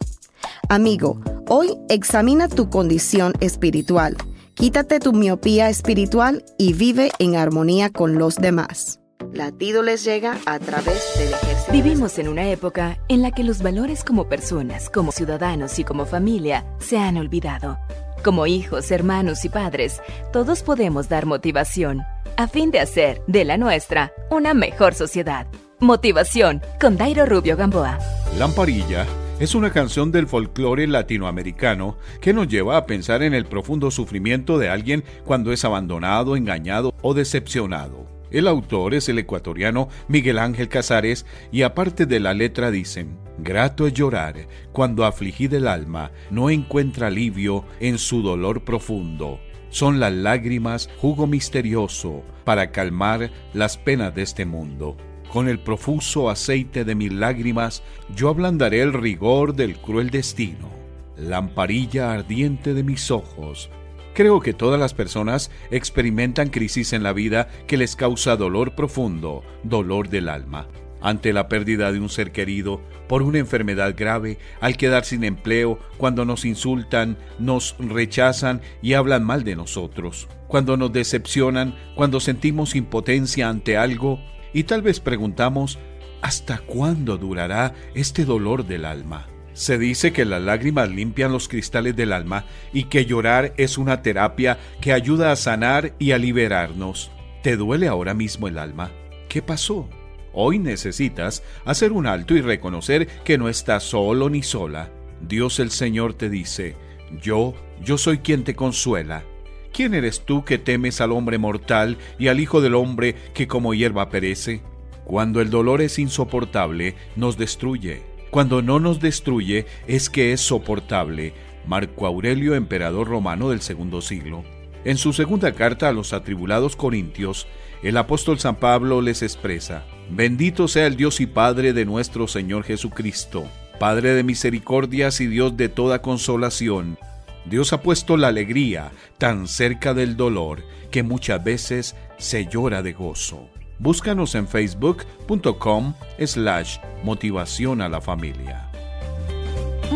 Amigo, 0.68 1.20
hoy 1.48 1.76
examina 1.88 2.46
tu 2.46 2.70
condición 2.70 3.32
espiritual, 3.40 4.16
quítate 4.54 5.00
tu 5.00 5.12
miopía 5.12 5.68
espiritual 5.68 6.44
y 6.56 6.72
vive 6.72 7.10
en 7.18 7.34
armonía 7.34 7.90
con 7.90 8.16
los 8.16 8.36
demás. 8.36 9.00
Latido 9.32 9.82
les 9.82 10.04
llega 10.04 10.38
a 10.46 10.60
través 10.60 11.02
del 11.18 11.32
ejército. 11.32 11.72
Vivimos 11.72 12.20
en 12.20 12.28
una 12.28 12.48
época 12.48 13.00
en 13.08 13.22
la 13.22 13.32
que 13.32 13.42
los 13.42 13.60
valores 13.60 14.04
como 14.04 14.28
personas, 14.28 14.88
como 14.88 15.10
ciudadanos 15.10 15.80
y 15.80 15.84
como 15.84 16.06
familia 16.06 16.64
se 16.78 16.96
han 16.96 17.16
olvidado. 17.16 17.76
Como 18.22 18.46
hijos, 18.46 18.88
hermanos 18.92 19.44
y 19.44 19.48
padres, 19.48 20.00
todos 20.32 20.62
podemos 20.62 21.08
dar 21.08 21.26
motivación 21.26 22.04
a 22.36 22.48
fin 22.48 22.70
de 22.70 22.80
hacer 22.80 23.22
de 23.26 23.44
la 23.44 23.56
nuestra 23.56 24.12
una 24.30 24.54
mejor 24.54 24.94
sociedad. 24.94 25.46
Motivación 25.80 26.62
con 26.80 26.96
Dairo 26.96 27.26
Rubio 27.26 27.56
Gamboa. 27.56 27.98
Lamparilla 28.38 29.06
es 29.40 29.54
una 29.54 29.70
canción 29.70 30.12
del 30.12 30.26
folclore 30.26 30.86
latinoamericano 30.86 31.98
que 32.20 32.32
nos 32.32 32.48
lleva 32.48 32.76
a 32.76 32.86
pensar 32.86 33.22
en 33.22 33.34
el 33.34 33.46
profundo 33.46 33.90
sufrimiento 33.90 34.58
de 34.58 34.68
alguien 34.68 35.04
cuando 35.24 35.52
es 35.52 35.64
abandonado, 35.64 36.36
engañado 36.36 36.94
o 37.02 37.14
decepcionado. 37.14 38.06
El 38.30 38.48
autor 38.48 38.94
es 38.94 39.08
el 39.08 39.18
ecuatoriano 39.18 39.88
Miguel 40.08 40.38
Ángel 40.38 40.68
Casares 40.68 41.26
y 41.52 41.62
aparte 41.62 42.06
de 42.06 42.20
la 42.20 42.34
letra 42.34 42.70
dicen, 42.70 43.18
grato 43.38 43.86
es 43.86 43.94
llorar 43.94 44.48
cuando 44.72 45.04
afligida 45.04 45.56
el 45.56 45.68
alma 45.68 46.10
no 46.30 46.50
encuentra 46.50 47.06
alivio 47.06 47.64
en 47.80 47.98
su 47.98 48.22
dolor 48.22 48.64
profundo. 48.64 49.40
Son 49.70 50.00
las 50.00 50.12
lágrimas 50.12 50.88
jugo 50.98 51.26
misterioso 51.26 52.22
para 52.44 52.70
calmar 52.70 53.30
las 53.52 53.76
penas 53.76 54.14
de 54.14 54.22
este 54.22 54.46
mundo. 54.46 54.96
Con 55.32 55.48
el 55.48 55.58
profuso 55.58 56.30
aceite 56.30 56.84
de 56.84 56.94
mis 56.94 57.12
lágrimas 57.12 57.82
yo 58.14 58.28
ablandaré 58.28 58.80
el 58.80 58.92
rigor 58.92 59.54
del 59.54 59.76
cruel 59.76 60.10
destino. 60.10 60.70
Lamparilla 61.16 62.12
ardiente 62.12 62.74
de 62.74 62.82
mis 62.82 63.10
ojos, 63.10 63.70
Creo 64.16 64.40
que 64.40 64.54
todas 64.54 64.80
las 64.80 64.94
personas 64.94 65.50
experimentan 65.70 66.48
crisis 66.48 66.94
en 66.94 67.02
la 67.02 67.12
vida 67.12 67.48
que 67.66 67.76
les 67.76 67.96
causa 67.96 68.34
dolor 68.36 68.74
profundo, 68.74 69.44
dolor 69.62 70.08
del 70.08 70.30
alma. 70.30 70.68
Ante 71.06 71.32
la 71.32 71.46
pérdida 71.46 71.92
de 71.92 72.00
un 72.00 72.08
ser 72.08 72.32
querido, 72.32 72.80
por 73.06 73.22
una 73.22 73.38
enfermedad 73.38 73.94
grave, 73.96 74.38
al 74.60 74.76
quedar 74.76 75.04
sin 75.04 75.22
empleo, 75.22 75.78
cuando 75.98 76.24
nos 76.24 76.44
insultan, 76.44 77.16
nos 77.38 77.76
rechazan 77.78 78.60
y 78.82 78.94
hablan 78.94 79.22
mal 79.22 79.44
de 79.44 79.54
nosotros, 79.54 80.26
cuando 80.48 80.76
nos 80.76 80.92
decepcionan, 80.92 81.76
cuando 81.94 82.18
sentimos 82.18 82.74
impotencia 82.74 83.48
ante 83.48 83.76
algo 83.76 84.18
y 84.52 84.64
tal 84.64 84.82
vez 84.82 84.98
preguntamos, 84.98 85.78
¿hasta 86.22 86.58
cuándo 86.58 87.18
durará 87.18 87.72
este 87.94 88.24
dolor 88.24 88.66
del 88.66 88.84
alma? 88.84 89.28
Se 89.52 89.78
dice 89.78 90.12
que 90.12 90.24
las 90.24 90.42
lágrimas 90.42 90.88
limpian 90.88 91.30
los 91.30 91.46
cristales 91.46 91.94
del 91.94 92.12
alma 92.12 92.46
y 92.72 92.86
que 92.86 93.06
llorar 93.06 93.54
es 93.58 93.78
una 93.78 94.02
terapia 94.02 94.58
que 94.80 94.92
ayuda 94.92 95.30
a 95.30 95.36
sanar 95.36 95.94
y 96.00 96.10
a 96.10 96.18
liberarnos. 96.18 97.12
¿Te 97.44 97.56
duele 97.56 97.86
ahora 97.86 98.12
mismo 98.12 98.48
el 98.48 98.58
alma? 98.58 98.90
¿Qué 99.28 99.40
pasó? 99.40 99.88
Hoy 100.36 100.60
necesitas 100.60 101.42
hacer 101.64 101.90
un 101.90 102.06
alto 102.06 102.36
y 102.36 102.42
reconocer 102.42 103.08
que 103.24 103.38
no 103.38 103.48
estás 103.48 103.82
solo 103.82 104.30
ni 104.30 104.44
sola. 104.44 104.90
Dios 105.20 105.58
el 105.58 105.70
Señor 105.70 106.14
te 106.14 106.30
dice, 106.30 106.76
yo, 107.20 107.54
yo 107.82 107.98
soy 107.98 108.18
quien 108.18 108.44
te 108.44 108.54
consuela. 108.54 109.24
¿Quién 109.72 109.94
eres 109.94 110.20
tú 110.20 110.44
que 110.44 110.58
temes 110.58 111.00
al 111.00 111.10
hombre 111.10 111.38
mortal 111.38 111.98
y 112.18 112.28
al 112.28 112.38
Hijo 112.38 112.60
del 112.60 112.74
Hombre 112.74 113.16
que 113.34 113.48
como 113.48 113.74
hierba 113.74 114.10
perece? 114.10 114.62
Cuando 115.04 115.40
el 115.40 115.50
dolor 115.50 115.82
es 115.82 115.98
insoportable, 115.98 116.94
nos 117.16 117.36
destruye 117.36 118.16
cuando 118.36 118.60
no 118.60 118.80
nos 118.80 119.00
destruye 119.00 119.64
es 119.86 120.10
que 120.10 120.32
es 120.32 120.42
soportable. 120.42 121.32
Marco 121.66 122.06
Aurelio, 122.06 122.54
emperador 122.54 123.08
romano 123.08 123.48
del 123.48 123.62
segundo 123.62 124.02
siglo. 124.02 124.44
En 124.84 124.98
su 124.98 125.12
segunda 125.12 125.52
carta 125.52 125.88
a 125.88 125.92
los 125.92 126.12
atribulados 126.12 126.76
corintios, 126.76 127.46
el 127.88 127.96
apóstol 127.98 128.40
San 128.40 128.56
Pablo 128.56 129.00
les 129.00 129.22
expresa, 129.22 129.84
Bendito 130.10 130.66
sea 130.66 130.86
el 130.86 130.96
Dios 130.96 131.20
y 131.20 131.26
Padre 131.26 131.72
de 131.72 131.84
nuestro 131.84 132.26
Señor 132.26 132.64
Jesucristo, 132.64 133.44
Padre 133.78 134.14
de 134.14 134.24
misericordias 134.24 135.20
y 135.20 135.28
Dios 135.28 135.56
de 135.56 135.68
toda 135.68 136.02
consolación. 136.02 136.98
Dios 137.44 137.72
ha 137.72 137.82
puesto 137.82 138.16
la 138.16 138.28
alegría 138.28 138.90
tan 139.18 139.46
cerca 139.46 139.94
del 139.94 140.16
dolor 140.16 140.64
que 140.90 141.04
muchas 141.04 141.44
veces 141.44 141.94
se 142.18 142.46
llora 142.46 142.82
de 142.82 142.92
gozo. 142.92 143.48
Búscanos 143.78 144.34
en 144.34 144.48
facebook.com 144.48 145.94
slash 146.18 146.78
motivación 147.04 147.82
a 147.82 147.88
la 147.88 148.00
familia. 148.00 148.65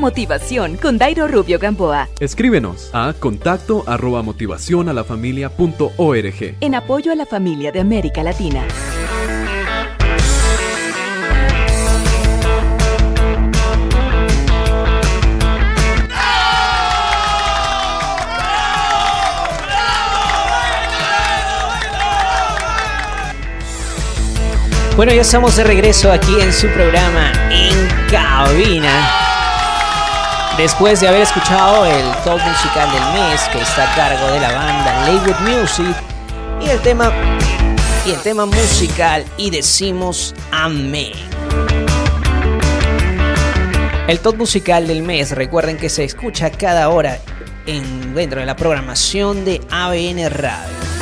Motivación 0.00 0.78
con 0.78 0.96
Dairo 0.96 1.28
Rubio 1.28 1.58
Gamboa. 1.58 2.08
Escríbenos 2.20 2.88
a 2.94 3.12
contacto 3.12 3.84
arroba 3.86 4.22
motivación 4.22 4.88
a 4.88 4.94
la 4.94 5.04
familia 5.04 5.50
punto 5.50 5.92
org. 5.98 6.56
En 6.60 6.74
apoyo 6.74 7.12
a 7.12 7.14
la 7.14 7.26
familia 7.26 7.70
de 7.70 7.80
América 7.80 8.22
Latina. 8.22 8.64
Bueno, 24.96 25.12
ya 25.12 25.20
estamos 25.20 25.56
de 25.56 25.64
regreso 25.64 26.10
aquí 26.10 26.40
en 26.40 26.52
su 26.52 26.68
programa 26.68 27.32
En 27.50 27.88
Cabina. 28.10 29.19
Después 30.60 31.00
de 31.00 31.08
haber 31.08 31.22
escuchado 31.22 31.86
el 31.86 32.04
top 32.22 32.38
musical 32.38 32.92
del 32.92 33.02
mes 33.14 33.40
que 33.50 33.62
está 33.62 33.90
a 33.90 33.96
cargo 33.96 34.30
de 34.30 34.40
la 34.40 34.52
banda 34.52 35.06
Leywood 35.06 35.40
Music 35.48 35.96
y 36.60 36.68
el 36.68 36.78
tema 36.80 37.10
y 38.06 38.10
el 38.10 38.20
tema 38.20 38.44
musical 38.44 39.24
y 39.38 39.48
decimos 39.48 40.34
amén. 40.52 41.12
El 44.06 44.20
top 44.20 44.36
musical 44.36 44.86
del 44.86 45.02
mes, 45.02 45.30
recuerden 45.30 45.78
que 45.78 45.88
se 45.88 46.04
escucha 46.04 46.50
cada 46.50 46.90
hora 46.90 47.18
en, 47.64 48.14
dentro 48.14 48.40
de 48.40 48.46
la 48.46 48.54
programación 48.54 49.46
de 49.46 49.62
ABN 49.70 50.28
Radio. 50.28 50.99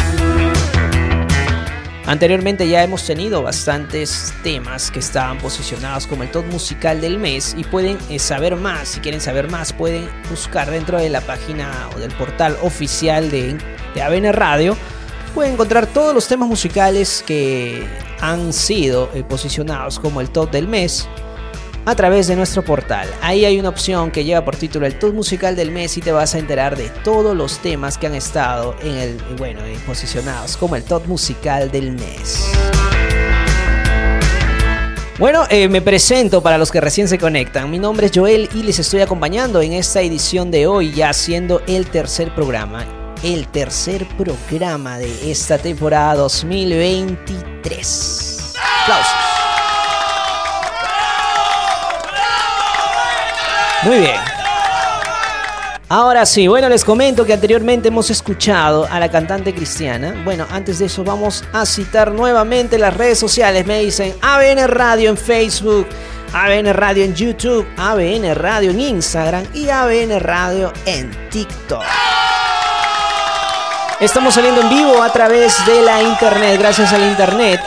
Anteriormente 2.09 2.66
ya 2.66 2.82
hemos 2.82 3.04
tenido 3.04 3.42
bastantes 3.42 4.32
temas 4.42 4.90
que 4.90 4.98
estaban 4.98 5.36
posicionados 5.36 6.06
como 6.06 6.22
el 6.22 6.30
top 6.30 6.46
musical 6.46 7.02
del 7.02 7.18
mes 7.18 7.54
y 7.54 7.64
pueden 7.64 7.98
eh, 8.09 8.18
saber 8.18 8.56
más, 8.56 8.88
si 8.88 9.00
quieren 9.00 9.20
saber 9.20 9.50
más 9.50 9.74
pueden 9.74 10.09
buscar 10.30 10.70
dentro 10.70 10.96
de 10.98 11.11
la 11.11 11.20
página 11.20 11.70
o 11.94 11.98
del 11.98 12.11
portal 12.12 12.56
oficial 12.62 13.30
de, 13.30 13.59
de 13.94 14.02
ABN 14.02 14.32
Radio, 14.32 14.74
pueden 15.34 15.52
encontrar 15.52 15.86
todos 15.86 16.14
los 16.14 16.26
temas 16.26 16.48
musicales 16.48 17.22
que 17.26 17.86
han 18.22 18.54
sido 18.54 19.11
eh, 19.12 19.22
posicionados 19.22 19.98
como 20.00 20.22
el 20.22 20.30
top 20.30 20.50
del 20.50 20.66
mes 20.66 21.06
a 21.89 21.97
través 21.97 22.26
de 22.26 22.36
nuestro 22.36 22.62
portal. 22.62 23.09
Ahí 23.22 23.47
hay 23.47 23.59
una 23.59 23.70
opción 23.70 24.11
que 24.11 24.22
lleva 24.22 24.45
por 24.45 24.57
título 24.57 24.84
el 24.84 24.99
top 24.99 25.14
musical 25.14 25.57
del 25.57 25.70
mes 25.70 25.97
y 25.97 26.03
te 26.03 26.12
vas 26.12 26.34
a 26.34 26.39
enterar 26.39 26.76
de 26.76 26.91
todos 27.03 27.34
los 27.34 27.61
temas 27.61 27.97
que 27.97 28.07
han 28.07 28.14
estado 28.14 28.76
en 28.82 28.99
el 28.99 29.16
bueno, 29.39 29.62
posicionados 29.86 30.59
como 30.59 30.76
el 30.76 30.84
top 30.84 31.07
musical 31.07 31.70
del 31.70 31.93
mes. 31.93 32.47
Bueno, 35.18 35.47
eh, 35.49 35.66
me 35.68 35.80
presento 35.80 36.43
para 36.43 36.59
los 36.59 36.70
que 36.70 36.82
recién 36.82 37.09
se 37.09 37.18
conectan. 37.18 37.70
Mi 37.70 37.78
nombre 37.78 38.09
es 38.09 38.12
Joel 38.14 38.51
y 38.55 38.64
les 38.64 38.78
estoy 38.78 39.01
acompañando 39.01 39.62
en 39.62 39.72
esta 39.72 40.03
edición 40.03 40.51
de 40.51 40.66
hoy, 40.66 40.93
ya 40.93 41.14
siendo 41.14 41.62
el 41.66 41.86
tercer 41.86 42.34
programa, 42.34 42.84
el 43.22 43.49
tercer 43.49 44.07
programa 44.18 44.99
de 44.99 45.32
esta 45.32 45.57
temporada 45.57 46.16
2023. 46.16 48.55
Aplausos. 48.82 49.27
Muy 53.82 53.98
bien. 53.98 54.20
Ahora 55.90 56.26
sí, 56.26 56.46
bueno, 56.48 56.68
les 56.68 56.84
comento 56.84 57.24
que 57.24 57.32
anteriormente 57.32 57.88
hemos 57.88 58.10
escuchado 58.10 58.86
a 58.90 59.00
la 59.00 59.10
cantante 59.10 59.54
cristiana. 59.54 60.20
Bueno, 60.22 60.46
antes 60.50 60.80
de 60.80 60.86
eso 60.86 61.02
vamos 61.02 61.44
a 61.52 61.64
citar 61.64 62.12
nuevamente 62.12 62.76
las 62.76 62.94
redes 62.94 63.18
sociales. 63.18 63.64
Me 63.64 63.80
dicen 63.80 64.14
ABN 64.20 64.68
Radio 64.68 65.08
en 65.08 65.16
Facebook, 65.16 65.86
ABN 66.34 66.74
Radio 66.74 67.04
en 67.04 67.14
YouTube, 67.14 67.66
ABN 67.78 68.34
Radio 68.34 68.70
en 68.70 68.80
Instagram 68.80 69.46
y 69.54 69.70
ABN 69.70 70.20
Radio 70.20 70.74
en 70.84 71.10
TikTok. 71.30 71.84
Estamos 73.98 74.34
saliendo 74.34 74.60
en 74.60 74.68
vivo 74.68 75.02
a 75.02 75.10
través 75.10 75.56
de 75.64 75.82
la 75.82 76.02
internet, 76.02 76.58
gracias 76.58 76.92
al 76.92 77.02
internet. 77.02 77.60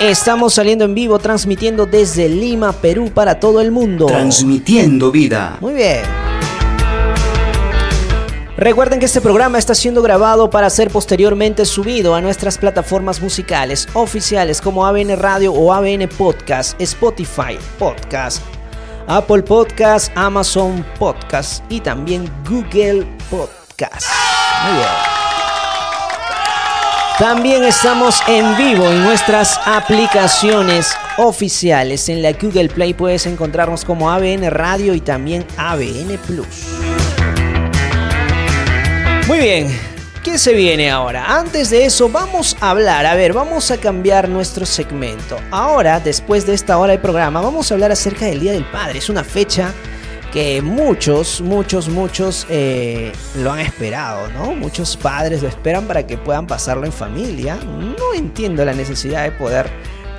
Estamos 0.00 0.52
saliendo 0.52 0.84
en 0.84 0.94
vivo, 0.94 1.18
transmitiendo 1.18 1.86
desde 1.86 2.28
Lima, 2.28 2.72
Perú, 2.72 3.10
para 3.14 3.40
todo 3.40 3.62
el 3.62 3.70
mundo. 3.70 4.04
Transmitiendo 4.04 5.10
vida. 5.10 5.56
Muy 5.62 5.72
bien. 5.72 6.02
Recuerden 8.58 9.00
que 9.00 9.06
este 9.06 9.22
programa 9.22 9.58
está 9.58 9.74
siendo 9.74 10.02
grabado 10.02 10.50
para 10.50 10.68
ser 10.68 10.90
posteriormente 10.90 11.64
subido 11.64 12.14
a 12.14 12.20
nuestras 12.20 12.58
plataformas 12.58 13.22
musicales 13.22 13.88
oficiales 13.94 14.60
como 14.60 14.84
ABN 14.84 15.16
Radio 15.16 15.54
o 15.54 15.72
ABN 15.72 16.08
Podcast, 16.08 16.78
Spotify 16.78 17.58
Podcast, 17.78 18.42
Apple 19.06 19.42
Podcast, 19.42 20.12
Amazon 20.14 20.84
Podcast 20.98 21.64
y 21.70 21.80
también 21.80 22.30
Google 22.46 23.06
Podcast. 23.30 24.06
Muy 24.64 24.74
bien. 24.74 25.05
También 27.18 27.64
estamos 27.64 28.20
en 28.28 28.58
vivo 28.58 28.84
en 28.90 29.02
nuestras 29.02 29.58
aplicaciones 29.64 30.94
oficiales. 31.16 32.10
En 32.10 32.20
la 32.20 32.32
Google 32.32 32.68
Play 32.68 32.92
puedes 32.92 33.24
encontrarnos 33.24 33.86
como 33.86 34.10
ABN 34.10 34.50
Radio 34.50 34.92
y 34.92 35.00
también 35.00 35.46
ABN 35.56 36.18
Plus. 36.26 36.66
Muy 39.26 39.38
bien, 39.38 39.74
¿qué 40.22 40.36
se 40.36 40.52
viene 40.52 40.90
ahora? 40.90 41.38
Antes 41.38 41.70
de 41.70 41.86
eso 41.86 42.10
vamos 42.10 42.54
a 42.60 42.68
hablar, 42.68 43.06
a 43.06 43.14
ver, 43.14 43.32
vamos 43.32 43.70
a 43.70 43.78
cambiar 43.78 44.28
nuestro 44.28 44.66
segmento. 44.66 45.38
Ahora, 45.50 46.00
después 46.00 46.44
de 46.44 46.52
esta 46.52 46.76
hora 46.76 46.92
de 46.92 46.98
programa, 46.98 47.40
vamos 47.40 47.70
a 47.70 47.74
hablar 47.74 47.92
acerca 47.92 48.26
del 48.26 48.40
Día 48.40 48.52
del 48.52 48.66
Padre. 48.66 48.98
Es 48.98 49.08
una 49.08 49.24
fecha 49.24 49.72
que 50.36 50.60
muchos, 50.60 51.40
muchos, 51.40 51.88
muchos 51.88 52.46
eh, 52.50 53.10
lo 53.36 53.52
han 53.52 53.60
esperado, 53.60 54.28
¿no? 54.32 54.54
Muchos 54.54 54.94
padres 54.94 55.40
lo 55.40 55.48
esperan 55.48 55.86
para 55.86 56.06
que 56.06 56.18
puedan 56.18 56.46
pasarlo 56.46 56.84
en 56.84 56.92
familia. 56.92 57.56
No 57.64 58.12
entiendo 58.14 58.62
la 58.62 58.74
necesidad 58.74 59.24
de 59.24 59.32
poder 59.32 59.70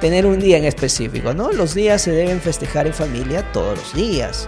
tener 0.01 0.25
un 0.25 0.39
día 0.39 0.57
en 0.57 0.65
específico, 0.65 1.35
¿no? 1.35 1.51
Los 1.51 1.75
días 1.75 2.01
se 2.01 2.09
deben 2.09 2.41
festejar 2.41 2.87
en 2.87 2.95
familia 2.95 3.43
todos 3.51 3.77
los 3.77 3.93
días. 3.93 4.47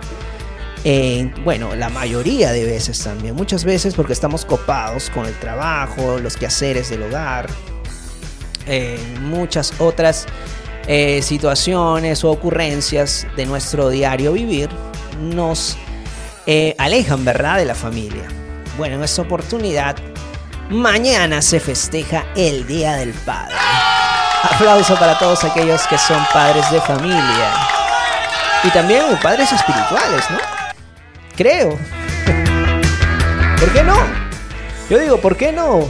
bueno, 1.44 1.76
la 1.76 1.90
mayoría 1.90 2.52
de 2.52 2.66
veces 2.66 3.04
también. 3.04 3.36
Muchas 3.36 3.64
veces 3.64 3.94
porque 3.94 4.14
estamos 4.14 4.46
copados 4.46 5.12
con 5.12 5.28
el 5.28 5.36
trabajo, 5.36 6.18
los 6.18 6.36
quehaceres 6.36 6.90
del 6.90 7.04
hogar, 7.04 7.48
muchas 9.22 9.80
otras 9.80 10.26
eh, 10.88 11.22
situaciones 11.22 12.24
o 12.24 12.32
ocurrencias 12.32 13.28
de 13.38 13.46
nuestro 13.46 13.90
diario 13.90 14.34
vivir 14.34 14.68
nos 15.20 15.78
eh, 16.46 16.76
alejan, 16.78 17.24
¿verdad?, 17.26 17.58
de 17.58 17.66
la 17.66 17.76
familia. 17.76 18.24
Bueno, 18.78 18.96
en 18.96 19.04
esta 19.04 19.22
oportunidad, 19.22 19.96
mañana 20.70 21.42
se 21.42 21.60
festeja 21.60 22.26
el 22.36 22.66
Día 22.66 22.96
del 22.96 23.14
Padre. 23.14 23.56
Aplauso 24.44 24.96
para 24.96 25.18
todos 25.20 25.44
aquellos 25.44 25.86
que 25.88 25.98
son 25.98 26.24
padres 26.34 26.72
de 26.72 26.80
familia. 26.82 27.52
Y 28.64 28.70
también 28.70 29.04
padres 29.22 29.52
espirituales, 29.52 30.24
¿no? 30.30 30.38
Creo. 31.36 31.70
¿Por 33.60 33.74
qué 33.74 33.84
no? 33.84 33.98
Yo 34.90 34.98
digo, 34.98 35.18
¿por 35.20 35.36
qué 35.36 35.52
no? 35.52 35.86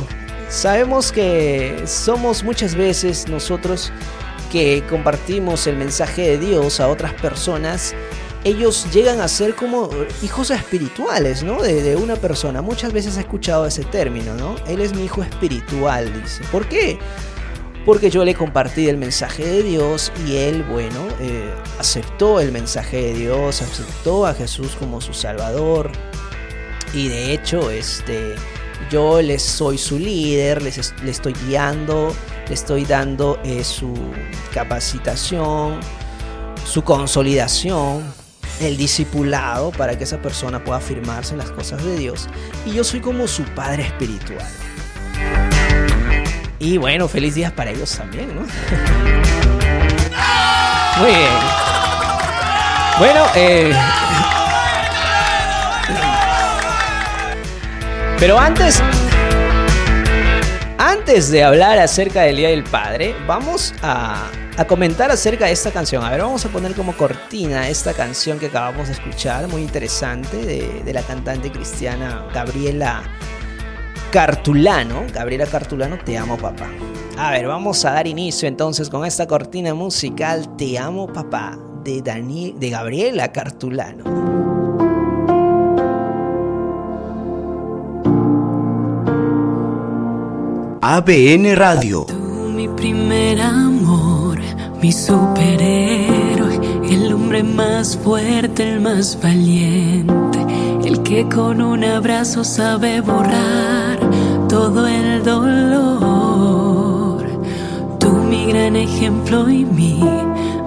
Sabemos 0.50 1.12
que 1.12 1.84
somos 1.86 2.44
muchas 2.44 2.74
veces 2.74 3.28
nosotros 3.28 3.94
que 4.52 4.84
compartimos 4.90 5.68
el 5.68 5.78
mensaje 5.78 6.24
de 6.24 6.38
Dios 6.40 6.80
a 6.80 6.88
otras 6.88 7.14
personas 7.14 7.94
ellos 8.44 8.88
llegan 8.94 9.20
a 9.20 9.28
ser 9.28 9.56
como 9.56 9.90
hijos 10.24 10.52
espirituales, 10.52 11.44
¿no? 11.44 11.62
De, 11.62 11.96
una 11.96 12.16
persona. 12.16 12.62
Muchas 12.62 12.94
veces 12.94 13.18
he 13.18 13.22
escuchado 13.22 13.66
ese 13.66 13.84
término, 13.84 14.34
¿no? 14.36 14.56
Él 14.68 14.82
es 14.82 14.94
mi 14.94 15.04
hijo 15.04 15.22
espiritual, 15.22 16.12
dice. 16.22 16.44
¿Por 16.52 16.68
qué? 16.68 16.98
Porque 17.86 18.10
yo 18.10 18.24
le 18.24 18.36
compartí 18.36 18.88
el 18.88 18.98
mensaje 18.98 19.46
de 19.46 19.64
Dios 19.64 20.12
y 20.26 20.38
él, 20.38 20.64
bueno, 20.64 21.08
eh, 21.20 21.54
aceptó 21.80 22.40
el 22.40 22.52
mensaje 22.52 22.98
de 22.98 23.14
Dios, 23.14 23.62
aceptó 23.62 24.26
a 24.26 24.34
Jesús 24.34 24.76
como 24.78 25.02
su 25.02 25.14
Salvador. 25.14 25.92
Y 26.94 27.10
de 27.10 27.34
hecho, 27.34 27.70
este, 27.70 28.36
yo 28.90 29.22
les 29.22 29.44
soy 29.44 29.78
su 29.78 30.00
líder, 30.00 30.62
les, 30.62 30.94
le 31.04 31.12
estoy 31.12 31.34
guiando, 31.46 32.14
le 32.48 32.54
estoy 32.54 32.86
dando 32.86 33.40
eh, 33.44 33.64
su 33.64 33.94
capacitación, 34.54 35.80
su 36.66 36.84
consolidación, 36.84 38.04
el 38.60 38.78
discipulado 38.78 39.72
para 39.72 39.98
que 39.98 40.04
esa 40.04 40.22
persona 40.22 40.64
pueda 40.64 40.78
afirmarse 40.80 41.34
en 41.34 41.40
las 41.40 41.50
cosas 41.52 41.84
de 41.84 41.98
Dios. 41.98 42.28
Y 42.66 42.74
yo 42.74 42.84
soy 42.84 43.00
como 43.00 43.28
su 43.28 43.44
padre 43.44 43.84
espiritual. 43.84 44.46
Y 46.60 46.78
bueno, 46.78 47.08
feliz 47.08 47.34
días 47.36 47.54
para 47.54 47.72
ellos 47.72 47.96
también, 47.96 48.36
¿no? 48.36 48.42
Muy 51.00 51.12
bien. 51.12 51.32
Bueno, 52.98 53.26
eh... 53.36 53.74
Pero 58.20 58.38
antes, 58.38 58.84
antes 60.80 61.30
de 61.30 61.44
hablar 61.44 61.78
acerca 61.78 62.22
del 62.22 62.38
Día 62.38 62.50
del 62.50 62.64
Padre, 62.64 63.14
vamos 63.28 63.74
a 63.84 64.32
comentar 64.66 65.12
acerca 65.12 65.46
de 65.46 65.52
esta 65.52 65.72
canción. 65.72 66.04
A 66.04 66.10
ver, 66.10 66.22
vamos 66.22 66.46
a 66.46 66.50
poner 66.50 66.74
como 66.74 66.94
cortina 66.94 67.68
esta 67.68 67.94
canción 67.94 68.40
que 68.40 68.46
acabamos 68.46 68.88
de 68.88 68.94
escuchar, 68.94 69.48
muy 69.50 69.62
interesante, 69.62 70.38
de, 70.38 70.94
la 70.94 71.02
cantante 71.02 71.52
cristiana 71.52 72.26
Gabriela 72.34 73.04
Cartulano. 74.10 75.04
Gabriela 75.14 75.46
Cartulano, 75.46 75.98
te 76.00 76.18
amo 76.18 76.38
papá. 76.38 76.70
A 77.18 77.32
ver, 77.32 77.48
vamos 77.48 77.84
a 77.84 77.92
dar 77.92 78.08
inicio 78.08 78.48
entonces 78.48 78.90
con 78.90 79.06
esta 79.06 79.28
cortina 79.28 79.74
musical 79.74 80.56
Te 80.56 80.80
amo 80.80 81.12
papá 81.12 81.60
de, 81.84 82.02
de 82.02 82.70
Gabriela 82.70 83.34
Cartulano. 83.34 84.49
ABN 90.92 91.56
Radio. 91.56 92.08
mi 92.56 92.68
primer 92.68 93.40
amor 93.40 94.40
mi 94.82 94.92
superhéroe, 94.92 96.60
el 96.90 97.14
hombre 97.14 97.44
más 97.44 97.96
fuerte, 97.96 98.74
el 98.74 98.82
más 98.82 99.16
valiente, 99.22 100.40
el 100.84 101.04
que 101.04 101.30
con 101.30 101.62
un 101.62 101.84
abrazo 101.84 102.44
sabe 102.44 103.02
borrar 103.02 104.00
todo 104.50 104.88
el 104.88 105.24
dolor. 105.24 105.60
mi 108.28 108.48
gran 108.48 108.76
ejemplo 108.76 109.48
y 109.48 109.66
mi 109.66 110.04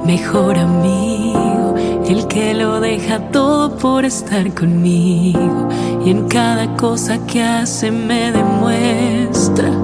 mejor 0.06 0.56
amigo, 0.56 1.74
el 2.06 2.28
que 2.28 2.54
lo 2.54 2.78
deja 2.78 3.18
todo 3.32 3.76
por 3.76 4.04
estar 4.04 4.54
conmigo 4.54 5.68
y 6.04 6.10
en 6.10 6.28
cada 6.28 6.76
cosa 6.76 7.18
que 7.26 7.42
hace 7.42 7.90
me 7.90 8.30
demuestra 8.30 9.81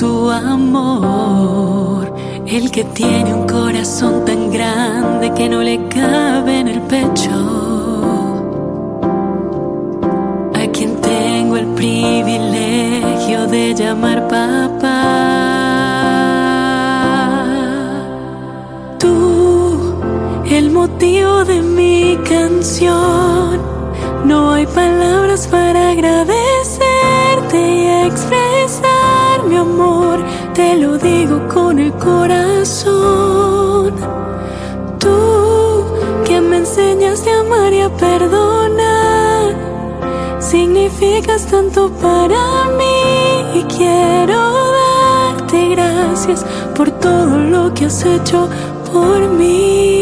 su 0.00 0.30
amor. 0.30 2.14
El 2.46 2.70
que 2.70 2.84
tiene 2.84 3.34
un 3.34 3.46
corazón 3.46 4.24
tan 4.24 4.50
grande 4.50 5.30
que 5.34 5.46
no 5.46 5.60
le 5.60 5.76
cabe 5.88 6.60
en 6.60 6.68
el 6.68 6.80
pecho. 6.94 7.36
A 10.54 10.62
quien 10.72 10.92
tengo 11.02 11.58
el 11.58 11.66
privilegio 11.80 13.46
de 13.46 13.74
llamar 13.74 14.26
papá. 14.26 14.96
el 20.60 20.70
motivo 20.70 21.44
de 21.44 21.62
mi 21.62 22.18
canción. 22.28 23.60
No 24.24 24.52
hay 24.52 24.66
palabras 24.66 25.19
significas 41.00 41.46
tanto 41.46 41.90
para 41.92 42.68
mí 42.76 43.58
y 43.58 43.62
quiero 43.74 44.52
darte 44.72 45.68
gracias 45.70 46.44
por 46.76 46.90
todo 46.90 47.38
lo 47.38 47.72
que 47.72 47.86
has 47.86 48.04
hecho 48.04 48.48
por 48.92 49.26
mí. 49.28 49.99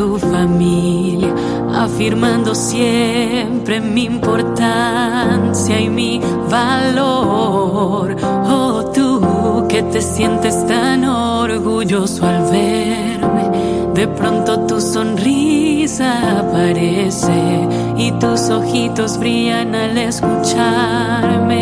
Tu 0.00 0.16
familia, 0.18 1.28
afirmando 1.74 2.54
siempre 2.54 3.82
mi 3.82 4.04
importancia 4.04 5.78
y 5.78 5.90
mi 5.90 6.22
valor. 6.48 8.16
Oh, 8.48 8.82
tú 8.94 9.66
que 9.68 9.82
te 9.82 10.00
sientes 10.00 10.66
tan 10.66 11.04
orgulloso 11.04 12.24
al 12.24 12.44
verme, 12.50 13.44
de 13.92 14.08
pronto 14.08 14.60
tu 14.60 14.80
sonrisa 14.80 16.10
aparece 16.38 17.68
y 17.98 18.10
tus 18.12 18.48
ojitos 18.48 19.18
brillan 19.18 19.74
al 19.74 19.98
escucharme 19.98 21.60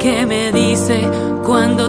que 0.00 0.24
me 0.24 0.50
dice 0.50 1.06
cuando 1.44 1.79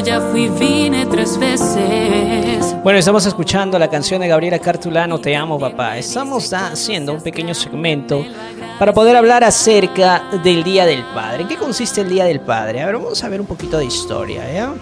ya 0.00 0.20
fui, 0.20 0.48
vine 0.48 1.06
tres 1.06 1.38
veces. 1.38 2.76
Bueno, 2.82 2.98
estamos 2.98 3.26
escuchando 3.26 3.78
la 3.78 3.88
canción 3.88 4.20
de 4.20 4.28
Gabriela 4.28 4.58
Cartulano, 4.58 5.20
Te 5.20 5.34
amo 5.34 5.58
papá. 5.58 5.98
Estamos 5.98 6.52
haciendo 6.52 7.12
un 7.12 7.20
pequeño 7.20 7.54
segmento 7.54 8.24
para 8.78 8.92
poder 8.92 9.16
hablar 9.16 9.42
acerca 9.42 10.24
del 10.44 10.62
Día 10.62 10.86
del 10.86 11.02
Padre. 11.14 11.42
¿En 11.42 11.48
qué 11.48 11.56
consiste 11.56 12.02
el 12.02 12.08
Día 12.10 12.24
del 12.26 12.40
Padre? 12.40 12.82
A 12.82 12.86
ver, 12.86 12.96
vamos 12.96 13.22
a 13.24 13.28
ver 13.28 13.40
un 13.40 13.46
poquito 13.46 13.78
de 13.78 13.86
historia, 13.86 14.52
¿ya? 14.52 14.74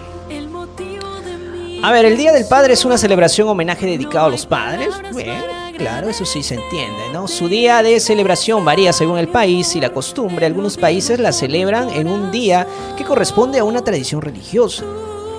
A 1.83 1.93
ver, 1.93 2.05
el 2.05 2.17
Día 2.17 2.33
del 2.33 2.47
Padre 2.47 2.75
es 2.75 2.85
una 2.85 2.99
celebración 2.99 3.49
homenaje 3.49 3.87
dedicado 3.87 4.27
a 4.27 4.31
los 4.31 4.45
padres. 4.45 4.91
Bien, 5.15 5.43
claro, 5.79 6.09
eso 6.09 6.25
sí 6.25 6.43
se 6.43 6.55
entiende, 6.55 7.11
¿no? 7.13 7.29
Su 7.29 7.49
día 7.49 7.83
de 7.83 8.01
celebración 8.01 8.65
varía 8.65 8.93
según 8.93 9.19
el 9.19 9.29
país 9.29 9.77
y 9.77 9.81
la 9.81 9.93
costumbre. 9.93 10.47
Algunos 10.47 10.77
países 10.77 11.19
la 11.19 11.33
celebran 11.33 11.91
en 11.91 12.09
un 12.09 12.31
día 12.31 12.67
que 12.97 13.05
corresponde 13.05 13.59
a 13.61 13.65
una 13.65 13.83
tradición 13.83 14.21
religiosa 14.21 14.85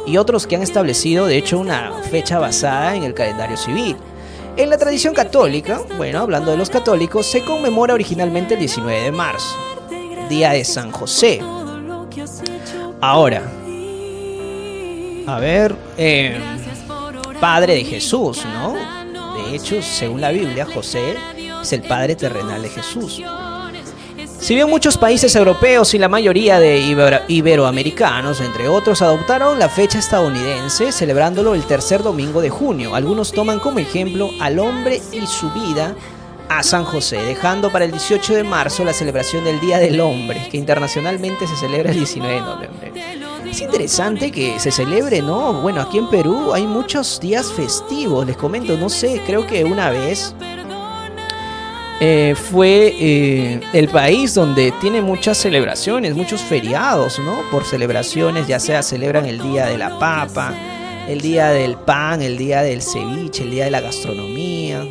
y 0.08 0.18
otros 0.18 0.48
que 0.48 0.56
han 0.56 0.64
establecido, 0.64 1.28
de 1.28 1.38
hecho, 1.38 1.60
una 1.60 1.92
fecha 2.10 2.40
basada 2.40 2.96
en 2.96 3.04
el 3.04 3.14
calendario 3.14 3.58
civil. 3.58 3.98
En 4.56 4.70
la 4.70 4.78
tradición 4.78 5.14
católica, 5.14 5.82
bueno, 5.98 6.20
hablando 6.20 6.50
de 6.50 6.58
los 6.58 6.70
católicos, 6.70 7.28
se 7.28 7.44
conmemora 7.44 7.94
originalmente 7.94 8.54
el 8.54 8.62
19 8.62 9.02
de 9.02 9.12
marzo, 9.12 9.56
Día 10.30 10.52
de 10.52 10.64
San 10.64 10.92
José. 10.92 11.42
Ahora, 13.02 13.44
a 15.28 15.40
ver, 15.40 15.76
eh, 15.98 16.40
padre 17.42 17.76
de 17.76 17.84
Jesús, 17.84 18.46
¿no? 18.46 18.76
De 19.44 19.56
hecho, 19.56 19.82
según 19.82 20.22
la 20.22 20.32
Biblia, 20.32 20.66
José 20.66 21.16
es 21.62 21.74
el 21.74 21.82
padre 21.84 22.16
terrenal 22.16 22.62
de 22.62 22.70
Jesús. 22.70 23.22
Si 24.40 24.54
bien 24.56 24.70
muchos 24.70 24.98
países 24.98 25.36
europeos 25.36 25.94
y 25.94 25.98
la 25.98 26.08
mayoría 26.08 26.60
de 26.60 26.80
iberoamericanos, 27.28 28.40
entre 28.40 28.70
otros, 28.70 29.02
adoptaron 29.02 29.60
la 29.60 29.68
fecha 29.68 30.00
estadounidense 30.00 30.92
celebrándolo 30.92 31.56
el 31.56 31.66
tercer 31.66 32.04
domingo 32.04 32.40
de 32.40 32.50
junio, 32.50 32.96
algunos 32.96 33.32
toman 33.32 33.60
como 33.60 33.80
ejemplo 33.80 34.30
al 34.40 34.60
hombre 34.60 35.02
y 35.12 35.26
su 35.26 35.50
vida 35.52 35.96
a 36.50 36.64
San 36.64 36.86
José, 36.86 37.18
dejando 37.24 37.72
para 37.72 37.84
el 37.86 37.92
18 37.92 38.36
de 38.36 38.44
marzo 38.44 38.86
la 38.86 38.94
celebración 38.94 39.44
del 39.44 39.60
Día 39.60 39.80
del 39.80 40.00
Hombre, 40.00 40.48
que 40.50 40.56
internacionalmente 40.56 41.46
se 41.46 41.58
celebra 41.58 41.92
el 41.92 41.98
19 41.98 42.34
de 42.36 42.42
noviembre. 42.42 42.94
Es 43.50 43.60
interesante 43.60 44.32
que 44.32 44.60
se 44.60 44.72
celebre, 44.72 45.22
¿no? 45.22 45.54
Bueno, 45.62 45.82
aquí 45.82 45.98
en 45.98 46.10
Perú 46.10 46.54
hay 46.54 46.66
muchos 46.66 47.20
días 47.20 47.52
festivos, 47.52 48.26
les 48.26 48.38
comento, 48.38 48.78
no 48.78 48.90
sé, 48.90 49.22
creo 49.26 49.46
que 49.46 49.66
una 49.66 49.90
vez 49.90 50.36
eh, 52.00 52.36
fue 52.36 52.96
eh, 53.00 53.60
el 53.74 53.88
país 53.90 54.34
donde 54.34 54.72
tiene 54.80 55.02
muchas 55.02 55.38
celebraciones, 55.38 56.16
muchos 56.16 56.42
feriados, 56.42 57.20
¿no? 57.20 57.42
Por 57.52 57.64
celebraciones, 57.64 58.48
ya 58.48 58.60
sea 58.60 58.84
celebran 58.84 59.26
el 59.26 59.42
Día 59.42 59.66
de 59.66 59.78
la 59.78 59.98
Papa, 59.98 60.54
el 61.08 61.22
Día 61.22 61.50
del 61.50 61.76
Pan, 61.76 62.22
el 62.22 62.38
Día 62.38 62.62
del 62.62 62.82
Ceviche, 62.82 63.44
el 63.44 63.52
Día 63.52 63.66
de 63.66 63.72
la 63.72 63.82
Gastronomía 63.82 64.86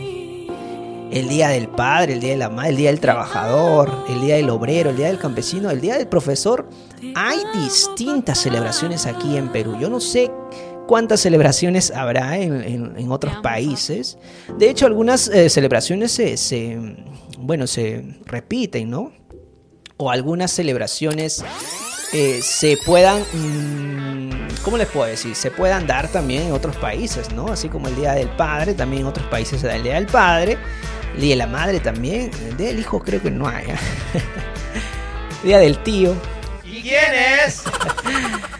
el 1.10 1.28
Día 1.28 1.48
del 1.48 1.68
Padre, 1.68 2.14
el 2.14 2.20
Día 2.20 2.32
de 2.32 2.36
la 2.36 2.48
Madre, 2.48 2.70
el 2.70 2.76
Día 2.76 2.90
del 2.90 3.00
Trabajador, 3.00 4.04
el 4.08 4.20
Día 4.20 4.36
del 4.36 4.50
Obrero, 4.50 4.90
el 4.90 4.96
Día 4.96 5.06
del 5.06 5.18
Campesino, 5.18 5.70
el 5.70 5.80
Día 5.80 5.96
del 5.96 6.08
Profesor. 6.08 6.68
Hay 7.14 7.38
distintas 7.54 8.38
celebraciones 8.38 9.06
aquí 9.06 9.36
en 9.36 9.48
Perú. 9.50 9.76
Yo 9.80 9.88
no 9.88 10.00
sé 10.00 10.30
cuántas 10.86 11.20
celebraciones 11.20 11.90
habrá 11.90 12.38
en, 12.38 13.10
otros 13.10 13.36
países. 13.42 14.18
De 14.58 14.70
hecho, 14.70 14.86
algunas 14.86 15.28
eh, 15.28 15.48
celebraciones 15.50 16.12
se, 16.12 16.78
bueno, 17.38 17.66
se 17.66 18.04
repiten, 18.24 18.90
¿no? 18.90 19.12
O 19.96 20.10
algunas 20.10 20.50
celebraciones 20.50 21.44
eh, 22.12 22.40
se 22.42 22.76
puedan, 22.84 23.22
mm, 23.32 24.62
¿cómo 24.62 24.76
les 24.76 24.88
puedo 24.88 25.06
decir? 25.06 25.34
Se 25.34 25.50
puedan 25.50 25.86
dar 25.86 26.08
también 26.08 26.42
en 26.42 26.52
otros 26.52 26.76
países, 26.76 27.32
¿no? 27.32 27.48
Así 27.48 27.68
como 27.68 27.88
el 27.88 27.96
Día 27.96 28.12
del 28.12 28.28
Padre, 28.28 28.74
también 28.74 29.02
en 29.02 29.08
otros 29.08 29.26
países 29.28 29.60
se 29.60 29.66
da 29.66 29.76
el 29.76 29.82
Día 29.82 29.94
del 29.94 30.06
Padre. 30.06 30.58
El 31.14 31.22
día 31.22 31.30
de 31.30 31.36
la 31.36 31.46
madre 31.46 31.80
también. 31.80 32.30
El 32.46 32.56
día 32.58 32.68
del 32.68 32.78
hijo 32.78 33.00
creo 33.00 33.22
que 33.22 33.30
no 33.30 33.48
hay. 33.48 33.70
¿eh? 33.70 33.76
día 35.42 35.58
del 35.58 35.82
tío. 35.82 36.14
¿Y 36.62 36.82
quién 36.82 37.14
es? 37.46 37.62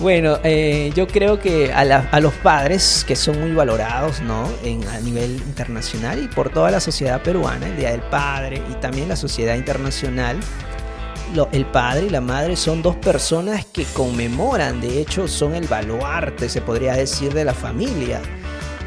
bueno, 0.00 0.38
eh, 0.44 0.92
yo 0.96 1.06
creo 1.06 1.38
que 1.38 1.72
a, 1.72 2.20
los 2.20 2.32
padres 2.34 3.04
que 3.06 3.14
son 3.14 3.40
muy 3.40 3.52
valorados 3.52 4.20
¿no? 4.22 4.48
En, 4.64 4.86
a 4.88 4.98
nivel 5.00 5.36
internacional 5.36 6.22
y 6.22 6.28
por 6.28 6.50
toda 6.50 6.70
la 6.70 6.80
sociedad 6.80 7.22
peruana, 7.22 7.68
el 7.68 7.76
Día 7.76 7.90
del 7.90 8.02
Padre 8.02 8.62
y 8.70 8.74
también 8.74 9.08
la 9.08 9.16
sociedad 9.16 9.54
internacional, 9.54 10.38
el 11.52 11.66
padre 11.66 12.06
y 12.06 12.10
la 12.10 12.20
madre 12.20 12.56
son 12.56 12.82
dos 12.82 12.96
personas 12.96 13.64
que 13.64 13.84
conmemoran, 13.84 14.80
de 14.80 15.00
hecho 15.00 15.28
son 15.28 15.54
el 15.54 15.66
baluarte, 15.66 16.48
se 16.48 16.60
podría 16.60 16.94
decir, 16.94 17.32
de 17.32 17.44
la 17.44 17.54
familia. 17.54 18.20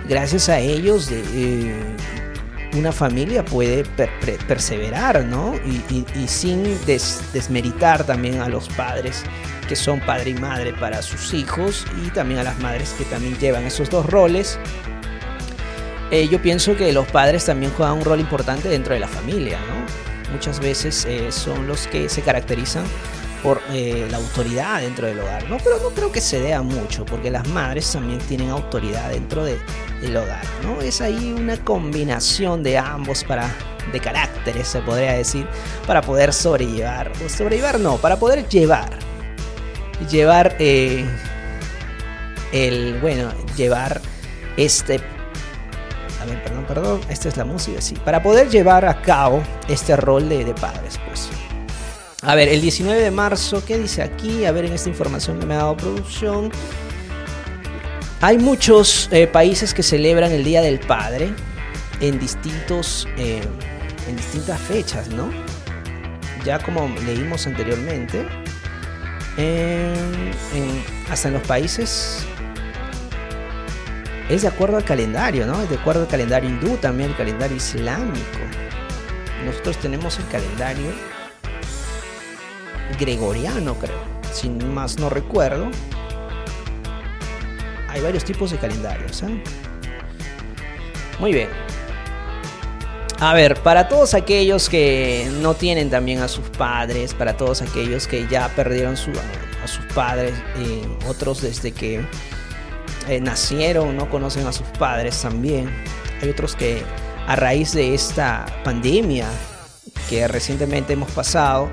Gracias 0.10 0.50
a 0.50 0.60
ellos, 0.60 1.10
eh, 1.12 1.74
una 2.76 2.92
familia 2.92 3.46
puede 3.46 3.86
perseverar, 4.48 5.24
¿no? 5.26 5.54
Y, 5.66 6.28
sin 6.28 6.64
desmeritar 6.86 8.04
también 8.04 8.42
a 8.42 8.50
los 8.50 8.68
padres 8.70 9.24
son 9.76 10.00
padre 10.00 10.32
y 10.32 10.34
madre 10.34 10.74
para 10.74 11.02
sus 11.02 11.34
hijos 11.34 11.86
y 12.06 12.10
también 12.10 12.40
a 12.40 12.44
las 12.44 12.60
madres 12.60 12.94
que 12.98 13.06
también 13.06 13.38
llevan 13.38 13.64
esos 13.66 13.90
dos 13.90 14.06
roles. 14.06 14.60
Eh, 16.12 16.28
yo 16.28 16.42
pienso 16.42 16.76
que 16.76 16.92
los 16.92 17.08
padres 17.08 17.46
también 17.46 17.72
juegan 17.74 17.98
un 17.98 18.06
rol 18.06 18.20
importante 18.20 18.70
dentro 18.70 18.94
de 18.94 19.00
la 19.00 19.08
familia. 19.08 19.58
Muchas 20.32 20.60
veces 20.60 21.06
eh, 21.06 21.32
son 21.32 21.68
los 21.68 21.88
que 21.88 22.10
se 22.10 22.22
caracterizan 22.22 22.86
por 23.44 23.62
eh, 23.72 24.08
la 24.10 24.18
autoridad 24.18 24.82
dentro 24.82 25.06
del 25.08 25.20
hogar, 25.20 25.50
¿no? 25.50 25.58
Pero 25.58 25.80
no 25.80 25.90
creo 25.90 26.12
que 26.12 26.22
se 26.22 26.40
dé 26.40 26.58
mucho, 26.62 27.06
porque 27.06 27.30
las 27.30 27.48
madres 27.50 27.92
también 27.92 28.20
tienen 28.20 28.50
autoridad 28.50 29.10
dentro 29.10 29.44
de, 29.44 29.60
del 30.02 30.16
hogar, 30.16 30.44
¿no? 30.64 30.82
Es 30.82 31.02
ahí 31.02 31.36
una 31.38 31.58
combinación 31.58 32.64
de 32.64 32.78
ambos 32.78 33.24
para 33.26 33.54
de 33.92 34.00
caracteres, 34.00 34.68
se 34.68 34.80
podría 34.80 35.14
decir, 35.14 35.46
para 35.86 36.02
poder 36.02 36.34
sobrellevar, 36.34 37.12
o 37.24 37.30
sobrellevar 37.30 37.80
no, 37.80 37.98
para 37.98 38.18
poder 38.18 38.48
llevar, 38.48 38.90
llevar 40.06 40.56
eh, 40.60 41.06
el, 42.52 43.00
bueno, 43.02 43.32
llevar 43.56 44.02
este 44.58 45.02
a 46.22 46.26
ver, 46.26 46.42
perdón, 46.42 46.66
perdón, 46.66 47.02
esta 47.10 47.28
es 47.28 47.36
la 47.36 47.44
música, 47.44 47.82
sí. 47.82 47.96
Para 47.96 48.24
poder 48.24 48.50
llevar 48.50 48.86
a 48.86 49.02
cabo 49.02 49.44
este 49.68 49.98
rol 49.98 50.30
de, 50.30 50.46
de 50.46 50.54
padres, 50.54 50.98
pues. 51.06 51.30
A 52.22 52.36
ver, 52.36 52.48
el 52.48 52.62
19 52.62 53.02
de 53.02 53.12
marzo, 53.12 53.62
¿qué 53.66 53.78
dice 53.78 54.02
aquí? 54.02 54.46
A 54.46 54.54
ver, 54.54 54.64
en 54.64 54.72
esta 54.72 54.88
información 54.88 55.38
que 55.38 55.46
me 55.46 55.56
ha 55.56 55.58
dado 55.58 55.76
producción. 55.76 56.50
Hay 58.22 58.38
muchos 58.38 59.10
eh, 59.12 59.28
países 59.28 59.74
que 59.74 59.84
celebran 59.84 60.32
el 60.32 60.46
Día 60.46 60.62
del 60.62 60.80
Padre 60.80 61.34
en 62.00 62.18
distintos, 62.20 63.06
eh, 63.18 63.42
en 64.08 64.16
distintas 64.16 64.62
fechas, 64.62 65.10
¿no? 65.10 65.30
Ya 66.46 66.60
como 66.60 66.88
leímos 67.06 67.46
anteriormente, 67.48 68.26
hasta 71.10 71.28
en 71.28 71.34
los 71.34 71.44
países 71.44 72.26
es 74.30 74.42
de 74.44 74.48
acuerdo 74.48 74.78
al 74.78 74.84
calendario, 74.84 75.46
¿no? 75.46 75.62
Es 75.62 75.70
de 75.70 75.76
acuerdo 75.76 76.02
al 76.02 76.08
calendario 76.08 76.50
hindú, 76.50 76.78
también 76.78 77.10
el 77.12 77.16
calendario 77.16 77.58
islámico. 77.58 78.40
Nosotros 79.46 79.78
tenemos 79.78 80.18
el 80.20 80.28
calendario 80.28 80.92
gregoriano, 83.00 83.76
creo. 83.76 84.02
Si 84.32 84.50
más 84.50 84.98
no 84.98 85.10
recuerdo. 85.10 85.70
Hay 87.90 88.02
varios 88.02 88.24
tipos 88.24 88.52
de 88.52 88.58
calendarios. 88.58 89.22
¿eh? 89.24 89.44
Muy 91.20 91.34
bien. 91.34 91.50
A 93.20 93.34
ver, 93.34 93.62
para 93.62 93.88
todos 93.88 94.14
aquellos 94.14 94.70
que 94.70 95.30
no 95.42 95.54
tienen 95.54 95.90
también 95.90 96.20
a 96.22 96.28
sus 96.28 96.48
padres, 96.50 97.14
para 97.14 97.38
todos 97.38 97.62
aquellos 97.62 98.08
que 98.08 98.28
ya 98.28 98.50
perdieron 98.56 98.96
a 98.96 99.68
sus 99.68 99.86
padres, 99.94 100.34
eh, 100.58 100.82
otros 101.08 101.42
desde 101.42 101.72
que 101.72 102.06
eh, 103.08 103.22
nacieron, 103.22 103.96
no 103.96 104.10
conocen 104.10 104.46
a 104.48 104.52
sus 104.52 104.68
padres 104.80 105.22
también. 105.22 105.70
Hay 106.22 106.30
otros 106.30 106.56
que 106.56 106.84
a 107.28 107.36
raíz 107.36 107.74
de 107.74 107.94
esta 107.94 108.46
pandemia 108.64 109.28
que 110.10 110.28
recientemente 110.28 110.94
hemos 110.94 111.12
pasado, 111.12 111.70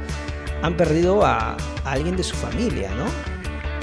han 0.62 0.76
perdido 0.76 1.24
a, 1.24 1.56
alguien 1.84 2.16
de 2.16 2.22
su 2.22 2.36
familia, 2.36 2.90
¿no? 2.94 3.06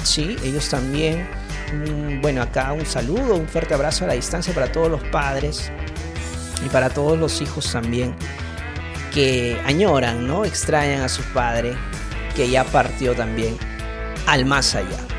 Sí, 0.04 0.36
ellos 0.44 0.68
también. 0.68 1.28
Mm, 1.72 2.22
bueno, 2.22 2.42
acá 2.42 2.72
un 2.72 2.86
saludo, 2.86 3.34
un 3.34 3.48
fuerte 3.48 3.74
abrazo 3.74 4.04
a 4.04 4.08
la 4.08 4.14
distancia 4.14 4.54
para 4.54 4.72
todos 4.72 4.90
los 4.90 5.02
padres 5.04 5.70
y 6.64 6.68
para 6.68 6.90
todos 6.90 7.18
los 7.18 7.40
hijos 7.40 7.72
también 7.72 8.14
que 9.12 9.60
añoran, 9.64 10.26
¿no? 10.26 10.44
Extrañan 10.44 11.02
a 11.02 11.08
su 11.08 11.22
padre 11.32 11.74
que 12.36 12.48
ya 12.50 12.64
partió 12.64 13.14
también 13.14 13.56
al 14.26 14.44
más 14.44 14.74
allá. 14.74 15.17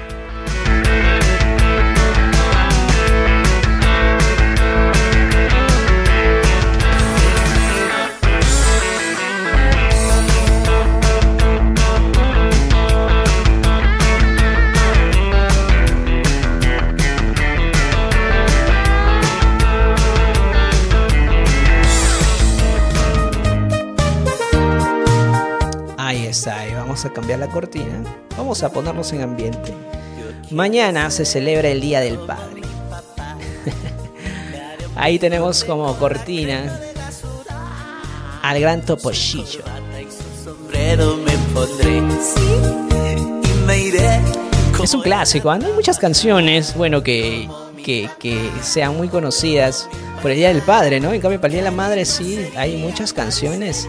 Vamos 26.99 27.11
a 27.11 27.13
cambiar 27.13 27.39
la 27.39 27.47
cortina, 27.47 28.03
vamos 28.35 28.61
a 28.61 28.73
ponernos 28.73 29.13
en 29.13 29.21
ambiente. 29.21 29.73
Mañana 30.51 31.09
se 31.11 31.23
celebra 31.23 31.69
el 31.69 31.79
Día 31.79 32.01
del 32.01 32.17
Padre. 32.19 32.61
Ahí 34.97 35.17
tenemos 35.17 35.63
como 35.63 35.95
cortina 35.97 36.77
al 38.41 38.59
gran 38.59 38.81
Topochillo. 38.81 39.63
Es 44.83 44.93
un 44.93 45.01
clásico, 45.01 45.55
¿no? 45.55 45.67
hay 45.67 45.73
muchas 45.73 45.99
canciones, 45.99 46.75
bueno, 46.75 47.01
que, 47.01 47.49
que, 47.81 48.09
que, 48.19 48.51
sean 48.61 48.97
muy 48.97 49.07
conocidas 49.07 49.87
por 50.21 50.31
el 50.31 50.37
Día 50.37 50.49
del 50.49 50.63
Padre, 50.63 50.99
¿no? 50.99 51.13
En 51.13 51.21
cambio, 51.21 51.39
para 51.39 51.47
el 51.47 51.53
Día 51.53 51.61
de 51.61 51.69
la 51.71 51.77
Madre 51.77 52.03
sí 52.03 52.45
hay 52.57 52.75
muchas 52.75 53.13
canciones 53.13 53.87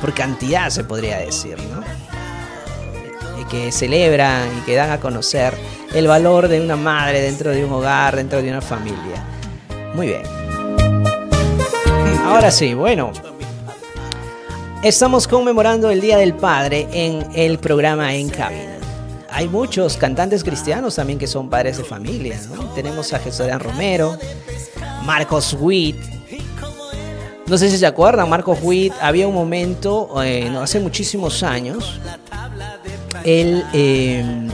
por 0.00 0.14
cantidad 0.14 0.70
se 0.70 0.84
podría 0.84 1.18
decir, 1.18 1.56
¿no? 1.58 1.82
Que 3.50 3.72
celebran 3.72 4.48
y 4.58 4.60
que 4.62 4.74
dan 4.74 4.90
a 4.90 5.00
conocer 5.00 5.54
el 5.94 6.06
valor 6.06 6.48
de 6.48 6.60
una 6.60 6.76
madre 6.76 7.20
dentro 7.20 7.50
de 7.50 7.64
un 7.64 7.72
hogar, 7.72 8.16
dentro 8.16 8.42
de 8.42 8.50
una 8.50 8.60
familia. 8.60 9.24
Muy 9.94 10.08
bien. 10.08 10.22
Ahora 12.24 12.50
sí, 12.50 12.74
bueno. 12.74 13.12
Estamos 14.82 15.26
conmemorando 15.26 15.90
el 15.90 16.00
Día 16.00 16.16
del 16.18 16.34
Padre 16.34 16.86
en 16.92 17.26
el 17.34 17.58
programa 17.58 18.14
En 18.14 18.28
Cabina. 18.28 18.76
Hay 19.30 19.48
muchos 19.48 19.96
cantantes 19.96 20.44
cristianos 20.44 20.94
también 20.96 21.18
que 21.18 21.26
son 21.26 21.50
padres 21.50 21.78
de 21.78 21.84
familia. 21.84 22.38
Tenemos 22.74 23.12
a 23.12 23.18
Jesús 23.18 23.46
Romero, 23.58 24.16
Marcos 25.04 25.56
Witt, 25.58 25.96
no 27.46 27.56
sé 27.56 27.70
si 27.70 27.78
se 27.78 27.86
acuerdan, 27.86 28.28
Marcos 28.28 28.58
Witt, 28.60 28.92
había 29.00 29.28
un 29.28 29.34
momento, 29.34 30.20
eh, 30.20 30.48
no, 30.50 30.62
hace 30.62 30.80
muchísimos 30.80 31.44
años, 31.44 32.00
él 33.24 33.64
em, 33.72 34.48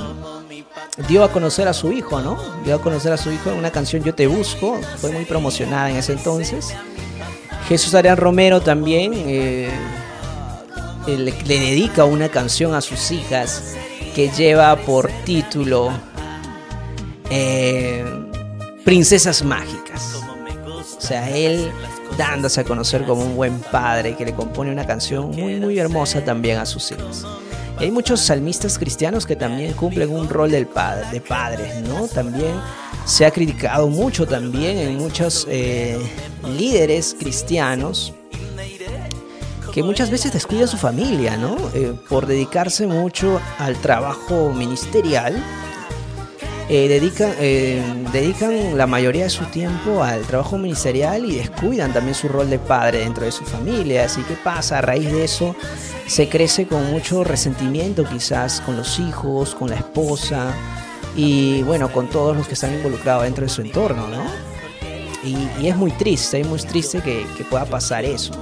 dio 1.08 1.24
a 1.24 1.32
conocer 1.32 1.68
a 1.68 1.72
su 1.72 1.92
hijo, 1.92 2.20
¿no? 2.20 2.38
Dio 2.64 2.76
a 2.76 2.82
conocer 2.82 3.12
a 3.12 3.16
su 3.16 3.30
hijo 3.30 3.50
en 3.50 3.58
una 3.58 3.70
canción 3.70 4.02
Yo 4.02 4.14
Te 4.14 4.26
Busco, 4.26 4.80
fue 4.98 5.10
muy 5.10 5.24
promocionada 5.24 5.90
en 5.90 5.96
ese 5.96 6.12
entonces. 6.12 6.74
Jesús 7.68 7.94
Arián 7.94 8.16
Romero 8.16 8.60
también 8.60 9.12
eh, 9.14 9.70
le, 11.06 11.32
dedica 11.32 12.04
una 12.04 12.28
canción 12.28 12.74
a 12.74 12.80
sus 12.80 13.10
hijas 13.10 13.74
que 14.14 14.30
lleva 14.30 14.76
por 14.76 15.10
título 15.24 15.90
eh, 17.30 18.04
Princesas 18.84 19.42
Mágicas. 19.42 20.22
O 20.96 21.00
sea, 21.00 21.30
él 21.30 21.70
dándose 22.16 22.60
a 22.60 22.64
conocer 22.64 23.04
como 23.04 23.24
un 23.24 23.36
buen 23.36 23.58
padre 23.58 24.16
que 24.16 24.24
le 24.24 24.34
compone 24.34 24.70
una 24.70 24.86
canción 24.86 25.30
muy 25.30 25.58
muy 25.58 25.78
hermosa 25.78 26.22
también 26.22 26.58
a 26.58 26.66
sus 26.66 26.92
hay 27.82 27.90
muchos 27.90 28.20
salmistas 28.20 28.78
cristianos 28.78 29.26
que 29.26 29.34
también 29.34 29.72
cumplen 29.72 30.10
un 30.10 30.28
rol 30.28 30.52
del 30.52 30.66
padre, 30.66 31.04
de 31.10 31.20
padres, 31.20 31.82
¿no? 31.82 32.06
También 32.06 32.54
se 33.04 33.26
ha 33.26 33.32
criticado 33.32 33.88
mucho 33.88 34.24
también 34.24 34.78
en 34.78 34.98
muchos 34.98 35.48
eh, 35.50 35.98
líderes 36.56 37.16
cristianos 37.18 38.14
que 39.74 39.82
muchas 39.82 40.12
veces 40.12 40.32
descuidan 40.32 40.68
su 40.68 40.76
familia, 40.76 41.36
¿no? 41.36 41.56
Eh, 41.74 41.92
por 42.08 42.26
dedicarse 42.26 42.86
mucho 42.86 43.40
al 43.58 43.76
trabajo 43.80 44.52
ministerial 44.52 45.42
eh, 46.68 46.88
dedican, 46.88 47.32
eh, 47.38 47.82
dedican 48.12 48.76
la 48.76 48.86
mayoría 48.86 49.24
de 49.24 49.30
su 49.30 49.44
tiempo 49.46 50.02
al 50.02 50.22
trabajo 50.22 50.58
ministerial 50.58 51.24
y 51.24 51.36
descuidan 51.36 51.92
también 51.92 52.14
su 52.14 52.28
rol 52.28 52.48
de 52.48 52.58
padre 52.58 52.98
dentro 52.98 53.24
de 53.24 53.32
su 53.32 53.44
familia. 53.44 54.04
Así 54.04 54.22
que 54.22 54.34
pasa, 54.34 54.78
a 54.78 54.80
raíz 54.80 55.10
de 55.12 55.24
eso 55.24 55.54
se 56.06 56.28
crece 56.28 56.66
con 56.66 56.90
mucho 56.90 57.24
resentimiento 57.24 58.04
quizás 58.04 58.60
con 58.60 58.76
los 58.76 58.98
hijos, 58.98 59.54
con 59.54 59.70
la 59.70 59.76
esposa 59.76 60.54
y 61.16 61.62
bueno, 61.62 61.92
con 61.92 62.08
todos 62.08 62.36
los 62.36 62.46
que 62.46 62.54
están 62.54 62.72
involucrados 62.74 63.24
dentro 63.24 63.44
de 63.44 63.50
su 63.50 63.62
entorno, 63.62 64.08
¿no? 64.08 64.22
Y, 65.24 65.66
es 65.66 65.76
muy 65.76 65.92
triste, 65.92 66.40
es 66.40 66.46
muy 66.48 66.58
triste 66.58 67.00
que 67.00 67.44
pueda 67.44 67.64
pasar 67.64 68.04
eso. 68.04 68.32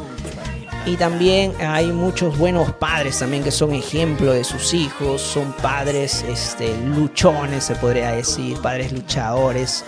Y 0.86 0.96
también 0.96 1.52
hay 1.60 1.92
muchos 1.92 2.38
buenos 2.38 2.72
padres 2.72 3.18
también 3.18 3.44
que 3.44 3.50
son 3.50 3.74
ejemplo 3.74 4.32
de 4.32 4.44
sus 4.44 4.72
hijos, 4.72 5.20
son 5.20 5.52
padres 5.52 6.24
este, 6.26 6.74
luchones, 6.78 7.64
se 7.64 7.74
podría 7.74 8.12
decir, 8.12 8.58
padres 8.62 8.90
luchadores 8.90 9.84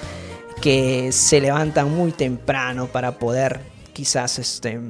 que 0.60 1.10
se 1.10 1.40
levantan 1.40 1.90
muy 1.94 2.12
temprano 2.12 2.86
para 2.86 3.18
poder 3.18 3.60
quizás 3.94 4.38
este, 4.38 4.80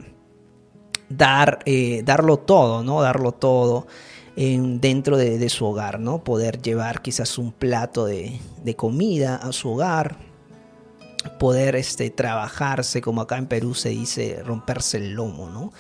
dar, 1.09 1.61
eh, 1.67 2.03
darlo 2.05 2.37
todo, 2.37 2.83
¿no? 2.83 3.01
Darlo 3.01 3.33
todo 3.33 3.87
dentro 4.35 5.19
de, 5.19 5.49
su 5.51 5.67
hogar, 5.67 6.01
¿no? 6.01 6.25
Poder 6.25 6.61
llevar 6.63 7.03
quizás 7.03 7.39
un 7.39 7.53
plato 7.53 8.07
de, 8.07 8.41
de 8.65 8.77
comida 8.77 9.37
a 9.37 9.53
su 9.53 9.71
hogar, 9.71 10.17
poder 11.39 11.77
este, 11.77 12.11
trabajarse, 12.11 13.01
como 13.01 13.21
acá 13.21 13.39
en 13.39 13.47
Perú 13.47 13.75
se 13.75 13.91
dice, 13.91 14.43
romperse 14.45 14.99
el 14.99 15.13
lomo, 15.13 15.49
¿no? 15.51 15.73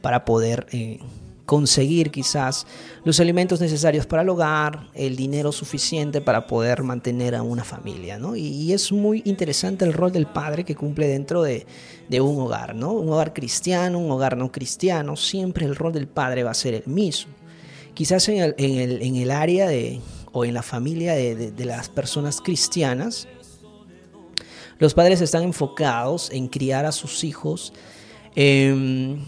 Para 0.00 0.24
poder 0.24 0.66
eh, 0.72 1.00
conseguir 1.48 2.10
quizás 2.10 2.66
los 3.04 3.18
alimentos 3.20 3.58
necesarios 3.58 4.04
para 4.06 4.20
el 4.20 4.28
hogar, 4.28 4.90
el 4.92 5.16
dinero 5.16 5.50
suficiente 5.50 6.20
para 6.20 6.46
poder 6.46 6.82
mantener 6.82 7.34
a 7.34 7.42
una 7.42 7.64
familia, 7.64 8.18
¿no? 8.18 8.36
Y, 8.36 8.70
es 8.74 8.92
muy 8.92 9.22
interesante 9.24 9.86
el 9.86 9.94
rol 9.94 10.12
del 10.12 10.26
padre 10.26 10.64
que 10.64 10.76
cumple 10.76 11.08
dentro 11.08 11.42
de, 11.42 11.64
un 12.20 12.38
hogar, 12.38 12.74
¿no? 12.74 12.92
Un 12.92 13.08
hogar 13.08 13.32
cristiano, 13.32 13.98
un 13.98 14.10
hogar 14.10 14.36
no 14.36 14.52
cristiano, 14.52 15.16
siempre 15.16 15.64
el 15.64 15.74
rol 15.74 15.94
del 15.94 16.06
padre 16.06 16.42
va 16.42 16.50
a 16.50 16.54
ser 16.54 16.74
el 16.74 16.86
mismo. 16.86 17.32
Quizás 17.94 18.28
en 18.28 18.36
el, 18.38 19.30
área 19.30 19.68
de, 19.68 20.00
o 20.32 20.44
en 20.44 20.52
la 20.52 20.62
familia 20.62 21.14
de, 21.14 21.64
las 21.64 21.88
personas 21.88 22.42
cristianas, 22.42 23.26
los 24.78 24.94
padres 24.94 25.20
están 25.20 25.42
enfocados 25.42 26.30
en 26.30 26.48
criar 26.48 26.86
a 26.86 26.92
sus 26.92 27.24
hijos. 27.24 27.72
Em, 28.34 29.18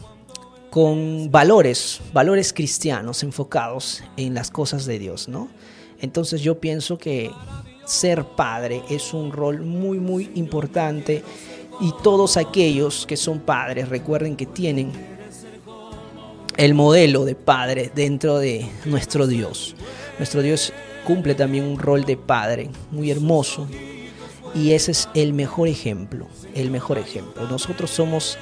con 0.70 1.30
valores, 1.32 2.00
valores 2.12 2.52
cristianos 2.52 3.24
enfocados 3.24 4.04
en 4.16 4.34
las 4.34 4.50
cosas 4.50 4.86
de 4.86 5.00
Dios, 5.00 5.28
¿no? 5.28 5.48
Entonces 6.00 6.42
yo 6.42 6.60
pienso 6.60 6.96
que 6.96 7.30
ser 7.84 8.24
padre 8.24 8.82
es 8.88 9.12
un 9.12 9.32
rol 9.32 9.62
muy, 9.62 9.98
muy 9.98 10.30
importante 10.36 11.24
y 11.80 11.92
todos 12.04 12.36
aquellos 12.36 13.04
que 13.04 13.16
son 13.16 13.40
padres 13.40 13.88
recuerden 13.88 14.36
que 14.36 14.46
tienen 14.46 14.92
el 16.56 16.74
modelo 16.74 17.24
de 17.24 17.34
padre 17.34 17.90
dentro 17.92 18.38
de 18.38 18.66
nuestro 18.84 19.26
Dios. 19.26 19.74
Nuestro 20.18 20.40
Dios 20.40 20.72
cumple 21.04 21.34
también 21.34 21.64
un 21.64 21.78
rol 21.78 22.04
de 22.04 22.16
padre 22.16 22.70
muy 22.92 23.10
hermoso 23.10 23.66
y 24.54 24.72
ese 24.72 24.92
es 24.92 25.08
el 25.14 25.32
mejor 25.32 25.68
ejemplo, 25.68 26.26
el 26.54 26.70
mejor 26.70 26.98
ejemplo. 26.98 27.46
Nosotros 27.48 27.90
somos 27.90 28.38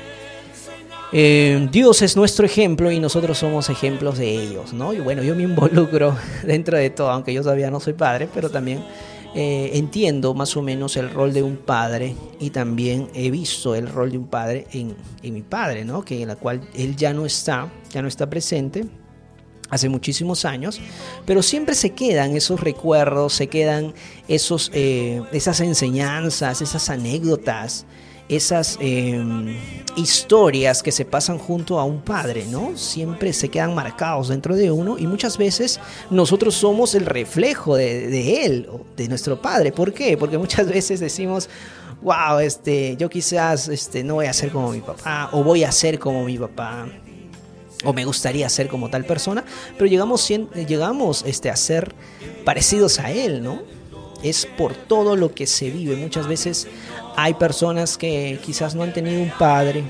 eh, 1.11 1.69
Dios 1.73 2.03
es 2.03 2.17
nuestro 2.17 2.45
ejemplo 2.45 2.91
y 2.91 3.01
nosotros 3.01 3.39
somos 3.39 3.71
ejemplos 3.71 4.19
de 4.19 4.31
ellos, 4.31 4.75
¿no? 4.75 4.93
Y 4.93 5.01
bueno, 5.01 5.23
yo 5.23 5.35
me 5.35 5.45
involucro 5.45 6.17
dentro 6.45 6.77
de 6.77 6.91
todo, 6.91 7.11
aunque 7.11 7.33
yo 7.33 7.43
todavía 7.43 7.71
no 7.71 7.81
soy 7.81 7.95
padre, 7.95 8.29
pero 8.33 8.51
también 8.51 8.85
eh, 9.35 9.71
entiendo 9.75 10.35
más 10.35 10.55
o 10.57 10.63
menos 10.63 10.97
el 10.99 11.11
rol 11.11 11.33
de 11.33 11.43
un 11.43 11.57
padre 11.57 12.15
y 12.39 12.51
también 12.51 13.09
he 13.15 13.31
visto 13.31 13.75
el 13.75 13.89
rol 13.89 14.11
de 14.11 14.19
un 14.19 14.27
padre 14.27 14.67
en, 14.73 14.97
mi 15.23 15.43
padre, 15.43 15.85
¿no? 15.85 16.05
Que 16.05 16.23
en 16.23 16.29
la 16.29 16.37
cual 16.37 16.61
él 16.75 16.95
ya 16.95 17.15
no 17.15 17.25
está, 17.25 17.71
ya 17.91 18.03
no 18.03 18.09
está 18.09 18.29
presente 18.29 18.85
hace 19.71 19.89
muchísimos 19.89 20.45
años, 20.45 20.81
pero 21.27 21.43
siempre 21.43 21.75
se 21.75 21.91
quedan 21.91 22.37
esos 22.37 22.61
recuerdos, 22.61 23.35
se 23.35 23.49
quedan 23.49 23.95
esos, 24.29 24.71
eh, 24.75 25.23
esas 25.33 25.61
enseñanzas, 25.61 26.63
esas 26.63 26.91
anécdotas 26.91 27.87
esas 28.29 28.77
em, 28.81 29.57
historias 29.97 30.83
que 30.83 30.93
se 30.93 31.05
pasan 31.05 31.39
junto 31.39 31.79
a 31.79 31.85
un 31.85 32.03
padre, 32.03 32.45
¿no? 32.47 32.77
Siempre 32.77 33.33
se 33.33 33.49
quedan 33.49 33.75
marcados 33.75 34.29
dentro 34.29 34.55
de 34.55 34.71
uno 34.71 34.99
y 34.99 35.07
muchas 35.07 35.39
veces 35.39 35.81
nosotros 36.11 36.55
somos 36.55 36.95
el 36.95 37.07
reflejo 37.07 37.77
de, 37.77 38.45
él, 38.45 38.69
de 38.97 39.09
nuestro 39.09 39.41
padre. 39.41 39.73
¿Por 39.73 39.93
qué? 39.93 40.17
Porque 40.17 40.37
muchas 40.37 40.69
veces 40.73 41.01
decimos, 41.01 41.49
wow, 42.03 42.39
este, 42.41 42.97
yo 42.97 43.09
quizás 43.09 43.69
este, 43.69 44.05
no 44.05 44.15
voy 44.15 44.27
a 44.27 44.33
ser 44.33 44.51
como 44.51 44.71
mi 44.71 44.81
papá 44.81 45.31
o 45.33 45.43
voy 45.43 45.65
a 45.65 45.73
ser 45.73 45.99
como 45.99 46.25
mi 46.25 46.39
papá 46.39 46.87
o 47.85 47.93
me 47.93 48.05
gustaría 48.05 48.49
ser 48.49 48.69
como 48.69 48.91
tal 48.91 49.05
persona, 49.05 49.45
pero 49.75 49.87
llegamos, 49.87 50.29
llegamos 50.29 51.25
este, 51.27 51.51
a 51.51 51.57
ser 51.57 51.95
parecidos 52.45 52.99
a 52.99 53.13
él, 53.13 53.43
¿no? 53.43 53.63
Es 54.23 54.47
por 54.47 54.75
todo 54.75 55.15
lo 55.15 55.33
que 55.33 55.47
se 55.47 55.71
vive. 55.71 55.95
Muchas 55.95 56.27
veces 56.27 56.67
hay 57.17 57.35
personas 57.35 57.97
que 57.97 58.41
quizás 58.45 58.75
no 58.75 58.83
han 58.83 58.93
tenido 58.93 59.23
un 59.23 59.31
padre 59.31 59.85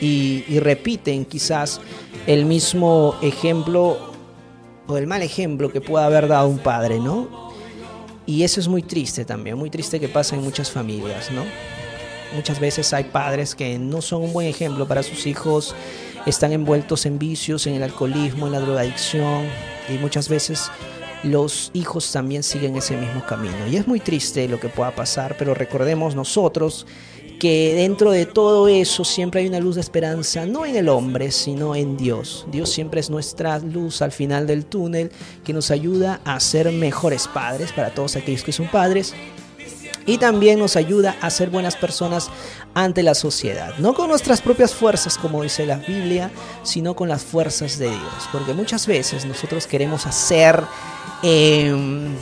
y, 0.00 0.58
repiten 0.58 1.24
quizás 1.24 1.80
el 2.26 2.44
mismo 2.44 3.16
ejemplo 3.22 4.12
o 4.86 4.96
el 4.96 5.06
mal 5.06 5.22
ejemplo 5.22 5.72
que 5.72 5.80
pueda 5.80 6.06
haber 6.06 6.28
dado 6.28 6.48
un 6.48 6.58
padre, 6.58 6.98
¿no? 6.98 7.52
Y 8.26 8.42
eso 8.42 8.60
es 8.60 8.68
muy 8.68 8.82
triste 8.82 9.24
también, 9.24 9.56
muy 9.56 9.70
triste 9.70 9.98
que 9.98 10.08
pasa 10.08 10.36
en 10.36 10.42
muchas 10.42 10.70
familias, 10.70 11.30
¿no? 11.30 11.44
Muchas 12.34 12.60
veces 12.60 12.92
hay 12.92 13.04
padres 13.04 13.54
que 13.54 13.78
no 13.78 14.00
son 14.02 14.22
un 14.22 14.32
buen 14.32 14.46
ejemplo 14.46 14.86
para 14.86 15.02
sus 15.02 15.26
hijos, 15.26 15.74
están 16.26 16.52
envueltos 16.52 17.06
en 17.06 17.18
vicios, 17.18 17.66
en 17.66 17.74
el 17.74 17.82
alcoholismo, 17.82 18.46
en 18.46 18.52
la 18.52 18.60
drogadicción 18.60 19.46
y 19.88 19.98
muchas 19.98 20.28
veces 20.28 20.70
los 21.22 21.70
hijos 21.74 22.10
también 22.10 22.42
siguen 22.42 22.76
ese 22.76 22.96
mismo 22.96 23.24
camino. 23.26 23.66
Y 23.70 23.76
es 23.76 23.86
muy 23.86 24.00
triste 24.00 24.48
lo 24.48 24.58
que 24.58 24.68
pueda 24.68 24.94
pasar, 24.94 25.36
pero 25.38 25.54
recordemos 25.54 26.14
nosotros 26.14 26.86
que 27.38 27.74
dentro 27.74 28.12
de 28.12 28.24
todo 28.24 28.68
eso 28.68 29.04
siempre 29.04 29.40
hay 29.40 29.48
una 29.48 29.58
luz 29.58 29.74
de 29.74 29.80
esperanza, 29.80 30.46
no 30.46 30.64
en 30.64 30.76
el 30.76 30.88
hombre, 30.88 31.32
sino 31.32 31.74
en 31.74 31.96
Dios. 31.96 32.46
Dios 32.52 32.70
siempre 32.70 33.00
es 33.00 33.10
nuestra 33.10 33.58
luz 33.58 34.00
al 34.00 34.12
final 34.12 34.46
del 34.46 34.64
túnel 34.64 35.10
que 35.42 35.52
nos 35.52 35.72
ayuda 35.72 36.20
a 36.24 36.38
ser 36.38 36.70
mejores 36.70 37.26
padres 37.26 37.72
para 37.72 37.92
todos 37.92 38.14
aquellos 38.14 38.44
que 38.44 38.52
son 38.52 38.68
padres 38.68 39.12
y 40.06 40.18
también 40.18 40.58
nos 40.58 40.76
ayuda 40.76 41.16
a 41.20 41.30
ser 41.30 41.50
buenas 41.50 41.76
personas 41.76 42.30
ante 42.74 43.02
la 43.02 43.14
sociedad. 43.14 43.74
No 43.78 43.94
con 43.94 44.08
nuestras 44.08 44.40
propias 44.40 44.74
fuerzas, 44.74 45.18
como 45.18 45.42
dice 45.42 45.66
la 45.66 45.76
Biblia, 45.76 46.30
sino 46.62 46.94
con 46.94 47.08
las 47.08 47.22
fuerzas 47.22 47.78
de 47.78 47.88
Dios. 47.88 48.28
Porque 48.30 48.54
muchas 48.54 48.86
veces 48.86 49.24
nosotros 49.24 49.66
queremos 49.66 50.06
hacer 50.06 50.62
em, 51.22 52.14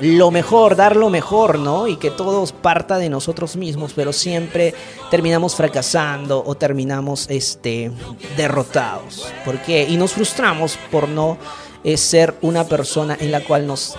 lo 0.00 0.30
mejor, 0.30 0.74
dar 0.76 0.96
lo 0.96 1.10
mejor, 1.10 1.58
¿no? 1.58 1.86
Y 1.86 1.96
que 1.96 2.10
todo 2.10 2.44
parta 2.46 2.98
de 2.98 3.08
nosotros 3.08 3.56
mismos, 3.56 3.92
pero 3.94 4.12
siempre 4.12 4.74
terminamos 5.10 5.54
fracasando 5.54 6.42
o 6.44 6.54
terminamos 6.54 7.26
este, 7.30 7.90
derrotados. 8.36 9.28
¿Por 9.44 9.60
qué? 9.62 9.86
Y 9.88 9.96
nos 9.96 10.12
frustramos 10.12 10.76
por 10.90 11.08
no 11.08 11.38
eh, 11.84 11.96
ser 11.96 12.34
una 12.42 12.64
persona 12.64 13.16
en 13.18 13.30
la 13.30 13.40
cual 13.44 13.66
nos 13.66 13.94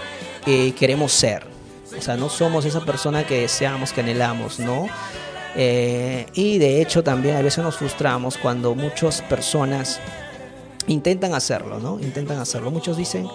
eh, 0.45 0.73
queremos 0.77 1.13
ser. 1.13 1.52
O 1.97 2.01
sea, 2.01 2.17
no 2.17 2.29
somos 2.29 2.65
esa 2.65 2.81
persona 2.81 3.25
que 3.25 3.41
deseamos, 3.41 3.93
que 3.93 4.01
anhelamos, 4.01 4.59
¿no? 4.59 4.87
Eh, 5.55 6.25
y 6.33 6.57
de 6.57 6.81
hecho 6.81 7.03
también 7.03 7.35
a 7.35 7.41
veces 7.41 7.63
nos 7.63 7.77
frustramos 7.77 8.37
cuando 8.37 8.73
muchas 8.73 9.21
personas 9.21 9.99
intentan 10.87 11.33
hacerlo, 11.33 11.79
¿no? 11.79 11.99
Intentan 11.99 12.39
hacerlo. 12.39 12.71
Muchos 12.71 12.97
dicen, 12.97 13.27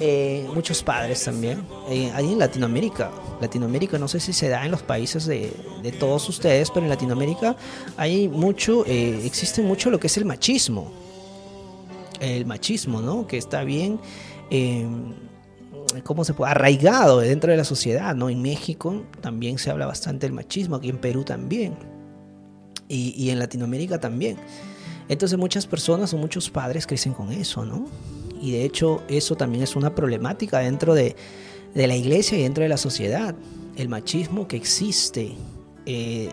eh, 0.00 0.48
muchos 0.54 0.82
padres 0.82 1.22
también, 1.24 1.62
eh, 1.90 2.10
en 2.16 2.38
Latinoamérica, 2.38 3.10
Latinoamérica 3.40 3.98
no 3.98 4.08
sé 4.08 4.18
si 4.20 4.32
se 4.32 4.48
da 4.48 4.64
en 4.64 4.70
los 4.70 4.82
países 4.82 5.26
de, 5.26 5.52
de 5.82 5.92
todos 5.92 6.28
ustedes, 6.28 6.70
pero 6.70 6.84
en 6.84 6.90
Latinoamérica 6.90 7.56
hay 7.96 8.28
mucho, 8.28 8.84
existe 8.86 9.62
mucho 9.62 9.90
lo 9.90 10.00
que 10.00 10.06
es 10.06 10.16
el 10.16 10.24
machismo. 10.24 10.90
El 12.20 12.46
machismo, 12.46 13.02
¿no? 13.02 13.26
Que 13.26 13.36
está 13.36 13.64
bien 13.64 13.98
cómo 16.02 16.24
se 16.24 16.34
puede, 16.34 16.52
arraigado 16.52 17.20
dentro 17.20 17.50
de 17.50 17.56
la 17.56 17.64
sociedad, 17.64 18.14
¿no? 18.14 18.30
En 18.30 18.40
México 18.40 19.04
también 19.20 19.58
se 19.58 19.70
habla 19.70 19.86
bastante 19.86 20.26
del 20.26 20.32
machismo, 20.32 20.76
aquí 20.76 20.88
en 20.88 20.98
Perú 20.98 21.24
también, 21.24 21.76
y, 22.88 23.30
en 23.30 23.38
Latinoamérica 23.38 24.00
también. 24.00 24.36
Entonces 25.08 25.38
muchas 25.38 25.66
personas 25.66 26.12
o 26.14 26.18
muchos 26.18 26.50
padres 26.50 26.86
crecen 26.86 27.12
con 27.12 27.32
eso, 27.32 27.64
¿no? 27.64 27.86
Y 28.40 28.52
de 28.52 28.64
hecho 28.64 29.02
eso 29.08 29.36
también 29.36 29.62
es 29.62 29.76
una 29.76 29.94
problemática 29.94 30.58
dentro 30.58 30.94
de, 30.94 31.16
la 31.74 31.96
iglesia 31.96 32.38
y 32.38 32.42
dentro 32.42 32.62
de 32.62 32.68
la 32.68 32.76
sociedad. 32.76 33.34
El 33.76 33.88
machismo 33.88 34.46
que 34.46 34.56
existe 34.56 35.34
eh, 35.86 36.30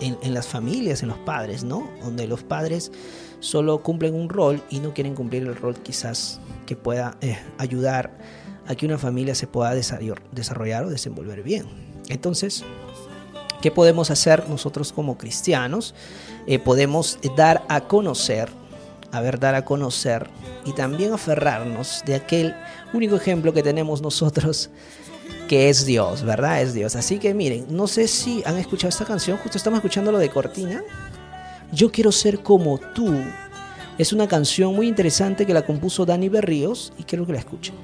en, 0.00 0.34
las 0.34 0.46
familias, 0.46 1.02
en 1.02 1.08
los 1.08 1.18
padres, 1.18 1.64
¿no? 1.64 1.88
Donde 2.02 2.26
los 2.26 2.42
padres 2.42 2.92
solo 3.40 3.82
cumplen 3.82 4.14
un 4.14 4.28
rol 4.28 4.62
y 4.70 4.80
no 4.80 4.94
quieren 4.94 5.14
cumplir 5.14 5.42
el 5.42 5.56
rol 5.56 5.76
quizás 5.76 6.40
que 6.66 6.76
pueda 6.76 7.16
eh, 7.20 7.38
ayudar 7.58 8.16
a 8.68 8.74
que 8.74 8.86
una 8.86 8.98
familia 8.98 9.34
se 9.34 9.46
pueda 9.46 9.74
desarrollar 9.74 10.84
o 10.84 10.90
desenvolver 10.90 11.42
bien. 11.42 11.66
Entonces, 12.08 12.64
¿qué 13.60 13.70
podemos 13.70 14.10
hacer 14.10 14.48
nosotros 14.48 14.92
como 14.92 15.18
cristianos? 15.18 15.94
Eh, 16.46 16.58
podemos 16.58 17.18
dar 17.36 17.64
a 17.68 17.82
conocer, 17.82 18.48
a 19.12 19.20
ver, 19.20 19.38
dar 19.38 19.54
a 19.54 19.64
conocer 19.64 20.28
y 20.64 20.72
también 20.72 21.12
aferrarnos 21.12 22.02
de 22.06 22.14
aquel 22.14 22.54
único 22.92 23.16
ejemplo 23.16 23.52
que 23.52 23.62
tenemos 23.62 24.02
nosotros 24.02 24.70
que 25.48 25.68
es 25.68 25.86
Dios, 25.86 26.22
¿verdad? 26.22 26.62
Es 26.62 26.74
Dios. 26.74 26.96
Así 26.96 27.18
que 27.18 27.34
miren, 27.34 27.66
no 27.70 27.86
sé 27.86 28.08
si 28.08 28.42
han 28.44 28.58
escuchado 28.58 28.88
esta 28.88 29.04
canción, 29.04 29.38
justo 29.38 29.58
estamos 29.58 29.78
escuchando 29.78 30.12
lo 30.12 30.18
de 30.18 30.28
Cortina. 30.28 30.82
Yo 31.72 31.90
quiero 31.90 32.12
ser 32.12 32.40
como 32.40 32.78
tú. 32.78 33.14
Es 33.98 34.12
una 34.12 34.28
canción 34.28 34.74
muy 34.74 34.88
interesante 34.88 35.46
que 35.46 35.54
la 35.54 35.64
compuso 35.64 36.04
Dani 36.04 36.28
Berríos 36.28 36.92
y 36.98 37.04
quiero 37.04 37.26
que 37.26 37.32
la 37.32 37.38
escuchen. 37.38 37.74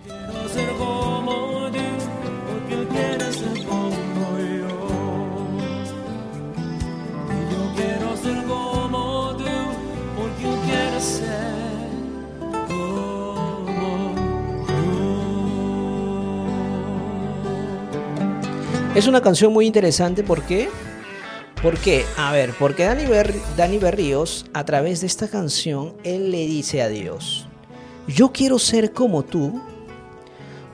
Es 18.94 19.06
una 19.06 19.23
canción 19.23 19.55
muy 19.55 19.66
interesante, 19.66 20.23
¿por 20.23 20.43
qué? 20.43 20.69
¿Por 21.62 21.78
qué? 21.78 22.05
A 22.19 22.31
ver, 22.31 22.55
porque 22.59 22.85
Dani, 22.85 23.05
Dani 23.56 23.78
Berríos, 23.78 24.44
a 24.52 24.66
través 24.66 25.01
de 25.01 25.06
esta 25.06 25.28
canción, 25.28 25.94
él 26.05 26.31
le 26.31 26.47
dice 26.47 26.82
a 26.82 26.89
Dios, 26.89 27.47
yo 28.06 28.32
quiero 28.32 28.59
ser 28.59 28.93
como 28.93 29.23
tú, 29.23 29.62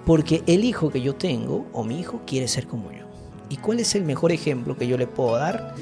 porque 0.09 0.43
el 0.47 0.65
hijo 0.65 0.89
que 0.89 1.03
yo 1.03 1.17
tengo, 1.17 1.67
o 1.75 1.85
mi 1.85 2.01
hijo, 2.01 2.23
quiere 2.27 2.49
ser 2.49 2.67
como 2.67 2.91
yo. 2.91 3.05
¿Y 3.51 3.59
cuál 3.59 3.79
es 3.79 3.95
el 3.95 4.05
mejor 4.05 4.33
ejemplo 4.33 4.75
que 4.75 4.87
yo 4.87 4.97
le 4.97 5.07
puedo 5.07 5.37
dar? 5.37 5.75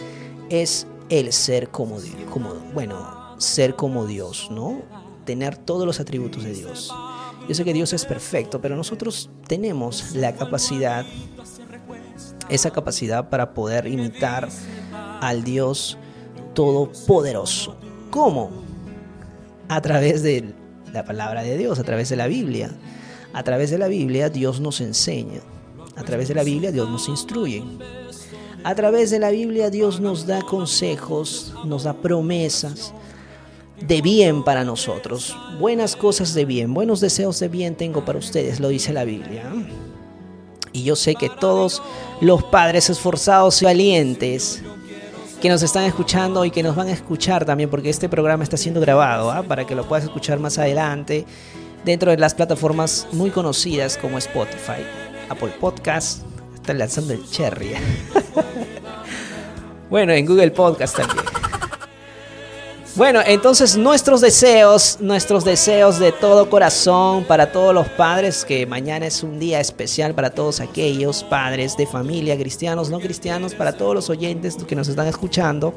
Es 0.51 0.89
el 1.11 1.33
ser 1.33 1.69
como 1.69 2.01
Dios, 2.01 2.17
bueno, 2.75 3.37
ser 3.39 3.77
como 3.77 4.05
Dios, 4.05 4.49
¿no? 4.51 4.83
Tener 5.25 5.57
todos 5.57 5.87
los 5.87 6.01
atributos 6.01 6.43
de 6.43 6.55
Dios. 6.55 6.93
Yo 7.49 7.55
sé 7.55 7.65
que 7.65 7.73
Dios 7.73 7.93
es 7.93 8.05
perfecto, 8.05 8.61
pero 8.61 8.75
nosotros 8.75 9.31
tenemos 9.47 10.17
la 10.17 10.35
capacidad, 10.35 11.07
esa 12.49 12.73
capacidad 12.73 13.29
para 13.29 13.55
poder 13.55 13.87
imitar 13.87 14.49
al 15.21 15.45
Dios 15.45 15.99
Todopoderoso. 16.53 17.77
¿Cómo? 18.11 18.51
A 19.69 19.81
través 19.83 20.25
de 20.25 20.53
la 20.93 21.05
palabra 21.05 21.45
de 21.45 21.57
Dios, 21.57 21.79
a 21.79 21.85
través 21.85 22.09
de 22.09 22.17
la 22.17 22.27
Biblia. 22.27 22.77
A 23.37 23.43
través 23.43 23.71
de 23.71 23.77
la 23.77 23.89
Biblia 23.89 24.31
Dios 24.31 24.61
nos 24.61 24.81
enseña. 24.81 25.41
A 25.95 26.05
través 26.05 26.29
de 26.29 26.35
la 26.35 26.43
Biblia 26.43 26.73
Dios 26.73 26.89
nos 26.89 27.07
instruye. 27.07 27.63
A 28.65 28.75
través 28.75 29.11
de 29.11 29.19
la 29.19 29.29
Biblia 29.29 29.69
Dios 29.69 30.01
nos 30.01 30.27
da 30.27 30.41
consejos, 30.41 31.53
nos 31.67 31.83
da 31.83 31.93
promesas 31.93 32.95
de 33.79 34.01
bien 34.01 34.43
para 34.43 34.65
nosotros. 34.65 35.37
Buenas 35.61 35.97
cosas 35.97 36.33
de 36.33 36.47
bien, 36.47 36.73
buenos 36.73 37.01
deseos 37.01 37.39
de 37.39 37.49
bien 37.49 37.75
tengo 37.75 38.07
para 38.07 38.19
ustedes, 38.19 38.59
lo 38.59 38.69
dice 38.69 38.95
la 38.95 39.05
Biblia. 39.05 39.53
Y 40.73 40.85
yo 40.85 40.97
sé 40.97 41.15
que 41.15 41.29
todos 41.29 41.83
los 42.23 42.43
padres 42.43 42.89
esforzados 42.89 43.61
y 43.61 43.67
valientes 43.67 44.63
que 45.43 45.51
nos 45.51 45.63
están 45.63 45.85
escuchando 45.85 46.47
y 46.47 46.51
que 46.51 46.63
nos 46.63 46.75
van 46.75 46.89
a 46.89 46.93
escuchar 46.93 47.45
también, 47.45 47.69
porque 47.69 47.91
este 47.91 48.09
programa 48.09 48.45
está 48.45 48.57
siendo 48.57 48.81
grabado, 48.81 49.31
¿ah? 49.31 49.43
para 49.43 49.67
que 49.67 49.75
lo 49.75 49.87
puedas 49.87 50.05
escuchar 50.05 50.41
más 50.41 50.57
adelante 50.57 51.27
dentro 51.85 52.11
de 52.11 52.19
las 52.19 52.35
plataformas 52.35 53.07
muy 53.13 53.31
conocidas 53.31 53.97
como 53.97 54.19
Spotify, 54.19 54.83
Apple 55.29 55.53
Podcast, 55.61 56.23
están 56.55 56.79
lanzando 56.79 57.13
el 57.13 57.29
cherry. 57.31 57.73
bueno, 59.91 60.13
en 60.13 60.27
Google 60.27 60.51
Podcast 60.51 60.97
también. 60.97 61.25
Bueno, 62.97 63.21
entonces 63.27 63.77
nuestros 63.77 64.23
deseos, 64.23 64.97
nuestros 65.01 65.45
deseos 65.45 65.99
de 65.99 66.13
todo 66.13 66.49
corazón 66.49 67.25
para 67.25 67.53
todos 67.53 67.75
los 67.75 67.87
padres, 67.91 68.43
que 68.43 68.65
mañana 68.65 69.07
es 69.07 69.23
un 69.23 69.39
día 69.39 69.61
especial 69.61 70.15
para 70.15 70.31
todos 70.31 70.61
aquellos 70.61 71.23
padres 71.23 71.77
de 71.77 71.87
familia, 71.87 72.39
cristianos, 72.39 72.89
no 72.89 72.99
cristianos, 72.99 73.55
para 73.55 73.77
todos 73.77 73.95
los 73.95 74.09
oyentes 74.09 74.57
que 74.67 74.75
nos 74.75 74.89
están 74.89 75.09
escuchando, 75.09 75.75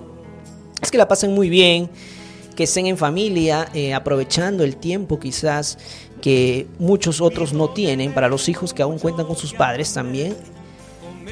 es 0.81 0.89
que 0.89 0.97
la 0.97 1.09
pasen 1.09 1.35
muy 1.35 1.49
bien, 1.49 1.89
que 2.59 2.65
estén 2.65 2.87
en 2.87 2.97
familia, 2.97 3.69
eh, 3.73 3.93
aprovechando 3.93 4.65
el 4.65 4.75
tiempo 4.75 5.17
quizás 5.17 5.77
que 6.21 6.67
muchos 6.77 7.21
otros 7.21 7.53
no 7.53 7.69
tienen, 7.69 8.13
para 8.13 8.27
los 8.27 8.49
hijos 8.49 8.73
que 8.73 8.81
aún 8.81 8.99
cuentan 8.99 9.27
con 9.27 9.37
sus 9.37 9.53
padres 9.53 9.93
también, 9.93 10.35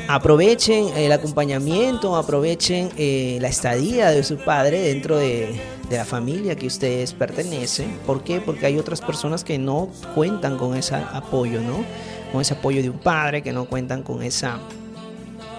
aprovechen 0.08 0.88
el 0.96 1.12
acompañamiento, 1.12 2.16
aprovechen 2.16 2.92
eh, 2.96 3.40
la 3.42 3.50
estadía 3.50 4.12
de 4.12 4.24
su 4.24 4.38
padre 4.38 4.80
dentro 4.80 5.18
de, 5.18 5.60
la 5.92 6.06
familia 6.06 6.56
que 6.56 6.68
ustedes 6.68 7.12
pertenecen. 7.12 8.00
¿Por 8.06 8.24
qué? 8.24 8.40
Porque 8.40 8.66
hay 8.66 8.78
otras 8.78 9.02
personas 9.02 9.44
que 9.44 9.58
no 9.58 9.90
cuentan 10.16 10.58
con 10.58 10.78
ese 10.78 10.96
apoyo, 10.96 11.60
¿no? 11.60 11.84
Con 12.32 12.40
ese 12.40 12.54
apoyo 12.54 12.82
de 12.82 12.90
un 12.90 13.00
padre, 13.00 13.42
que 13.42 13.52
no 13.52 13.66
cuentan 13.66 14.02
con 14.02 14.24
esa... 14.24 14.60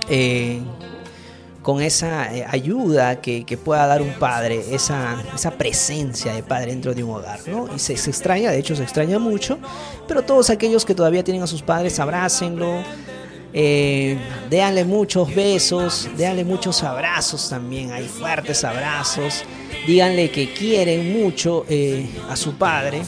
Eh, 0.09 0.63
con 1.69 1.83
esa 1.83 2.35
eh, 2.35 2.47
ayuda 2.49 3.21
que, 3.21 3.45
pueda 3.63 3.87
dar 3.87 4.01
un 4.01 4.15
padre, 4.15 4.65
esa, 4.73 5.23
esa 5.35 5.51
presencia 5.51 6.33
de 6.33 6.43
padre 6.43 6.71
dentro 6.71 6.95
de 6.95 7.05
un 7.05 7.11
hogar, 7.11 7.41
¿no? 7.47 7.69
Y 7.77 7.79
se, 7.79 7.95
se 7.99 8.09
extraña, 8.09 8.51
de 8.51 8.59
hecho 8.59 8.75
se 8.75 8.83
extraña 8.85 9.19
mucho, 9.19 9.59
pero 10.07 10.23
todos 10.23 10.49
aquellos 10.49 10.87
que 10.87 10.95
todavía 10.95 11.23
tienen 11.23 11.43
a 11.43 11.47
sus 11.47 11.61
padres, 11.61 12.01
abrácenlo, 12.01 12.83
eh, 13.53 14.17
déanle 14.49 14.87
muchos 14.87 15.35
besos, 15.35 16.09
déanle 16.17 16.43
muchos 16.43 16.83
abrazos 16.83 17.51
también, 17.51 17.93
hay 17.93 18.09
fuertes 18.09 18.65
abrazos. 18.65 19.45
Díganle 19.87 20.31
que 20.31 20.55
quieren 20.55 21.21
mucho 21.21 21.67
eh, 21.69 22.09
a 22.31 22.37
su 22.37 22.55
padre. 22.55 23.03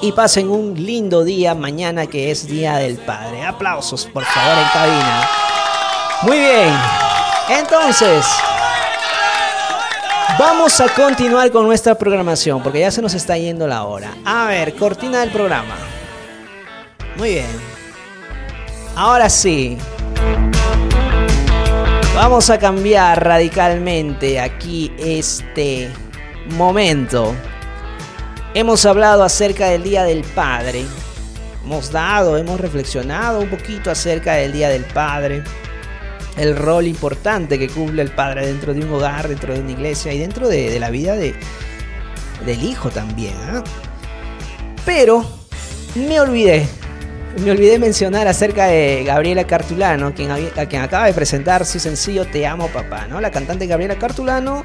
Y 0.00 0.12
pasen 0.12 0.48
un 0.48 0.80
lindo 0.80 1.24
día 1.24 1.56
mañana 1.56 2.06
que 2.06 2.30
es 2.30 2.46
Día 2.46 2.76
del 2.76 2.98
Padre. 2.98 3.42
Aplausos, 3.42 4.06
por 4.06 4.24
favor, 4.24 4.58
en 4.58 4.68
cabina. 4.68 5.28
Muy 6.22 6.38
bien. 6.38 7.17
Entonces, 7.50 8.26
vamos 10.38 10.78
a 10.82 10.88
continuar 10.88 11.50
con 11.50 11.66
nuestra 11.66 11.94
programación 11.94 12.62
porque 12.62 12.80
ya 12.80 12.90
se 12.90 13.00
nos 13.00 13.14
está 13.14 13.38
yendo 13.38 13.66
la 13.66 13.84
hora. 13.84 14.14
A 14.26 14.46
ver, 14.46 14.74
cortina 14.74 15.20
del 15.20 15.30
programa. 15.30 15.74
Muy 17.16 17.30
bien. 17.30 17.46
Ahora 18.94 19.30
sí. 19.30 19.78
Vamos 22.14 22.50
a 22.50 22.58
cambiar 22.58 23.24
radicalmente 23.24 24.40
aquí 24.40 24.92
este 24.98 25.90
momento. 26.50 27.34
Hemos 28.52 28.84
hablado 28.84 29.22
acerca 29.22 29.68
del 29.68 29.84
Día 29.84 30.04
del 30.04 30.22
Padre. 30.22 30.84
Hemos 31.64 31.92
dado, 31.92 32.36
hemos 32.36 32.60
reflexionado 32.60 33.40
un 33.40 33.48
poquito 33.48 33.90
acerca 33.90 34.34
del 34.34 34.52
Día 34.52 34.68
del 34.68 34.84
Padre. 34.84 35.44
El 36.38 36.56
rol 36.56 36.86
importante 36.86 37.58
que 37.58 37.68
cumple 37.68 38.02
el 38.02 38.10
padre 38.10 38.46
dentro 38.46 38.72
de 38.72 38.80
un 38.80 38.92
hogar, 38.92 39.28
dentro 39.28 39.54
de 39.54 39.60
una 39.60 39.72
iglesia 39.72 40.12
y 40.12 40.18
dentro 40.18 40.48
de, 40.48 40.78
la 40.78 40.90
vida 40.90 41.16
de, 41.16 41.34
del 42.46 42.62
hijo 42.62 42.90
también. 42.90 43.34
¿ah? 43.48 43.64
Pero 44.84 45.24
me 45.94 46.20
olvidé 46.20 46.66
me 47.38 47.50
olvidé 47.50 47.78
mencionar 47.78 48.26
acerca 48.26 48.66
de 48.66 49.04
Gabriela 49.04 49.44
Cartulano, 49.44 50.14
quien, 50.14 50.30
a 50.30 50.66
quien 50.66 50.82
acaba 50.82 51.06
de 51.06 51.12
presentar 51.12 51.64
su 51.64 51.78
sencillo 51.78 52.24
Te 52.24 52.46
amo 52.46 52.68
papá, 52.68 53.06
¿no? 53.06 53.20
La 53.20 53.30
cantante 53.30 53.66
Gabriela 53.66 53.96
Cartulano 53.96 54.64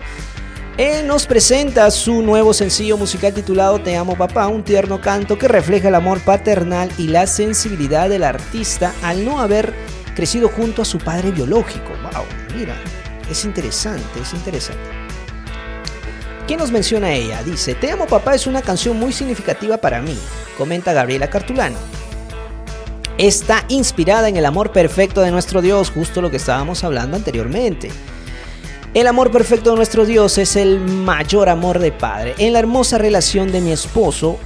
eh, 0.78 1.04
nos 1.06 1.28
presenta 1.28 1.92
su 1.92 2.24
nuevo 2.24 2.52
sencillo 2.52 2.98
musical 2.98 3.34
titulado 3.34 3.80
Te 3.80 3.96
amo 3.96 4.16
papá, 4.16 4.48
un 4.48 4.64
tierno 4.64 5.02
canto 5.02 5.38
que 5.38 5.48
refleja 5.48 5.90
el 5.90 5.96
amor 5.96 6.20
paternal 6.22 6.90
y 6.98 7.10
la 7.10 7.28
sensibilidad 7.28 8.10
del 8.10 8.24
artista 8.24 8.92
al 9.04 9.24
no 9.24 9.40
haber 9.40 9.74
crecido 10.16 10.50
junto 10.50 10.82
a 10.82 10.86
su 10.86 10.98
padre 10.98 11.32
biológico. 11.32 11.90
Wow, 12.02 12.26
mira, 12.56 12.76
es 13.30 13.46
interesante, 13.46 14.20
es 14.22 14.34
interesante. 14.34 14.82
¿Qué 16.48 16.58
nos 16.58 16.72
menciona 16.72 17.14
ella? 17.14 17.42
Dice, 17.44 17.76
Te 17.76 17.92
amo 17.92 18.06
papá 18.06 18.36
es 18.36 18.48
una 18.48 18.62
canción 18.62 19.00
muy 19.00 19.14
significativa 19.14 19.78
para 19.78 20.02
mí, 20.02 20.18
comenta 20.58 20.94
Gabriela 20.94 21.30
Cartulano 21.30 21.78
está 23.18 23.66
inspirada 23.68 24.28
en 24.30 24.38
el 24.38 24.46
amor 24.46 24.72
perfecto 24.72 25.22
de 25.22 25.32
nuestro 25.32 25.62
Dios, 25.62 25.92
justo 25.92 26.22
lo 26.22 26.32
que 26.32 26.38
estábamos 26.38 26.84
hablando 26.84 27.16
anteriormente. 27.16 27.92
El 28.94 29.08
amor 29.08 29.32
perfecto 29.32 29.72
de 29.72 29.78
nuestro 29.78 30.06
Dios 30.06 30.38
es 30.38 30.56
el 30.56 30.80
mayor 30.80 31.50
amor 31.50 31.80
de 31.80 31.92
padre. 31.92 32.36
En 32.38 32.54
la 32.54 32.60
hermosa 32.60 32.98
relación 32.98 33.52
de 33.52 33.62
mi 33.62 33.72
esposo, 33.72 34.38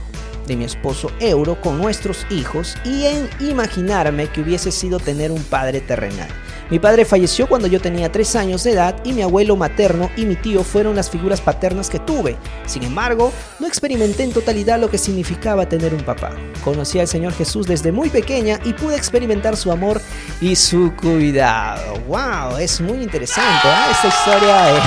de 0.47 0.55
mi 0.55 0.65
esposo 0.65 1.11
Euro 1.19 1.61
con 1.61 1.77
nuestros 1.77 2.25
hijos 2.31 2.75
y 2.83 3.05
en 3.05 3.29
imaginarme 3.39 4.27
que 4.27 4.41
hubiese 4.41 4.71
sido 4.71 4.99
tener 4.99 5.31
un 5.31 5.43
padre 5.43 5.81
terrenal. 5.81 6.29
Mi 6.69 6.79
padre 6.79 7.05
falleció 7.05 7.47
cuando 7.47 7.67
yo 7.67 7.79
tenía 7.79 8.11
3 8.11 8.35
años 8.35 8.63
de 8.63 8.71
edad 8.71 8.95
y 9.05 9.13
mi 9.13 9.21
abuelo 9.21 9.55
materno 9.55 10.09
y 10.17 10.25
mi 10.25 10.35
tío 10.35 10.63
fueron 10.63 10.97
las 10.97 11.09
figuras 11.09 11.39
paternas 11.39 11.89
que 11.89 11.99
tuve. 11.99 12.35
Sin 12.65 12.83
embargo, 12.83 13.31
no 13.59 13.67
experimenté 13.67 14.23
en 14.23 14.33
totalidad 14.33 14.77
lo 14.77 14.89
que 14.89 14.97
significaba 14.97 15.69
tener 15.69 15.93
un 15.93 16.03
papá. 16.03 16.31
Conocí 16.65 16.99
al 16.99 17.07
Señor 17.07 17.33
Jesús 17.33 17.67
desde 17.67 17.93
muy 17.93 18.09
pequeña 18.09 18.59
y 18.65 18.73
pude 18.73 18.97
experimentar 18.97 19.55
su 19.55 19.71
amor 19.71 20.01
y 20.41 20.57
su 20.57 20.93
cuidado. 20.95 21.99
¡Wow! 22.07 22.57
Es 22.59 22.81
muy 22.81 23.01
interesante 23.01 23.67
¿eh? 23.67 23.91
esta 23.91 24.07
historia 24.09 24.63
de 24.63 24.79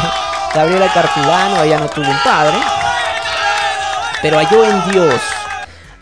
Gabriela 0.55 0.93
Cartulano. 0.93 1.63
Ella 1.63 1.81
no 1.81 1.89
tuvo 1.89 2.11
un 2.11 2.19
padre, 2.23 2.59
pero 4.21 4.37
halló 4.37 4.65
en 4.67 4.91
Dios, 4.91 5.21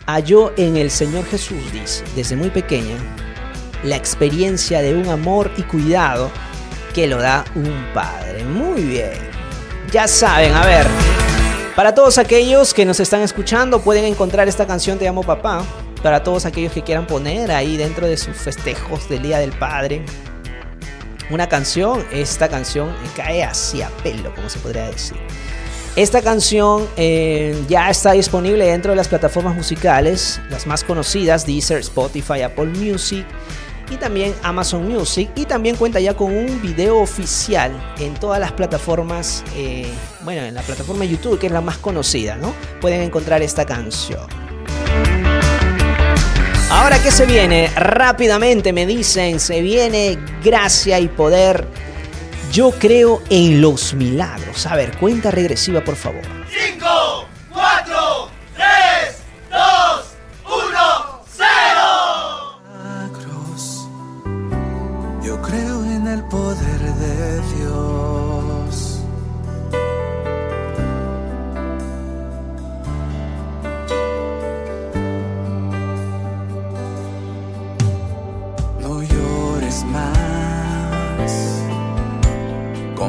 halló 0.09 0.53
en 0.57 0.79
el 0.79 0.91
Señor 0.91 1.27
Jesús, 1.27 1.71
dice, 1.71 2.03
desde 2.17 2.35
muy 2.35 2.49
pequeña 2.49 2.97
la 3.85 3.95
experiencia 3.95 4.81
de 4.81 4.95
un 4.95 5.07
amor 5.09 5.53
y 5.57 5.63
cuidado 5.63 6.31
que 6.95 7.07
lo 7.07 7.19
da 7.19 7.45
un 7.55 7.87
padre. 7.95 8.43
Muy 8.45 8.83
bien. 8.83 9.13
Ya 9.93 10.09
saben, 10.09 10.55
a 10.55 10.67
ver. 10.67 10.87
Para 11.77 11.95
todos 11.95 12.19
aquellos 12.19 12.75
que 12.75 12.85
nos 12.85 12.99
están 12.99 13.21
escuchando, 13.21 13.81
pueden 13.81 14.05
encontrar 14.05 14.49
esta 14.49 14.67
canción 14.67 14.99
Te 14.99 15.07
amo 15.07 15.23
papá. 15.23 15.63
Para 16.03 16.23
todos 16.23 16.47
aquellos 16.47 16.73
que 16.73 16.83
quieran 16.83 17.07
poner 17.07 17.51
ahí 17.53 17.77
dentro 17.77 18.07
de 18.07 18.17
sus 18.17 18.37
festejos 18.37 19.09
del 19.09 19.23
Día 19.23 19.39
del 19.39 19.53
Padre. 19.53 20.05
Una 21.31 21.49
canción, 21.49 22.05
esta 22.11 22.49
canción 22.49 22.95
cae 23.15 23.45
hacia 23.45 23.91
pelo, 24.03 24.35
como 24.35 24.49
se 24.49 24.59
podría 24.59 24.87
decir. 24.87 25.19
Esta 25.99 26.23
canción 26.23 26.87
eh, 26.97 27.61
ya 27.69 27.91
está 27.91 28.13
disponible 28.13 28.65
dentro 28.67 28.93
de 28.93 28.97
las 28.97 29.09
plataformas 29.09 29.57
musicales, 29.57 30.41
las 30.49 30.65
más 30.65 30.85
conocidas, 30.85 31.45
Deezer, 31.45 31.81
Spotify, 31.81 32.43
Apple 32.43 32.67
Music 32.67 33.27
y 33.91 33.97
también 33.97 34.33
Amazon 34.45 34.89
Music 34.89 35.29
y 35.35 35.45
también 35.45 35.75
cuenta 35.75 35.99
ya 35.99 36.15
con 36.15 36.33
un 36.33 36.63
video 36.63 36.99
oficial 36.99 37.73
en 37.99 38.15
todas 38.15 38.39
las 38.39 38.53
plataformas, 38.53 39.43
eh, 39.57 39.91
bueno, 40.21 40.43
en 40.43 40.55
la 40.55 40.63
plataforma 40.63 41.05
YouTube 41.05 41.37
que 41.37 41.49
es 41.49 41.53
la 41.53 41.63
más 41.63 41.79
conocida, 41.79 42.37
¿no? 42.37 42.55
Pueden 42.81 43.01
encontrar 43.01 43.43
esta 43.43 43.67
canción. 43.67 44.29
Ahora, 46.71 47.03
¿qué 47.03 47.11
se 47.11 47.27
viene? 47.27 47.73
Rápidamente 47.75 48.73
me 48.73 48.87
dicen, 48.87 49.41
se 49.41 49.63
viene 49.63 50.17
gracia 50.45 51.01
y 51.01 51.09
poder. 51.09 51.67
Yo 52.53 52.71
creo 52.71 53.23
en 53.29 53.61
los 53.61 53.95
milagros. 53.95 54.67
A 54.67 54.75
ver, 54.75 54.97
cuenta 54.97 55.31
regresiva, 55.31 55.83
por 55.85 55.97
favor. 55.97 56.23
5, 56.73 56.87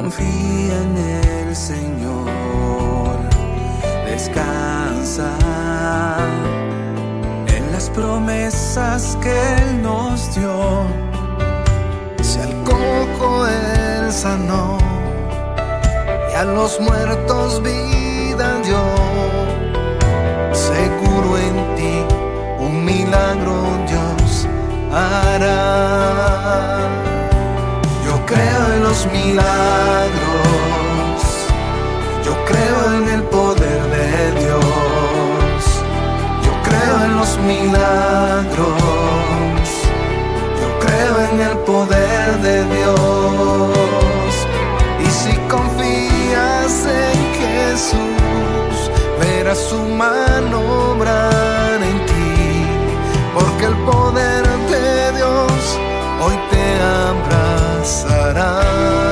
Confía 0.09 0.81
en 0.81 0.97
el 0.97 1.55
Señor. 1.55 3.19
Descansa 4.07 5.29
en 7.45 7.71
las 7.71 7.91
promesas 7.91 9.15
que 9.21 9.29
Él 9.29 9.83
nos 9.83 10.33
dio. 10.33 10.87
Si 12.23 12.39
al 12.39 12.55
cojo 12.63 13.45
él 13.45 14.11
sanó 14.11 14.79
y 16.31 16.33
a 16.33 16.43
los 16.43 16.79
muertos 16.79 17.61
vida 17.61 18.57
dio, 18.63 18.81
seguro 20.51 21.37
en 21.37 21.75
ti 21.75 22.03
un 22.59 22.83
milagro 22.83 23.61
Dios 23.87 24.47
hará. 24.91 26.98
Creo 28.39 28.73
en 28.73 28.83
los 28.83 29.05
milagros, 29.07 30.09
yo 32.25 32.33
creo 32.45 32.77
en 32.97 33.09
el 33.15 33.23
poder 33.23 33.81
de 33.95 34.07
Dios, 34.39 34.61
yo 36.45 36.53
creo 36.63 37.03
en 37.03 37.17
los 37.17 37.37
milagros 37.39 38.99
yo 40.61 40.79
creo 40.79 41.15
en 41.31 41.41
el 41.41 41.57
poder 41.59 42.37
de 42.41 42.63
Dios. 42.75 44.33
Y 44.99 45.09
si 45.21 45.33
confías 45.47 46.85
en 46.85 47.19
Jesús, 47.41 48.75
verás 49.19 49.57
su 49.57 49.79
mano 49.79 50.59
obrar 50.91 51.81
en 51.81 52.05
ti. 52.05 52.65
Porque 53.33 53.65
el 53.65 53.75
poder 53.89 54.43
de 54.47 54.58
passará. 57.89 59.08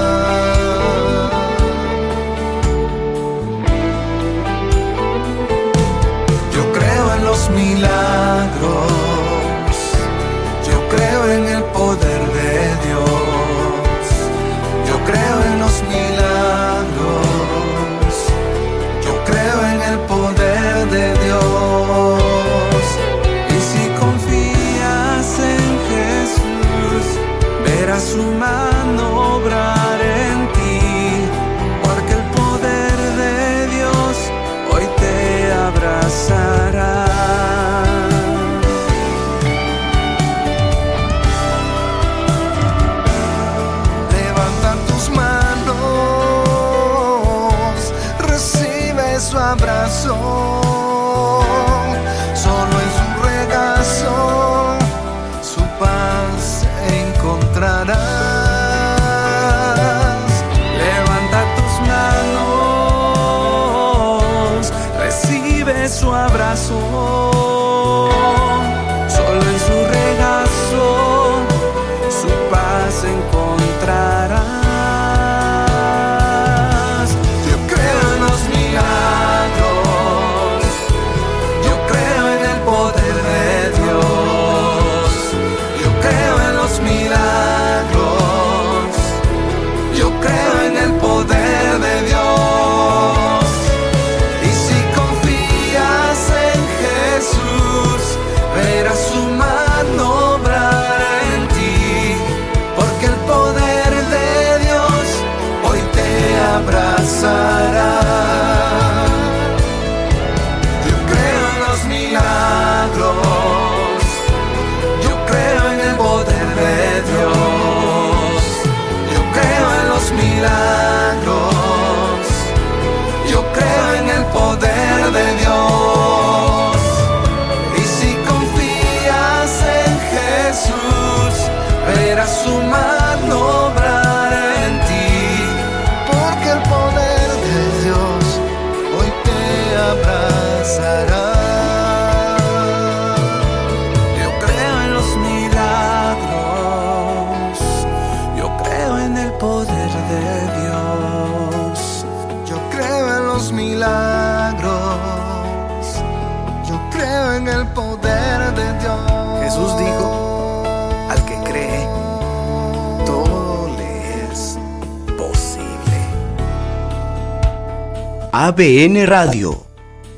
ABN 168.48 169.06
Radio, 169.06 169.65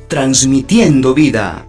transmitiendo 0.08 1.16
vida. 1.16 1.66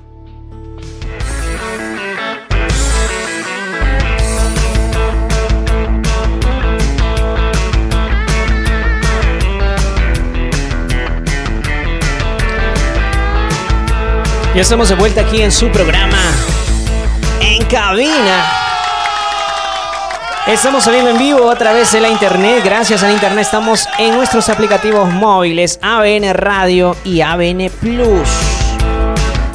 Ya 14.55 14.61
estamos 14.61 14.91
de 14.91 14.97
vuelta 14.97 15.23
aquí 15.23 15.41
en 15.41 15.51
su 15.51 15.71
programa 15.71 16.19
En 17.41 17.65
Cabina. 17.69 18.60
Estamos 20.51 20.83
saliendo 20.83 21.11
en 21.11 21.19
vivo 21.19 21.49
a 21.49 21.55
través 21.55 21.93
de 21.93 22.01
la 22.01 22.09
internet. 22.09 22.63
Gracias 22.65 23.05
a 23.05 23.07
la 23.07 23.13
internet 23.13 23.43
estamos 23.43 23.87
en 24.01 24.17
nuestros 24.17 24.49
aplicativos 24.49 25.09
móviles 25.09 25.79
ABN 25.81 26.35
Radio 26.35 26.97
y 27.05 27.21
ABN 27.21 27.71
Plus. 27.79 28.29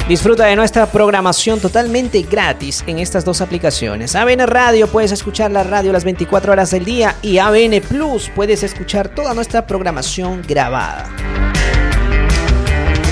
Disfruta 0.08 0.46
de 0.46 0.56
nuestra 0.56 0.86
programación 0.86 1.60
totalmente 1.60 2.22
gratis 2.22 2.82
en 2.86 2.98
estas 2.98 3.26
dos 3.26 3.42
aplicaciones. 3.42 4.16
ABN 4.16 4.46
Radio 4.46 4.88
puedes 4.88 5.12
escuchar 5.12 5.50
la 5.50 5.64
radio 5.64 5.92
las 5.92 6.04
24 6.04 6.52
horas 6.52 6.70
del 6.70 6.86
día 6.86 7.14
y 7.20 7.36
ABN 7.36 7.82
Plus 7.86 8.30
puedes 8.34 8.62
escuchar 8.62 9.10
toda 9.10 9.34
nuestra 9.34 9.66
programación 9.66 10.42
grabada. 10.48 11.10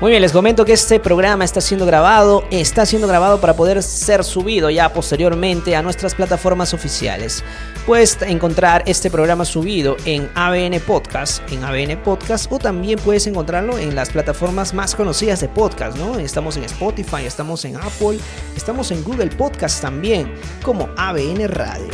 Muy 0.00 0.12
bien, 0.12 0.22
les 0.22 0.32
comento 0.32 0.64
que 0.64 0.72
este 0.72 0.98
programa 1.00 1.44
está 1.44 1.60
siendo 1.60 1.84
grabado, 1.84 2.44
está 2.50 2.86
siendo 2.86 3.08
grabado 3.08 3.42
para 3.42 3.54
poder 3.54 3.82
ser 3.82 4.24
subido 4.24 4.70
ya 4.70 4.90
posteriormente 4.90 5.76
a 5.76 5.82
nuestras 5.82 6.14
plataformas 6.14 6.72
oficiales. 6.72 7.44
Puedes 7.86 8.20
encontrar 8.22 8.82
este 8.86 9.12
programa 9.12 9.44
subido 9.44 9.96
en 10.06 10.28
ABN 10.34 10.80
Podcast, 10.80 11.40
en 11.52 11.62
ABN 11.62 12.02
Podcast, 12.02 12.50
o 12.50 12.58
también 12.58 12.98
puedes 12.98 13.28
encontrarlo 13.28 13.78
en 13.78 13.94
las 13.94 14.10
plataformas 14.10 14.74
más 14.74 14.96
conocidas 14.96 15.40
de 15.40 15.48
podcast, 15.48 15.96
¿no? 15.96 16.18
Estamos 16.18 16.56
en 16.56 16.64
Spotify, 16.64 17.24
estamos 17.24 17.64
en 17.64 17.76
Apple, 17.76 18.18
estamos 18.56 18.90
en 18.90 19.04
Google 19.04 19.28
Podcast 19.28 19.80
también, 19.80 20.34
como 20.64 20.88
ABN 20.96 21.46
Radio. 21.46 21.86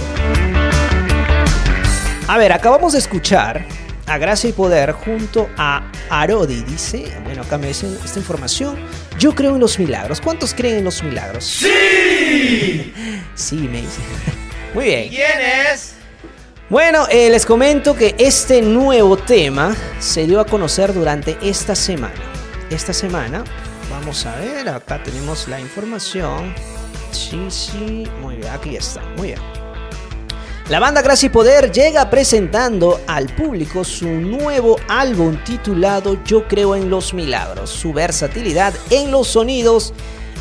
A 2.26 2.38
ver, 2.38 2.52
acabamos 2.52 2.94
de 2.94 2.98
escuchar 2.98 3.66
a 4.06 4.16
Gracia 4.16 4.48
y 4.48 4.54
Poder 4.54 4.92
junto 4.92 5.50
a 5.58 5.92
Arodi. 6.08 6.62
Dice, 6.62 7.04
bueno, 7.24 7.42
acá 7.42 7.58
me 7.58 7.66
dicen 7.68 7.98
esta 8.02 8.18
información. 8.18 8.76
Yo 9.18 9.34
creo 9.34 9.56
en 9.56 9.60
los 9.60 9.78
milagros. 9.78 10.22
¿Cuántos 10.22 10.54
creen 10.54 10.78
en 10.78 10.84
los 10.84 11.02
milagros? 11.02 11.44
¡Sí! 11.44 12.94
Sí, 13.34 13.56
me 13.56 13.82
dice. 13.82 14.00
Muy 14.74 14.86
bien. 14.86 15.08
¿Quién 15.10 15.40
es? 15.72 15.94
Bueno, 16.70 17.06
eh, 17.10 17.28
les 17.28 17.44
comento 17.44 17.94
que 17.94 18.14
este 18.18 18.62
nuevo 18.62 19.18
tema 19.18 19.76
se 19.98 20.26
dio 20.26 20.40
a 20.40 20.46
conocer 20.46 20.94
durante 20.94 21.36
esta 21.42 21.74
semana. 21.74 22.14
Esta 22.70 22.94
semana, 22.94 23.44
vamos 23.90 24.24
a 24.24 24.34
ver, 24.36 24.68
acá 24.70 25.02
tenemos 25.02 25.46
la 25.48 25.60
información. 25.60 26.54
Sí, 27.10 27.46
sí, 27.50 28.04
muy 28.22 28.36
bien, 28.36 28.48
aquí 28.48 28.74
está, 28.74 29.02
muy 29.18 29.28
bien. 29.28 29.40
La 30.70 30.80
banda 30.80 31.02
Gracia 31.02 31.26
y 31.26 31.30
Poder 31.30 31.70
llega 31.70 32.08
presentando 32.08 33.02
al 33.06 33.26
público 33.26 33.84
su 33.84 34.08
nuevo 34.08 34.76
álbum 34.88 35.36
titulado 35.44 36.24
Yo 36.24 36.48
creo 36.48 36.74
en 36.74 36.88
los 36.88 37.12
milagros. 37.12 37.68
Su 37.68 37.92
versatilidad 37.92 38.72
en 38.88 39.10
los 39.10 39.28
sonidos 39.28 39.92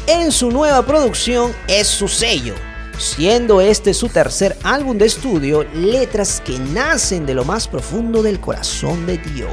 en 0.07 0.31
su 0.31 0.49
nueva 0.49 0.85
producción 0.85 1.53
es 1.67 1.87
su 1.87 2.07
sello, 2.07 2.55
siendo 3.01 3.61
este 3.61 3.93
su 3.93 4.07
tercer 4.09 4.57
álbum 4.63 4.97
de 4.97 5.07
estudio, 5.07 5.65
letras 5.73 6.41
que 6.45 6.57
nacen 6.59 7.25
de 7.25 7.33
lo 7.33 7.43
más 7.43 7.67
profundo 7.67 8.21
del 8.21 8.39
corazón 8.39 9.05
de 9.05 9.17
Dios. 9.17 9.51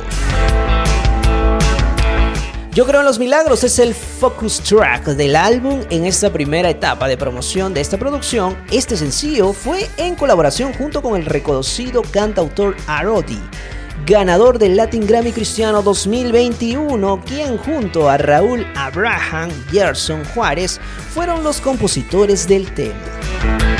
Yo 2.72 2.86
creo 2.86 3.00
en 3.00 3.06
los 3.06 3.18
milagros 3.18 3.64
es 3.64 3.80
el 3.80 3.92
focus 3.92 4.60
track 4.60 5.06
del 5.06 5.34
álbum 5.34 5.80
en 5.90 6.04
esta 6.04 6.32
primera 6.32 6.70
etapa 6.70 7.08
de 7.08 7.16
promoción 7.16 7.74
de 7.74 7.80
esta 7.80 7.98
producción. 7.98 8.56
Este 8.70 8.96
sencillo 8.96 9.52
fue 9.52 9.88
en 9.96 10.14
colaboración 10.14 10.72
junto 10.74 11.02
con 11.02 11.16
el 11.16 11.26
reconocido 11.26 12.02
cantautor 12.02 12.76
Arodi, 12.86 13.40
ganador 14.06 14.58
del 14.58 14.76
Latin 14.76 15.06
Grammy 15.06 15.32
Cristiano 15.32 15.82
2021, 15.82 17.22
quien 17.24 17.56
junto 17.58 18.08
a 18.08 18.18
Raúl 18.18 18.66
Abraham 18.76 19.50
Gerson 19.70 20.24
Juárez 20.26 20.80
fueron 21.12 21.42
los 21.44 21.60
compositores 21.60 22.48
del 22.48 22.72
tema. 22.74 23.77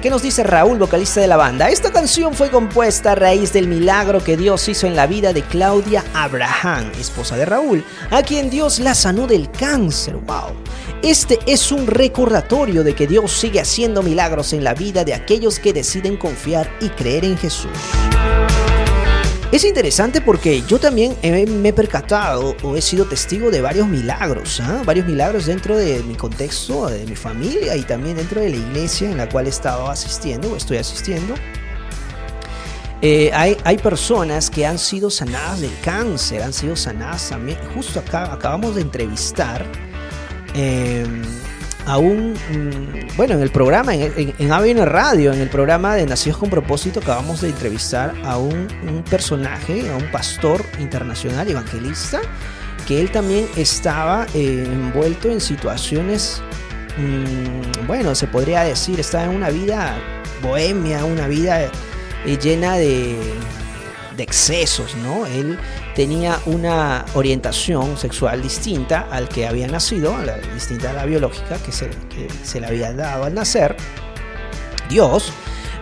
¿Qué 0.00 0.10
nos 0.10 0.22
dice 0.22 0.42
Raúl, 0.42 0.78
vocalista 0.78 1.20
de 1.20 1.26
la 1.26 1.36
banda? 1.36 1.68
Esta 1.68 1.92
canción 1.92 2.34
fue 2.34 2.50
compuesta 2.50 3.12
a 3.12 3.14
raíz 3.14 3.52
del 3.52 3.68
milagro 3.68 4.22
que 4.22 4.36
Dios 4.36 4.68
hizo 4.68 4.86
en 4.86 4.96
la 4.96 5.06
vida 5.06 5.32
de 5.32 5.42
Claudia 5.42 6.04
Abraham, 6.14 6.90
esposa 6.98 7.36
de 7.36 7.44
Raúl, 7.44 7.84
a 8.10 8.22
quien 8.22 8.50
Dios 8.50 8.78
la 8.80 8.94
sanó 8.94 9.26
del 9.26 9.50
cáncer. 9.50 10.16
¡Wow! 10.16 10.52
Este 11.02 11.38
es 11.46 11.70
un 11.70 11.86
recordatorio 11.86 12.82
de 12.82 12.94
que 12.94 13.06
Dios 13.06 13.30
sigue 13.32 13.60
haciendo 13.60 14.02
milagros 14.02 14.52
en 14.52 14.64
la 14.64 14.74
vida 14.74 15.04
de 15.04 15.14
aquellos 15.14 15.58
que 15.58 15.72
deciden 15.72 16.16
confiar 16.16 16.68
y 16.80 16.88
creer 16.88 17.24
en 17.24 17.36
Jesús. 17.36 17.70
Es 19.52 19.64
interesante 19.64 20.20
porque 20.20 20.62
yo 20.62 20.80
también 20.80 21.16
me 21.22 21.68
he 21.68 21.72
percatado 21.72 22.56
o 22.62 22.76
he 22.76 22.82
sido 22.82 23.04
testigo 23.04 23.50
de 23.50 23.60
varios 23.60 23.86
milagros, 23.86 24.60
¿ah? 24.60 24.82
varios 24.84 25.06
milagros 25.06 25.46
dentro 25.46 25.76
de 25.76 26.02
mi 26.02 26.14
contexto, 26.14 26.88
de 26.88 27.06
mi 27.06 27.14
familia 27.14 27.76
y 27.76 27.82
también 27.82 28.16
dentro 28.16 28.40
de 28.40 28.50
la 28.50 28.56
iglesia 28.56 29.10
en 29.10 29.16
la 29.16 29.28
cual 29.28 29.46
he 29.46 29.50
estado 29.50 29.88
asistiendo 29.88 30.52
o 30.52 30.56
estoy 30.56 30.78
asistiendo. 30.78 31.34
Eh, 33.00 33.30
hay, 33.34 33.56
hay, 33.64 33.76
personas 33.76 34.48
que 34.48 34.64
han 34.64 34.78
sido 34.78 35.10
sanadas 35.10 35.60
del 35.60 35.78
cáncer, 35.84 36.42
han 36.42 36.54
sido 36.54 36.74
sanadas 36.74 37.28
también. 37.28 37.58
Justo 37.74 38.00
acá 38.00 38.32
acabamos 38.32 38.74
de 38.74 38.80
entrevistar 38.80 39.64
eh, 40.54 41.06
aún, 41.86 42.32
mm, 42.32 43.16
bueno, 43.16 43.34
en 43.34 43.42
el 43.42 43.50
programa, 43.50 43.94
en, 43.94 44.34
en, 44.38 44.52
ABN 44.52 44.86
Radio, 44.86 45.32
en 45.32 45.40
el 45.40 45.48
programa 45.48 45.94
de 45.94 46.06
Nacidos 46.06 46.38
con 46.38 46.50
Propósito, 46.50 47.00
acabamos 47.00 47.40
de 47.42 47.48
entrevistar 47.48 48.14
a 48.24 48.38
un, 48.38 48.68
personaje, 49.08 49.90
a 49.90 49.96
un 49.96 50.10
pastor 50.10 50.64
internacional, 50.78 51.48
evangelista, 51.48 52.20
que 52.86 53.00
él 53.00 53.10
también 53.10 53.48
estaba 53.56 54.26
eh, 54.34 54.64
envuelto 54.66 55.30
en 55.30 55.40
situaciones, 55.40 56.42
mm, 56.96 57.86
bueno, 57.86 58.14
se 58.14 58.26
podría 58.26 58.62
decir, 58.62 59.00
estaba 59.00 59.24
en 59.24 59.30
una 59.30 59.50
vida 59.50 59.96
bohemia, 60.42 61.04
una 61.04 61.28
vida 61.28 61.64
eh, 61.64 62.38
llena 62.42 62.76
de, 62.76 63.16
de 64.16 64.22
excesos, 64.22 64.94
¿no? 64.96 65.26
Él 65.26 65.58
tenía 65.94 66.40
una 66.46 67.04
orientación 67.14 67.96
sexual 67.96 68.42
distinta 68.42 69.06
al 69.10 69.28
que 69.28 69.46
había 69.46 69.66
nacido, 69.66 70.14
distinta 70.52 70.90
a 70.90 70.92
la 70.92 71.04
biológica 71.04 71.58
que 71.58 71.72
se, 71.72 72.60
le 72.60 72.66
había 72.66 72.92
dado 72.92 73.24
al 73.24 73.34
nacer, 73.34 73.76
Dios. 74.88 75.32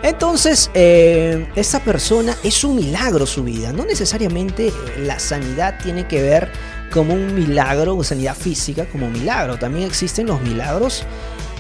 Entonces, 0.03 0.71
eh, 0.75 1.47
esa 1.55 1.81
persona 1.81 2.37
es 2.43 2.65
un 2.65 2.77
milagro 2.77 3.25
su 3.25 3.45
vida. 3.45 3.73
No 3.73 3.85
necesariamente 3.85 4.73
la 4.99 5.19
sanidad 5.19 5.79
tiene 5.81 6.09
que 6.09 6.21
ver 6.21 6.51
como 6.93 7.15
un 7.15 7.35
milagro 7.35 8.03
sanidad 8.03 8.37
física 8.37 8.87
como 8.87 9.07
un 9.07 9.13
milagro. 9.13 9.59
También 9.59 9.87
existen 9.87 10.27
los 10.27 10.41
milagros 10.43 11.05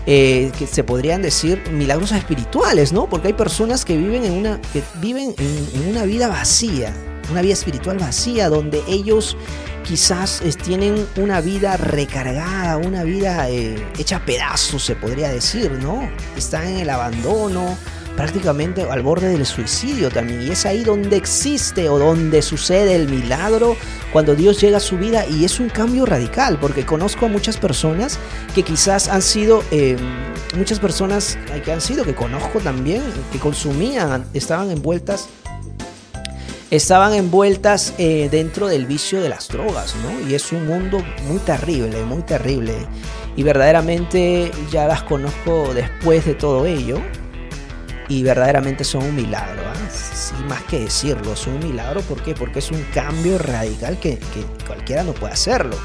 eh, 0.06 0.50
que 0.58 0.66
se 0.66 0.82
podrían 0.82 1.22
decir 1.22 1.62
milagros 1.70 2.10
espirituales, 2.10 2.92
¿no? 2.92 3.08
Porque 3.08 3.28
hay 3.28 3.34
personas 3.34 3.84
que 3.84 3.96
viven 3.96 4.24
en 4.24 4.32
una, 4.32 4.60
que 4.72 4.82
viven 5.00 5.34
en 5.38 5.88
una 5.88 6.02
vida 6.02 6.26
vacía, 6.26 6.92
una 7.30 7.42
vida 7.42 7.54
espiritual 7.54 7.98
vacía, 7.98 8.48
donde 8.48 8.82
ellos 8.88 9.36
quizás 9.82 10.42
tienen 10.64 11.06
una 11.16 11.40
vida 11.40 11.76
recargada, 11.76 12.76
una 12.76 13.04
vida 13.04 13.50
eh, 13.50 13.84
hecha 13.98 14.24
pedazos, 14.24 14.84
se 14.84 14.94
podría 14.94 15.30
decir, 15.30 15.70
¿no? 15.72 16.08
Están 16.36 16.66
en 16.66 16.78
el 16.78 16.90
abandono, 16.90 17.76
prácticamente 18.16 18.82
al 18.82 19.02
borde 19.02 19.28
del 19.28 19.46
suicidio 19.46 20.10
también. 20.10 20.42
Y 20.42 20.50
es 20.50 20.66
ahí 20.66 20.84
donde 20.84 21.16
existe 21.16 21.88
o 21.88 21.98
donde 21.98 22.42
sucede 22.42 22.94
el 22.94 23.08
milagro 23.08 23.76
cuando 24.12 24.34
Dios 24.34 24.60
llega 24.60 24.76
a 24.76 24.80
su 24.80 24.98
vida 24.98 25.26
y 25.26 25.44
es 25.44 25.60
un 25.60 25.68
cambio 25.68 26.06
radical, 26.06 26.58
porque 26.60 26.84
conozco 26.84 27.26
a 27.26 27.28
muchas 27.28 27.56
personas 27.56 28.18
que 28.54 28.62
quizás 28.62 29.08
han 29.08 29.22
sido, 29.22 29.62
eh, 29.70 29.96
muchas 30.56 30.78
personas 30.78 31.38
que 31.64 31.72
han 31.72 31.80
sido, 31.80 32.04
que 32.04 32.14
conozco 32.14 32.60
también, 32.60 33.02
que 33.32 33.38
consumían, 33.38 34.24
estaban 34.34 34.70
envueltas 34.70 35.28
estaban 36.72 37.12
envueltas 37.12 37.92
eh, 37.98 38.28
dentro 38.30 38.66
del 38.66 38.86
vicio 38.86 39.20
de 39.20 39.28
las 39.28 39.48
drogas, 39.48 39.94
¿no? 39.96 40.26
Y 40.26 40.34
es 40.34 40.52
un 40.52 40.66
mundo 40.66 41.04
muy 41.28 41.38
terrible, 41.40 42.02
muy 42.04 42.22
terrible. 42.22 42.74
Y 43.36 43.42
verdaderamente 43.42 44.50
ya 44.70 44.86
las 44.86 45.02
conozco 45.02 45.74
después 45.74 46.24
de 46.24 46.34
todo 46.34 46.64
ello. 46.64 46.98
Y 48.08 48.22
verdaderamente 48.22 48.84
son 48.84 49.04
un 49.04 49.14
milagro, 49.14 49.60
¿eh? 49.60 49.90
sí, 49.92 50.34
más 50.48 50.62
que 50.62 50.80
decirlo, 50.80 51.36
son 51.36 51.54
un 51.54 51.68
milagro. 51.68 52.00
¿Por 52.00 52.22
qué? 52.22 52.34
Porque 52.34 52.60
es 52.60 52.70
un 52.70 52.82
cambio 52.94 53.36
radical 53.36 54.00
que, 54.00 54.18
cualquiera 54.66 55.04
no 55.04 55.12
puede 55.12 55.34
hacerlo. 55.34 55.76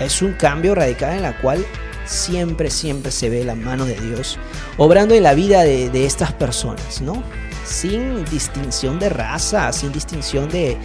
Es 0.00 0.22
un 0.22 0.32
cambio 0.32 0.74
radical 0.74 1.14
en 1.14 1.22
la 1.22 1.38
cual 1.42 1.64
siempre, 2.06 2.70
siempre 2.70 3.12
se 3.12 3.28
ve 3.28 3.44
la 3.44 3.54
mano 3.54 3.84
de 3.84 4.00
Dios 4.00 4.38
obrando 4.78 5.14
en 5.14 5.22
la 5.22 5.34
vida 5.34 5.62
de 5.62 6.06
estas 6.06 6.32
personas, 6.32 7.02
¿no? 7.02 7.22
Sin 7.64 8.24
distinción 8.26 8.98
de 8.98 9.08
raza, 9.08 9.72
sin 9.72 9.92
distinción 9.92 10.48
de 10.50 10.78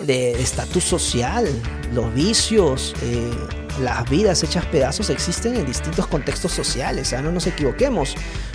estatus 0.00 0.84
social. 0.84 1.48
Los 1.92 2.12
vicios, 2.14 2.94
eh, 3.02 3.30
las 3.80 4.08
vidas 4.08 4.42
hechas 4.42 4.64
pedazos 4.66 5.10
existen 5.10 5.56
en 5.56 5.66
distintos 5.66 6.06
contextos 6.06 6.52
sociales, 6.52 7.12
¿ah? 7.12 7.22
no 7.22 7.32
nos 7.32 7.46
equivoquemos. 7.46 8.14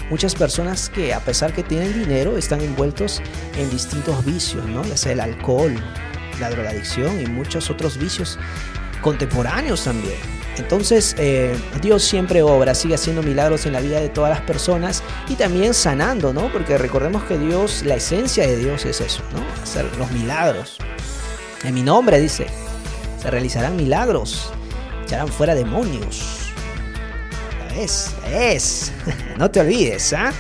Muchas 0.10 0.34
personas 0.34 0.89
que 0.89 1.14
a 1.14 1.19
pesar 1.19 1.53
que 1.53 1.64
tienen 1.64 1.93
dinero 1.93 2.38
están 2.38 2.61
envueltos 2.61 3.22
en 3.57 3.69
distintos 3.69 4.26
vicios, 4.26 4.65
¿no? 4.65 4.84
ya 4.84 4.97
sea 4.97 5.11
el 5.11 5.19
alcohol, 5.19 5.76
la 6.39 6.49
drogadicción 6.49 7.22
y 7.22 7.27
muchos 7.27 7.69
otros 7.69 7.97
vicios 7.97 8.39
contemporáneos 9.01 9.84
también. 9.84 10.38
Entonces 10.60 11.15
eh, 11.18 11.57
Dios 11.81 12.03
siempre 12.03 12.41
obra, 12.44 12.76
sigue 12.76 12.95
haciendo 12.95 13.23
milagros 13.23 13.65
en 13.65 13.72
la 13.72 13.80
vida 13.80 14.02
de 14.02 14.10
todas 14.10 14.30
las 14.30 14.41
personas 14.41 15.03
y 15.30 15.36
también 15.36 15.73
sanando, 15.73 16.34
¿no? 16.34 16.52
Porque 16.52 16.77
recordemos 16.77 17.23
que 17.23 17.38
Dios, 17.38 17.84
la 17.86 17.95
esencia 17.95 18.45
de 18.45 18.57
Dios 18.57 18.86
es 18.86 18.99
eso, 18.99 19.23
¿no? 19.34 19.64
Hacer 19.64 19.86
los 19.98 20.11
milagros. 20.11 20.77
En 21.64 21.73
mi 21.73 21.81
nombre 21.81 22.19
dice, 22.19 22.48
se 23.22 23.31
realizarán 23.31 23.77
milagros, 23.77 24.52
echarán 25.06 25.30
fuera 25.30 25.56
demonios. 25.56 26.52
Es, 27.76 28.11
es. 28.30 28.91
no 29.38 29.49
te 29.49 29.61
olvides, 29.61 30.11
¿ah? 30.11 30.31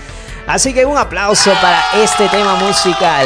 Así 0.47 0.73
que 0.73 0.85
un 0.85 0.97
aplauso 0.97 1.53
para 1.61 1.81
este 2.03 2.27
tema 2.27 2.55
musical. 2.55 3.25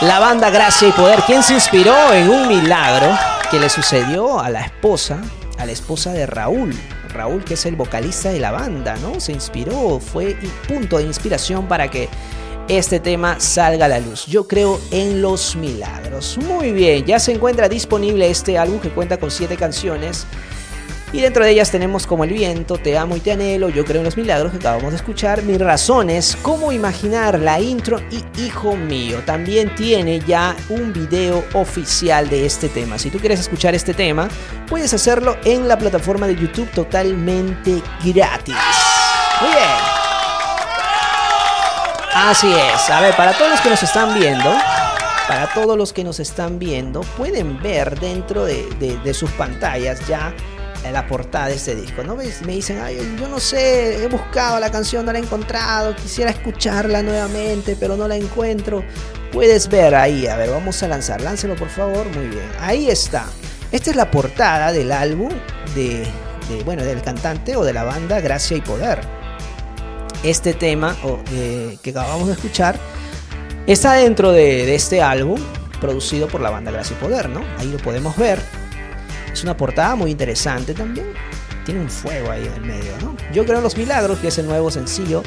La 0.00 0.20
banda 0.20 0.48
Gracia 0.50 0.88
y 0.88 0.92
Poder, 0.92 1.22
quien 1.22 1.42
se 1.42 1.54
inspiró 1.54 2.12
en 2.12 2.30
un 2.30 2.46
milagro 2.46 3.08
que 3.50 3.58
le 3.58 3.68
sucedió 3.68 4.38
a 4.38 4.48
la 4.48 4.60
esposa, 4.60 5.20
a 5.62 5.66
la 5.66 5.72
esposa 5.72 6.12
de 6.12 6.26
Raúl. 6.26 6.74
Raúl, 7.08 7.44
que 7.44 7.54
es 7.54 7.66
el 7.66 7.76
vocalista 7.76 8.30
de 8.30 8.40
la 8.40 8.50
banda, 8.50 8.96
¿no? 8.96 9.20
Se 9.20 9.32
inspiró, 9.32 10.00
fue 10.00 10.36
punto 10.66 10.98
de 10.98 11.04
inspiración 11.04 11.68
para 11.68 11.90
que 11.90 12.08
este 12.68 13.00
tema 13.00 13.38
salga 13.38 13.86
a 13.86 13.88
la 13.88 14.00
luz. 14.00 14.26
Yo 14.26 14.46
creo 14.48 14.80
en 14.90 15.22
los 15.22 15.56
milagros. 15.56 16.38
Muy 16.38 16.72
bien, 16.72 17.04
ya 17.04 17.18
se 17.18 17.32
encuentra 17.32 17.68
disponible 17.68 18.30
este 18.30 18.58
álbum 18.58 18.80
que 18.80 18.90
cuenta 18.90 19.18
con 19.18 19.30
siete 19.30 19.56
canciones. 19.56 20.26
Y 21.12 21.20
dentro 21.20 21.44
de 21.44 21.50
ellas 21.50 21.70
tenemos 21.70 22.06
como 22.06 22.24
El 22.24 22.32
viento, 22.32 22.78
Te 22.78 22.96
amo 22.96 23.16
y 23.16 23.20
te 23.20 23.32
anhelo, 23.32 23.68
Yo 23.68 23.84
creo 23.84 23.98
en 23.98 24.04
los 24.04 24.16
milagros 24.16 24.52
que 24.52 24.58
acabamos 24.58 24.90
de 24.90 24.96
escuchar, 24.96 25.42
Mis 25.42 25.58
razones, 25.58 26.36
Cómo 26.42 26.72
imaginar 26.72 27.38
la 27.38 27.60
intro 27.60 28.00
y 28.10 28.22
Hijo 28.42 28.76
mío. 28.76 29.20
También 29.26 29.74
tiene 29.74 30.20
ya 30.20 30.56
un 30.68 30.92
video 30.92 31.44
oficial 31.52 32.28
de 32.28 32.46
este 32.46 32.68
tema. 32.68 32.98
Si 32.98 33.10
tú 33.10 33.18
quieres 33.18 33.40
escuchar 33.40 33.74
este 33.74 33.94
tema, 33.94 34.28
puedes 34.68 34.92
hacerlo 34.94 35.36
en 35.44 35.68
la 35.68 35.78
plataforma 35.78 36.26
de 36.26 36.36
YouTube 36.36 36.70
totalmente 36.70 37.82
gratis. 38.04 38.56
Muy 39.40 39.50
bien. 39.50 40.02
Así 42.14 42.52
es. 42.52 42.90
A 42.90 43.00
ver, 43.00 43.14
para 43.16 43.32
todos 43.32 43.50
los 43.50 43.60
que 43.60 43.70
nos 43.70 43.82
están 43.82 44.18
viendo, 44.18 44.54
para 45.26 45.52
todos 45.52 45.78
los 45.78 45.92
que 45.92 46.04
nos 46.04 46.20
están 46.20 46.58
viendo, 46.58 47.00
pueden 47.16 47.60
ver 47.62 47.98
dentro 47.98 48.44
de, 48.44 49.14
sus 49.14 49.30
pantallas 49.32 50.06
ya 50.06 50.34
la 50.90 51.06
portada 51.06 51.48
de 51.48 51.54
este 51.54 51.74
disco, 51.74 52.02
¿no? 52.02 52.16
Me 52.16 52.24
dicen, 52.24 52.80
ay, 52.80 53.16
yo 53.20 53.28
no 53.28 53.38
sé, 53.38 54.02
he 54.02 54.08
buscado 54.08 54.58
la 54.58 54.70
canción, 54.70 55.06
no 55.06 55.12
la 55.12 55.18
he 55.18 55.22
encontrado, 55.22 55.94
quisiera 55.94 56.30
escucharla 56.30 57.02
nuevamente, 57.02 57.76
pero 57.78 57.96
no 57.96 58.08
la 58.08 58.16
encuentro. 58.16 58.82
Puedes 59.30 59.68
ver 59.68 59.94
ahí, 59.94 60.26
a 60.26 60.36
ver, 60.36 60.50
vamos 60.50 60.82
a 60.82 60.88
lanzar, 60.88 61.20
láncelo 61.20 61.54
por 61.54 61.68
favor, 61.68 62.06
muy 62.08 62.26
bien. 62.26 62.50
Ahí 62.60 62.90
está. 62.90 63.26
Esta 63.70 63.90
es 63.90 63.96
la 63.96 64.10
portada 64.10 64.72
del 64.72 64.92
álbum 64.92 65.30
de, 65.74 66.06
de 66.48 66.62
bueno, 66.64 66.84
del 66.84 67.00
cantante 67.02 67.56
o 67.56 67.64
de 67.64 67.72
la 67.72 67.84
banda 67.84 68.20
Gracia 68.20 68.56
y 68.56 68.60
Poder 68.60 69.22
este 70.22 70.54
tema 70.54 70.96
eh, 71.32 71.78
que 71.82 71.90
acabamos 71.90 72.28
de 72.28 72.34
escuchar 72.34 72.76
está 73.66 73.94
dentro 73.94 74.32
de, 74.32 74.74
este 74.74 75.02
álbum 75.02 75.40
producido 75.80 76.28
por 76.28 76.40
la 76.40 76.50
banda 76.50 76.70
Gracia 76.70 76.96
y 76.96 77.02
Poder, 77.02 77.28
¿no? 77.28 77.42
Ahí 77.58 77.70
lo 77.70 77.78
podemos 77.78 78.16
ver. 78.16 78.38
Es 79.32 79.42
una 79.42 79.56
portada 79.56 79.94
muy 79.94 80.10
interesante 80.10 80.74
también. 80.74 81.12
Tiene 81.64 81.80
un 81.80 81.90
fuego 81.90 82.30
ahí 82.30 82.46
en 82.46 82.52
el 82.54 82.60
medio, 82.62 82.92
¿no? 83.00 83.16
Yo 83.32 83.44
creo 83.44 83.58
en 83.58 83.64
los 83.64 83.76
milagros, 83.76 84.18
que 84.18 84.28
es 84.28 84.38
el 84.38 84.46
nuevo 84.46 84.70
sencillo 84.70 85.22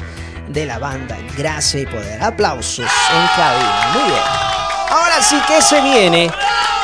de 0.48 0.66
la 0.66 0.78
banda 0.78 1.16
Gracia 1.36 1.80
y 1.80 1.86
Poder. 1.86 2.22
Aplausos 2.22 2.86
en 2.86 3.26
cabina. 3.36 3.90
Muy 3.92 4.02
bien. 4.02 4.22
Ahora 4.90 5.20
sí 5.20 5.36
que 5.48 5.60
se 5.62 5.80
viene. 5.80 6.30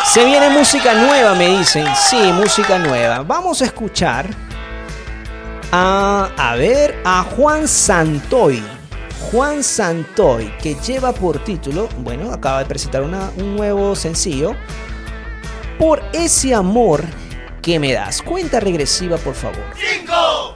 Se 0.05 0.25
viene 0.25 0.51
música 0.51 0.95
nueva, 0.95 1.35
me 1.35 1.49
dicen. 1.59 1.87
Sí, 1.95 2.17
música 2.33 2.79
nueva. 2.79 3.23
Vamos 3.23 3.63
a 3.63 3.67
escuchar 3.67 4.27
a, 5.71 6.55
ver, 6.57 7.01
a 7.05 7.23
Juan 7.23 7.67
Santoy. 7.69 8.63
Juan 9.31 9.63
Santoy, 9.63 10.53
que 10.59 10.75
lleva 10.75 11.13
por 11.13 11.43
título, 11.43 11.89
bueno, 11.99 12.33
acaba 12.33 12.59
de 12.59 12.67
presentar 12.67 13.03
un 13.03 13.57
nuevo 13.57 13.97
sencillo, 13.97 14.55
Por 15.83 16.01
ese 16.13 16.55
amor 16.55 17.03
que 17.61 17.81
me 17.81 17.93
das. 17.93 18.23
Cuenta 18.23 18.61
regresiva, 18.61 19.17
por 19.17 19.35
favor. 19.35 19.65
5, 19.75 20.52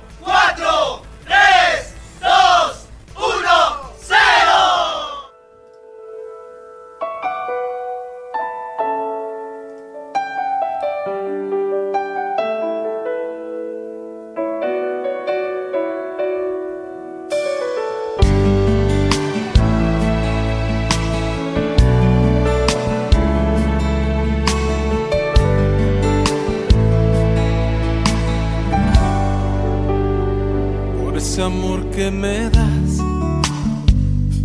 que 32.06 32.12
me 32.12 32.48
das, 32.50 33.02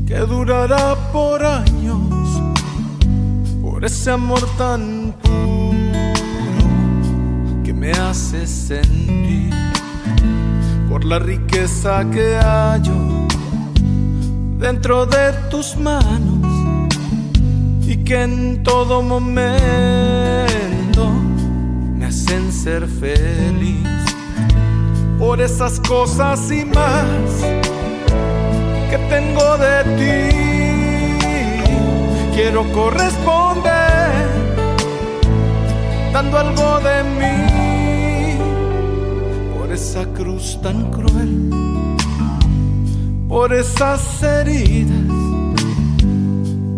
que 0.08 0.18
durará 0.22 0.96
por 1.14 1.46
años, 1.46 2.42
por 3.62 3.86
ese 3.86 4.10
amor 4.10 4.44
tan 4.58 5.14
puro 5.22 6.14
que 7.64 7.72
me 7.72 7.92
hace 7.92 8.48
sentir, 8.48 9.54
por 10.90 11.06
la 11.06 11.20
riqueza 11.20 12.04
que 12.10 12.36
hallo 12.42 13.28
dentro 14.58 15.06
de 15.06 15.32
tus 15.52 15.78
manos 15.78 16.48
y 17.86 17.98
que 17.98 18.24
en 18.24 18.64
todo 18.64 19.04
momento 19.04 19.44
me 21.96 22.08
hacen 22.08 22.52
ser 22.52 22.88
feliz 22.88 23.81
por 25.22 25.40
esas 25.40 25.80
cosas 25.82 26.52
y 26.52 26.66
más 26.66 27.46
que 28.90 28.98
tengo 29.08 29.56
de 29.66 29.84
ti. 30.00 30.18
Quiero 32.34 32.64
corresponder 32.74 34.12
dando 36.12 36.40
algo 36.40 36.80
de 36.80 37.04
mí 37.20 37.38
por 39.56 39.72
esa 39.72 40.06
cruz 40.08 40.60
tan 40.64 40.90
cruel, 40.90 41.52
por 43.30 43.54
esas 43.54 44.24
heridas, 44.24 45.06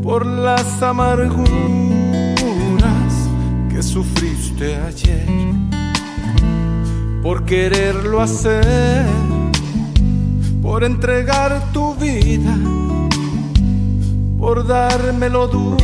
por 0.04 0.26
las 0.26 0.84
amarguras 0.84 1.48
que 3.70 3.82
sufriste 3.82 4.76
ayer 4.76 5.73
por 7.24 7.46
quererlo 7.46 8.22
hacer, 8.22 9.06
por 10.62 10.84
entregar 10.84 11.72
tu 11.72 11.96
vida, 11.96 12.54
por 14.38 14.68
darme 14.68 15.30
lo 15.30 15.48
dulce 15.48 15.80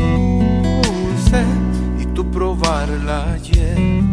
y 1.97 2.05
tú 2.07 2.29
probarla 2.29 3.31
ayer. 3.31 4.03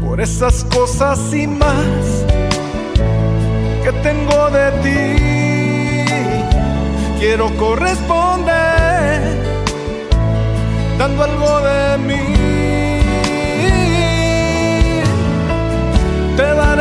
Por 0.00 0.20
esas 0.20 0.62
cosas 0.64 1.18
y 1.34 1.48
más 1.48 2.24
que 3.82 3.92
tengo 4.04 4.48
de 4.50 4.70
ti, 4.84 5.16
quiero 7.18 7.50
corresponder 7.56 9.20
dando 10.98 11.24
algo 11.24 11.60
de 11.60 11.98
mí 11.98 12.39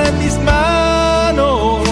daré 0.10 0.24
mis 0.24 0.38
manos, 0.40 1.84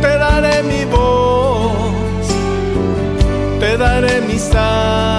te 0.00 0.18
daré 0.18 0.62
mi 0.62 0.84
voz, 0.86 2.26
te 3.60 3.76
daré 3.76 4.20
mis 4.22 4.54
años, 4.54 5.17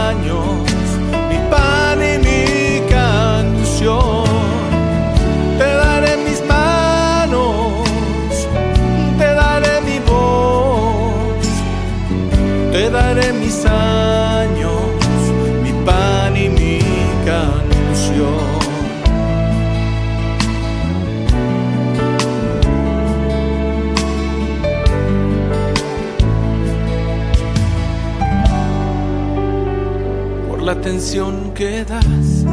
atención 30.90 31.52
que 31.54 31.86
das 31.86 32.46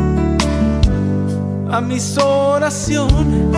a 1.70 1.80
mis 1.80 2.18
oraciones, 2.18 3.56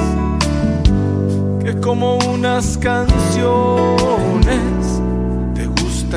que 1.64 1.80
como 1.80 2.16
unas 2.18 2.78
canciones 2.78 3.98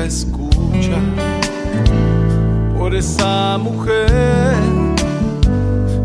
escucha 0.04 0.98
por 2.78 2.94
esa 2.94 3.58
mujer 3.58 4.56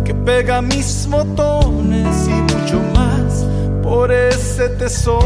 que 0.04 0.14
pega 0.14 0.62
mis 0.62 1.08
botones 1.10 2.28
y 2.28 2.34
mucho 2.54 2.80
más 2.94 3.46
por 3.82 4.12
ese 4.12 4.70
tesoro 4.70 5.20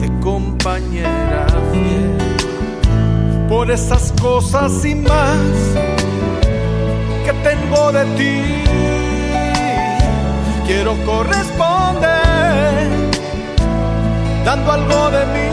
de 0.00 0.20
compañera 0.20 1.46
fiel, 1.72 2.07
por 3.48 3.70
esas 3.70 4.12
cosas 4.20 4.84
y 4.84 4.94
más 4.94 5.38
que 7.24 7.32
tengo 7.48 7.92
de 7.92 8.04
ti. 8.16 8.42
Quiero 10.66 10.94
corresponder 11.04 12.88
dando 14.44 14.72
algo 14.72 15.10
de 15.10 15.26
mí 15.26 15.48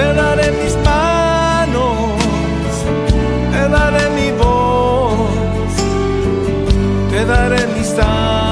te 0.00 0.14
daré 0.14 0.50
mis 0.62 0.74
manos, 0.84 2.12
te 3.52 3.68
daré 3.68 4.04
mi 4.18 4.30
voz, 4.32 5.74
te 7.10 7.24
daré 7.26 7.66
mis 7.76 7.90
años, 7.98 8.49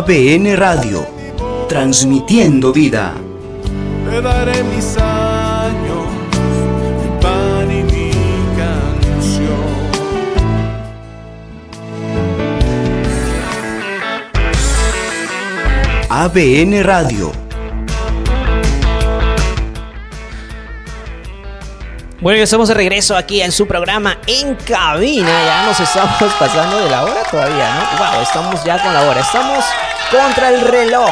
ABN 0.00 0.56
Radio, 0.56 1.06
transmitiendo 1.68 2.72
vida. 2.72 3.12
Te 4.08 4.22
daré 4.22 4.64
mis 4.64 4.96
años, 4.96 6.06
mi 7.02 7.20
pan 7.20 7.70
y 7.70 7.82
mi 7.82 8.10
canción. 8.56 9.60
ABN 16.08 16.82
Radio. 16.82 17.39
Bueno, 22.20 22.36
ya 22.36 22.44
estamos 22.44 22.68
de 22.68 22.74
regreso 22.74 23.16
aquí 23.16 23.40
en 23.40 23.50
su 23.50 23.66
programa 23.66 24.18
En 24.26 24.54
Cabina. 24.54 25.26
Ya 25.26 25.64
nos 25.64 25.80
estamos 25.80 26.34
pasando 26.38 26.76
de 26.76 26.90
la 26.90 27.04
hora 27.04 27.22
todavía, 27.30 27.74
¿no? 27.74 27.98
Wow, 27.98 28.22
estamos 28.22 28.62
ya 28.62 28.82
con 28.82 28.92
la 28.92 29.08
hora. 29.08 29.20
Estamos 29.20 29.64
contra 30.10 30.50
el 30.50 30.60
reloj. 30.60 31.08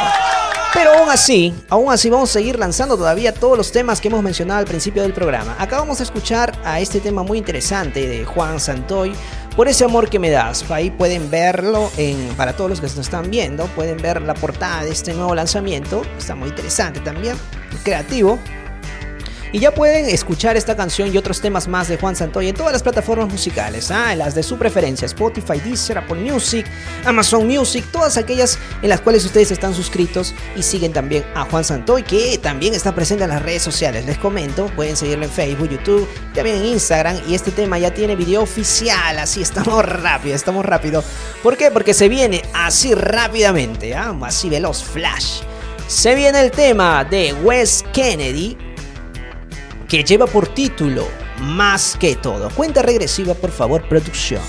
Pero 0.75 0.93
aún 0.93 1.09
así, 1.09 1.55
aún 1.71 1.91
así 1.91 2.11
vamos 2.11 2.29
a 2.29 2.33
seguir 2.35 2.59
lanzando 2.59 2.99
todavía 2.99 3.33
todos 3.33 3.57
los 3.57 3.73
temas 3.73 4.03
que 4.03 4.09
hemos 4.09 4.23
mencionado 4.23 4.61
al 4.61 4.67
principio 4.67 5.01
del 5.01 5.15
programa. 5.15 5.57
Acá 5.59 5.79
vamos 5.79 6.01
a 6.01 6.03
escuchar 6.03 6.53
a 6.63 6.79
este 6.79 7.01
tema 7.01 7.23
muy 7.23 7.39
interesante 7.39 8.07
de 8.07 8.27
Juan 8.27 8.61
Santoy, 8.61 9.15
Por 9.57 9.67
ese 9.67 9.87
amor 9.87 10.11
que 10.11 10.19
me 10.19 10.29
das. 10.29 10.71
Ahí 10.71 10.91
pueden 10.91 11.31
verlo 11.31 11.91
en, 11.97 12.35
para 12.37 12.53
todos 12.53 12.69
los 12.69 12.81
que 12.83 12.87
nos 12.87 12.99
están 12.99 13.31
viendo, 13.31 13.65
pueden 13.69 13.97
ver 13.97 14.21
la 14.21 14.35
portada 14.35 14.85
de 14.85 14.91
este 14.91 15.15
nuevo 15.15 15.35
lanzamiento. 15.35 16.03
Está 16.19 16.35
muy 16.35 16.51
interesante 16.51 17.01
también, 17.01 17.35
creativo. 17.83 18.39
Y 19.51 19.61
ya 19.61 19.73
pueden 19.73 20.07
escuchar 20.07 20.57
esta 20.59 20.77
canción 20.77 21.13
y 21.13 21.17
otros 21.17 21.41
temas 21.41 21.69
más 21.69 21.89
de 21.89 21.97
Juan 21.97 22.15
Santoy 22.15 22.49
en 22.49 22.55
todas 22.55 22.73
las 22.73 22.83
plataformas 22.83 23.29
musicales, 23.29 23.91
¿ah? 23.91 24.13
en 24.13 24.19
las 24.19 24.35
de 24.35 24.43
su 24.43 24.59
preferencia, 24.59 25.07
Spotify, 25.07 25.59
Deezer, 25.59 25.99
Apple 25.99 26.21
Music, 26.21 26.67
Amazon 27.07 27.47
Music, 27.47 27.85
todas 27.91 28.19
aquellas 28.19 28.59
en 28.83 28.91
las 28.91 29.01
cuales 29.01 29.25
ustedes 29.25 29.51
están 29.51 29.73
suscritos 29.75 30.35
y 30.55 30.63
siguen 30.63 30.93
también 30.93 31.25
a 31.35 31.45
Juan 31.47 31.65
Santoy, 31.65 32.03
que 32.03 32.37
también 32.37 32.75
está 32.75 32.95
presente 32.95 33.25
en 33.25 33.31
las 33.31 33.43
redes 33.43 33.63
sociales. 33.63 34.05
Les 34.05 34.19
comento, 34.19 34.67
pueden 34.77 34.97
seguirlo 34.97 35.25
en 35.25 35.31
Facebook, 35.31 35.71
YouTube, 35.71 36.07
también 36.35 36.57
en 36.57 36.67
Instagram 36.67 37.17
y 37.27 37.35
este 37.35 37.51
tema 37.51 37.79
ya 37.79 37.93
tiene 37.93 38.17
video 38.17 38.43
oficial, 38.43 39.19
así 39.19 39.41
estamos 39.41 39.83
rápido, 39.87 40.35
estamos 40.35 40.65
rápido. 40.65 41.03
¿Por 41.43 41.57
qué? 41.57 41.71
Porque 41.71 41.95
se 41.95 42.11
viene 42.11 42.43
así 42.53 42.93
rápidamente, 42.93 43.95
¿ah? 43.95 44.15
así 44.23 44.51
veloz, 44.51 44.85
flash. 44.85 45.41
Se 45.87 46.15
viene 46.15 46.41
el 46.41 46.51
tema 46.51 47.03
de 47.03 47.33
Wes 47.33 47.83
Kennedy 47.95 48.68
que 49.89 50.05
lleva 50.05 50.27
por 50.27 50.49
título 50.49 51.09
Más 51.41 51.97
que 51.99 52.15
todo. 52.15 52.51
Cuenta 52.51 52.83
regresiva, 52.83 53.35
por 53.35 53.51
favor, 53.51 53.89
producción. 53.89 54.43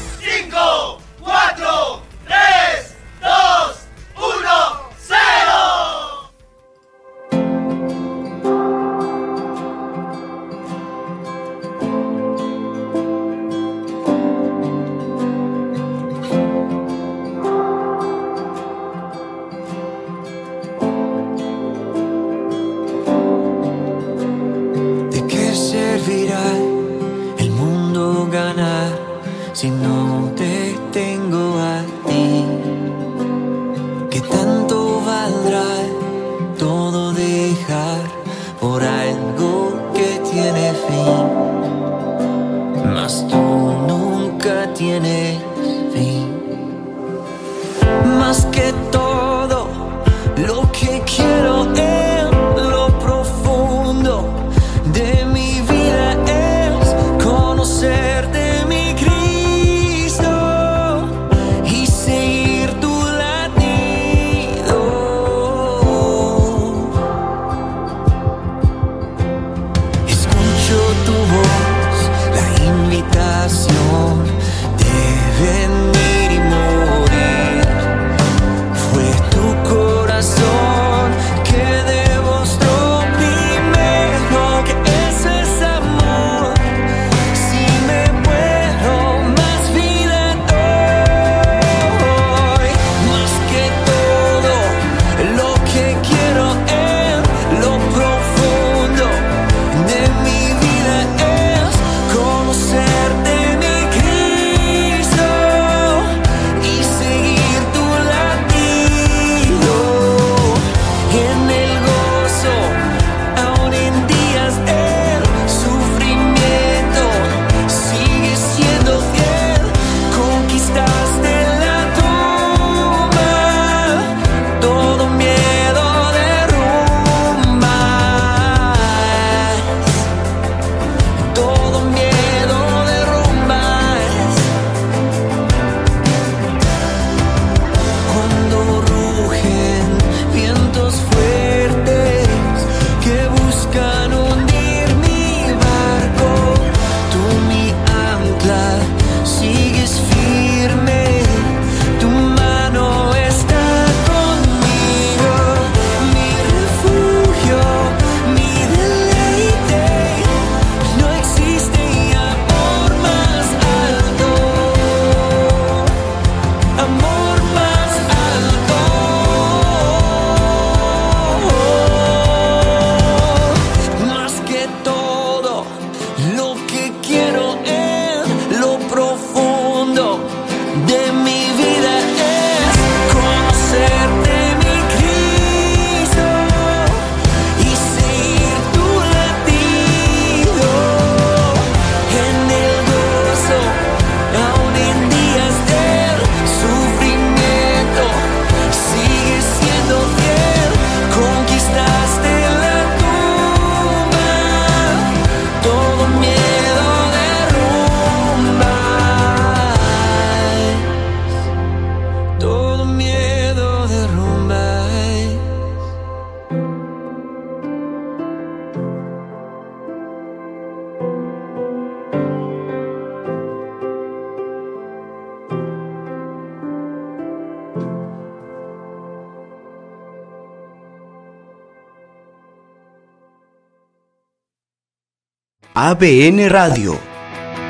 ABN 235.92 236.48
Radio, 236.50 237.00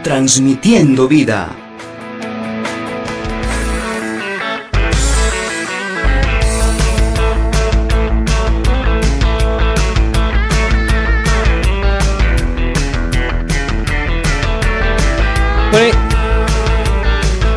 transmitiendo 0.04 1.08
vida. 1.08 1.56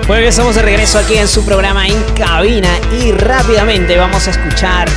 Bueno, 0.07 0.23
ya 0.23 0.29
estamos 0.29 0.55
de 0.55 0.63
regreso 0.63 1.01
aquí 1.01 1.17
en 1.17 1.27
su 1.27 1.45
programa 1.45 1.89
en 1.89 2.01
cabina 2.17 2.69
y 3.03 3.11
rápidamente 3.11 3.97
vamos 3.97 4.29
a 4.29 4.31
escuchar 4.31 4.89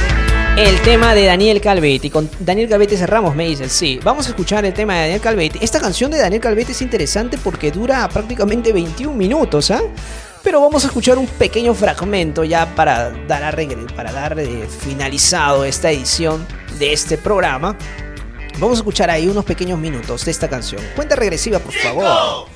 el 0.57 0.81
tema 0.83 1.13
de 1.13 1.25
Daniel 1.25 1.59
Calvetti. 1.59 2.09
Con 2.09 2.29
Daniel 2.39 2.69
Calvetti 2.69 2.95
cerramos, 2.95 3.35
me 3.35 3.45
dicen. 3.45 3.69
Sí, 3.69 3.99
vamos 4.03 4.27
a 4.27 4.29
escuchar 4.29 4.65
el 4.65 4.73
tema 4.73 4.93
de 4.95 5.01
Daniel 5.01 5.21
Calvetti. 5.21 5.59
Esta 5.61 5.79
canción 5.79 6.11
de 6.11 6.17
Daniel 6.17 6.41
Calvetti 6.41 6.71
es 6.71 6.81
interesante 6.81 7.37
porque 7.37 7.71
dura 7.71 8.07
prácticamente 8.07 8.71
21 8.71 9.15
minutos, 9.15 9.71
¿ah? 9.71 9.81
Pero 10.43 10.61
vamos 10.61 10.83
a 10.83 10.87
escuchar 10.87 11.17
un 11.17 11.27
pequeño 11.27 11.73
fragmento 11.73 12.43
ya 12.43 12.73
para 12.75 13.09
dar, 13.27 13.43
a 13.43 13.95
para 13.95 14.11
dar 14.11 14.39
eh, 14.39 14.67
finalizado 14.67 15.65
esta 15.65 15.91
edición 15.91 16.45
de 16.79 16.93
este 16.93 17.17
programa. 17.17 17.75
Vamos 18.59 18.77
a 18.77 18.81
escuchar 18.81 19.09
ahí 19.09 19.27
unos 19.27 19.43
pequeños 19.43 19.79
minutos 19.79 20.23
de 20.23 20.31
esta 20.31 20.47
canción. 20.47 20.81
Cuenta 20.95 21.15
regresiva, 21.15 21.59
por 21.59 21.73
favor. 21.73 22.54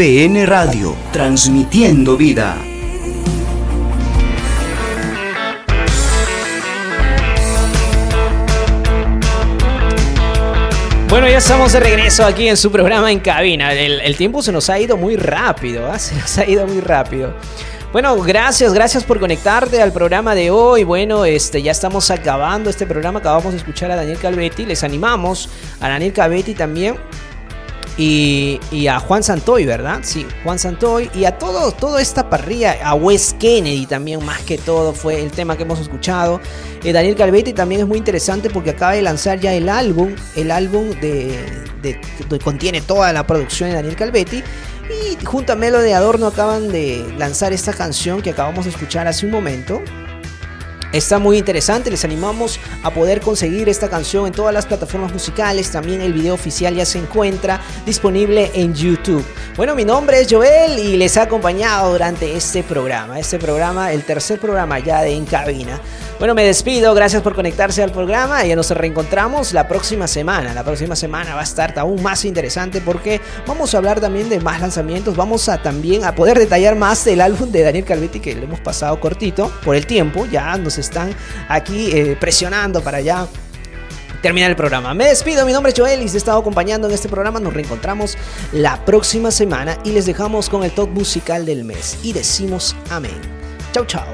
ABN 0.00 0.46
Radio, 0.46 0.96
transmitiendo 1.12 2.16
vida. 2.16 2.56
Bueno, 11.06 11.28
ya 11.28 11.36
estamos 11.36 11.74
de 11.74 11.80
regreso 11.80 12.24
aquí 12.24 12.48
en 12.48 12.56
su 12.56 12.72
programa 12.72 13.12
en 13.12 13.20
cabina. 13.20 13.74
El, 13.74 14.00
el 14.00 14.16
tiempo 14.16 14.40
se 14.40 14.52
nos 14.52 14.70
ha 14.70 14.78
ido 14.78 14.96
muy 14.96 15.16
rápido, 15.16 15.92
¿ah? 15.92 15.98
se 15.98 16.14
nos 16.14 16.38
ha 16.38 16.48
ido 16.48 16.66
muy 16.66 16.80
rápido. 16.80 17.34
Bueno, 17.92 18.18
gracias, 18.22 18.72
gracias 18.72 19.04
por 19.04 19.20
conectarte 19.20 19.82
al 19.82 19.92
programa 19.92 20.34
de 20.34 20.50
hoy. 20.50 20.82
Bueno, 20.82 21.26
este, 21.26 21.60
ya 21.60 21.72
estamos 21.72 22.10
acabando 22.10 22.70
este 22.70 22.86
programa. 22.86 23.18
Acabamos 23.18 23.52
de 23.52 23.58
escuchar 23.58 23.90
a 23.90 23.96
Daniel 23.96 24.18
Calvetti. 24.18 24.64
Les 24.64 24.82
animamos 24.82 25.50
a 25.78 25.90
Daniel 25.90 26.14
Calvetti 26.14 26.54
también 26.54 26.96
y, 28.02 28.86
a 28.88 28.98
Juan 28.98 29.22
Santoy, 29.22 29.66
¿verdad? 29.66 30.00
Sí, 30.02 30.26
Juan 30.42 30.58
Santoy 30.58 31.10
y 31.14 31.26
a 31.26 31.36
todo, 31.36 31.70
toda 31.70 32.00
esta 32.00 32.30
parrilla, 32.30 32.78
a 32.82 32.94
Wes 32.94 33.36
Kennedy 33.38 33.84
también, 33.84 34.24
más 34.24 34.40
que 34.40 34.56
todo, 34.56 34.94
fue 34.94 35.22
el 35.22 35.30
tema 35.30 35.56
que 35.56 35.64
hemos 35.64 35.80
escuchado. 35.80 36.40
Eh, 36.82 36.92
Daniel 36.92 37.14
Calvetti 37.14 37.52
también 37.52 37.82
es 37.82 37.86
muy 37.86 37.98
interesante 37.98 38.48
porque 38.48 38.70
acaba 38.70 38.92
de 38.92 39.02
lanzar 39.02 39.38
ya 39.38 39.52
el 39.52 39.68
álbum, 39.68 40.14
el 40.34 40.50
álbum 40.50 40.88
de, 41.00 41.38
de, 41.82 42.00
de 42.26 42.38
contiene 42.38 42.80
toda 42.80 43.12
la 43.12 43.26
producción 43.26 43.68
de 43.68 43.76
Daniel 43.76 43.96
Calvetti. 43.96 44.42
Y 44.88 45.24
junto 45.24 45.52
a 45.52 45.56
Melo 45.56 45.80
de 45.80 45.94
Adorno 45.94 46.28
acaban 46.28 46.72
de 46.72 47.04
lanzar 47.18 47.52
esta 47.52 47.72
canción 47.72 48.22
que 48.22 48.30
acabamos 48.30 48.64
de 48.64 48.70
escuchar 48.70 49.06
hace 49.08 49.26
un 49.26 49.32
momento. 49.32 49.82
Está 50.92 51.20
muy 51.20 51.38
interesante, 51.38 51.88
les 51.88 52.04
animamos 52.04 52.58
a 52.82 52.90
poder 52.90 53.20
conseguir 53.20 53.68
esta 53.68 53.88
canción 53.88 54.26
en 54.26 54.32
todas 54.32 54.52
las 54.52 54.66
plataformas 54.66 55.12
musicales. 55.12 55.70
También 55.70 56.00
el 56.00 56.12
video 56.12 56.34
oficial 56.34 56.74
ya 56.74 56.84
se 56.84 56.98
encuentra 56.98 57.60
disponible 57.86 58.50
en 58.54 58.74
YouTube. 58.74 59.24
Bueno, 59.60 59.74
mi 59.74 59.84
nombre 59.84 60.18
es 60.18 60.28
Joel 60.30 60.78
y 60.78 60.96
les 60.96 61.18
ha 61.18 61.24
acompañado 61.24 61.92
durante 61.92 62.34
este 62.34 62.62
programa. 62.62 63.20
Este 63.20 63.38
programa, 63.38 63.92
el 63.92 64.04
tercer 64.04 64.40
programa 64.40 64.78
ya 64.78 65.02
de 65.02 65.12
En 65.12 65.26
Cabina. 65.26 65.78
Bueno, 66.18 66.34
me 66.34 66.44
despido, 66.44 66.94
gracias 66.94 67.20
por 67.20 67.34
conectarse 67.34 67.82
al 67.82 67.92
programa 67.92 68.42
y 68.46 68.56
nos 68.56 68.70
reencontramos 68.70 69.52
la 69.52 69.68
próxima 69.68 70.06
semana. 70.06 70.54
La 70.54 70.64
próxima 70.64 70.96
semana 70.96 71.34
va 71.34 71.42
a 71.42 71.44
estar 71.44 71.78
aún 71.78 72.02
más 72.02 72.24
interesante 72.24 72.80
porque 72.80 73.20
vamos 73.46 73.74
a 73.74 73.76
hablar 73.76 74.00
también 74.00 74.30
de 74.30 74.40
más 74.40 74.62
lanzamientos. 74.62 75.14
Vamos 75.14 75.46
a 75.50 75.60
también 75.60 76.04
a 76.04 76.14
poder 76.14 76.38
detallar 76.38 76.74
más 76.74 77.04
del 77.04 77.20
álbum 77.20 77.52
de 77.52 77.62
Daniel 77.62 77.84
Calvetti 77.84 78.18
que 78.18 78.34
lo 78.34 78.44
hemos 78.44 78.60
pasado 78.60 78.98
cortito 78.98 79.52
por 79.62 79.76
el 79.76 79.84
tiempo. 79.84 80.24
Ya 80.24 80.56
nos 80.56 80.78
están 80.78 81.14
aquí 81.50 81.90
eh, 81.92 82.16
presionando 82.18 82.80
para 82.80 83.02
ya 83.02 83.28
terminar 84.22 84.50
el 84.50 84.56
programa. 84.56 84.94
Me 84.94 85.06
despido, 85.06 85.44
mi 85.46 85.52
nombre 85.52 85.72
es 85.72 85.78
Joel 85.78 86.00
y 86.00 86.04
les 86.04 86.14
he 86.14 86.18
estado 86.18 86.38
acompañando 86.38 86.88
en 86.88 86.94
este 86.94 87.08
programa. 87.08 87.40
Nos 87.40 87.54
reencontramos 87.54 88.16
la 88.52 88.84
próxima 88.84 89.30
semana 89.30 89.78
y 89.84 89.90
les 89.90 90.06
dejamos 90.06 90.48
con 90.48 90.64
el 90.64 90.70
top 90.72 90.90
musical 90.90 91.46
del 91.46 91.64
mes 91.64 91.98
y 92.02 92.12
decimos 92.12 92.76
amén. 92.90 93.20
Chau, 93.72 93.84
chau. 93.86 94.04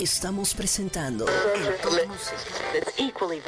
Estamos 0.00 0.54
presentando 0.54 1.26
el 1.26 1.74
top 1.82 1.92
musical. 2.06 3.42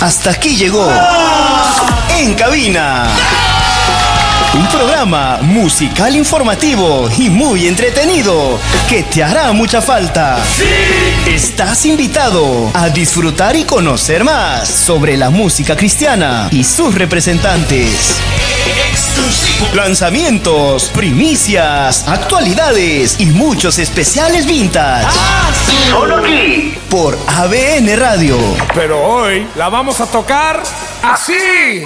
Hasta 0.00 0.30
aquí 0.30 0.56
llegó 0.56 0.88
En 2.10 2.34
Cabina. 2.34 3.55
Un 4.54 4.66
programa 4.68 5.38
musical 5.42 6.16
informativo 6.16 7.08
y 7.18 7.28
muy 7.28 7.66
entretenido 7.66 8.58
que 8.88 9.02
te 9.02 9.22
hará 9.22 9.52
mucha 9.52 9.82
falta. 9.82 10.38
Estás 11.26 11.84
invitado 11.86 12.70
a 12.72 12.88
disfrutar 12.88 13.54
y 13.56 13.64
conocer 13.64 14.24
más 14.24 14.68
sobre 14.68 15.16
la 15.16 15.28
música 15.30 15.76
cristiana 15.76 16.48
y 16.50 16.64
sus 16.64 16.94
representantes. 16.94 18.20
lanzamientos, 19.74 20.88
primicias, 20.88 22.08
actualidades 22.08 23.16
y 23.20 23.26
muchos 23.26 23.78
especiales 23.78 24.46
vintage. 24.46 25.06
Solo 25.90 26.18
aquí. 26.18 26.74
Por 26.88 27.18
ABN 27.26 27.96
Radio. 27.96 28.38
Pero 28.74 29.02
hoy 29.02 29.46
la 29.56 29.68
vamos 29.68 30.00
a 30.00 30.06
tocar 30.06 30.62
así. 31.02 31.84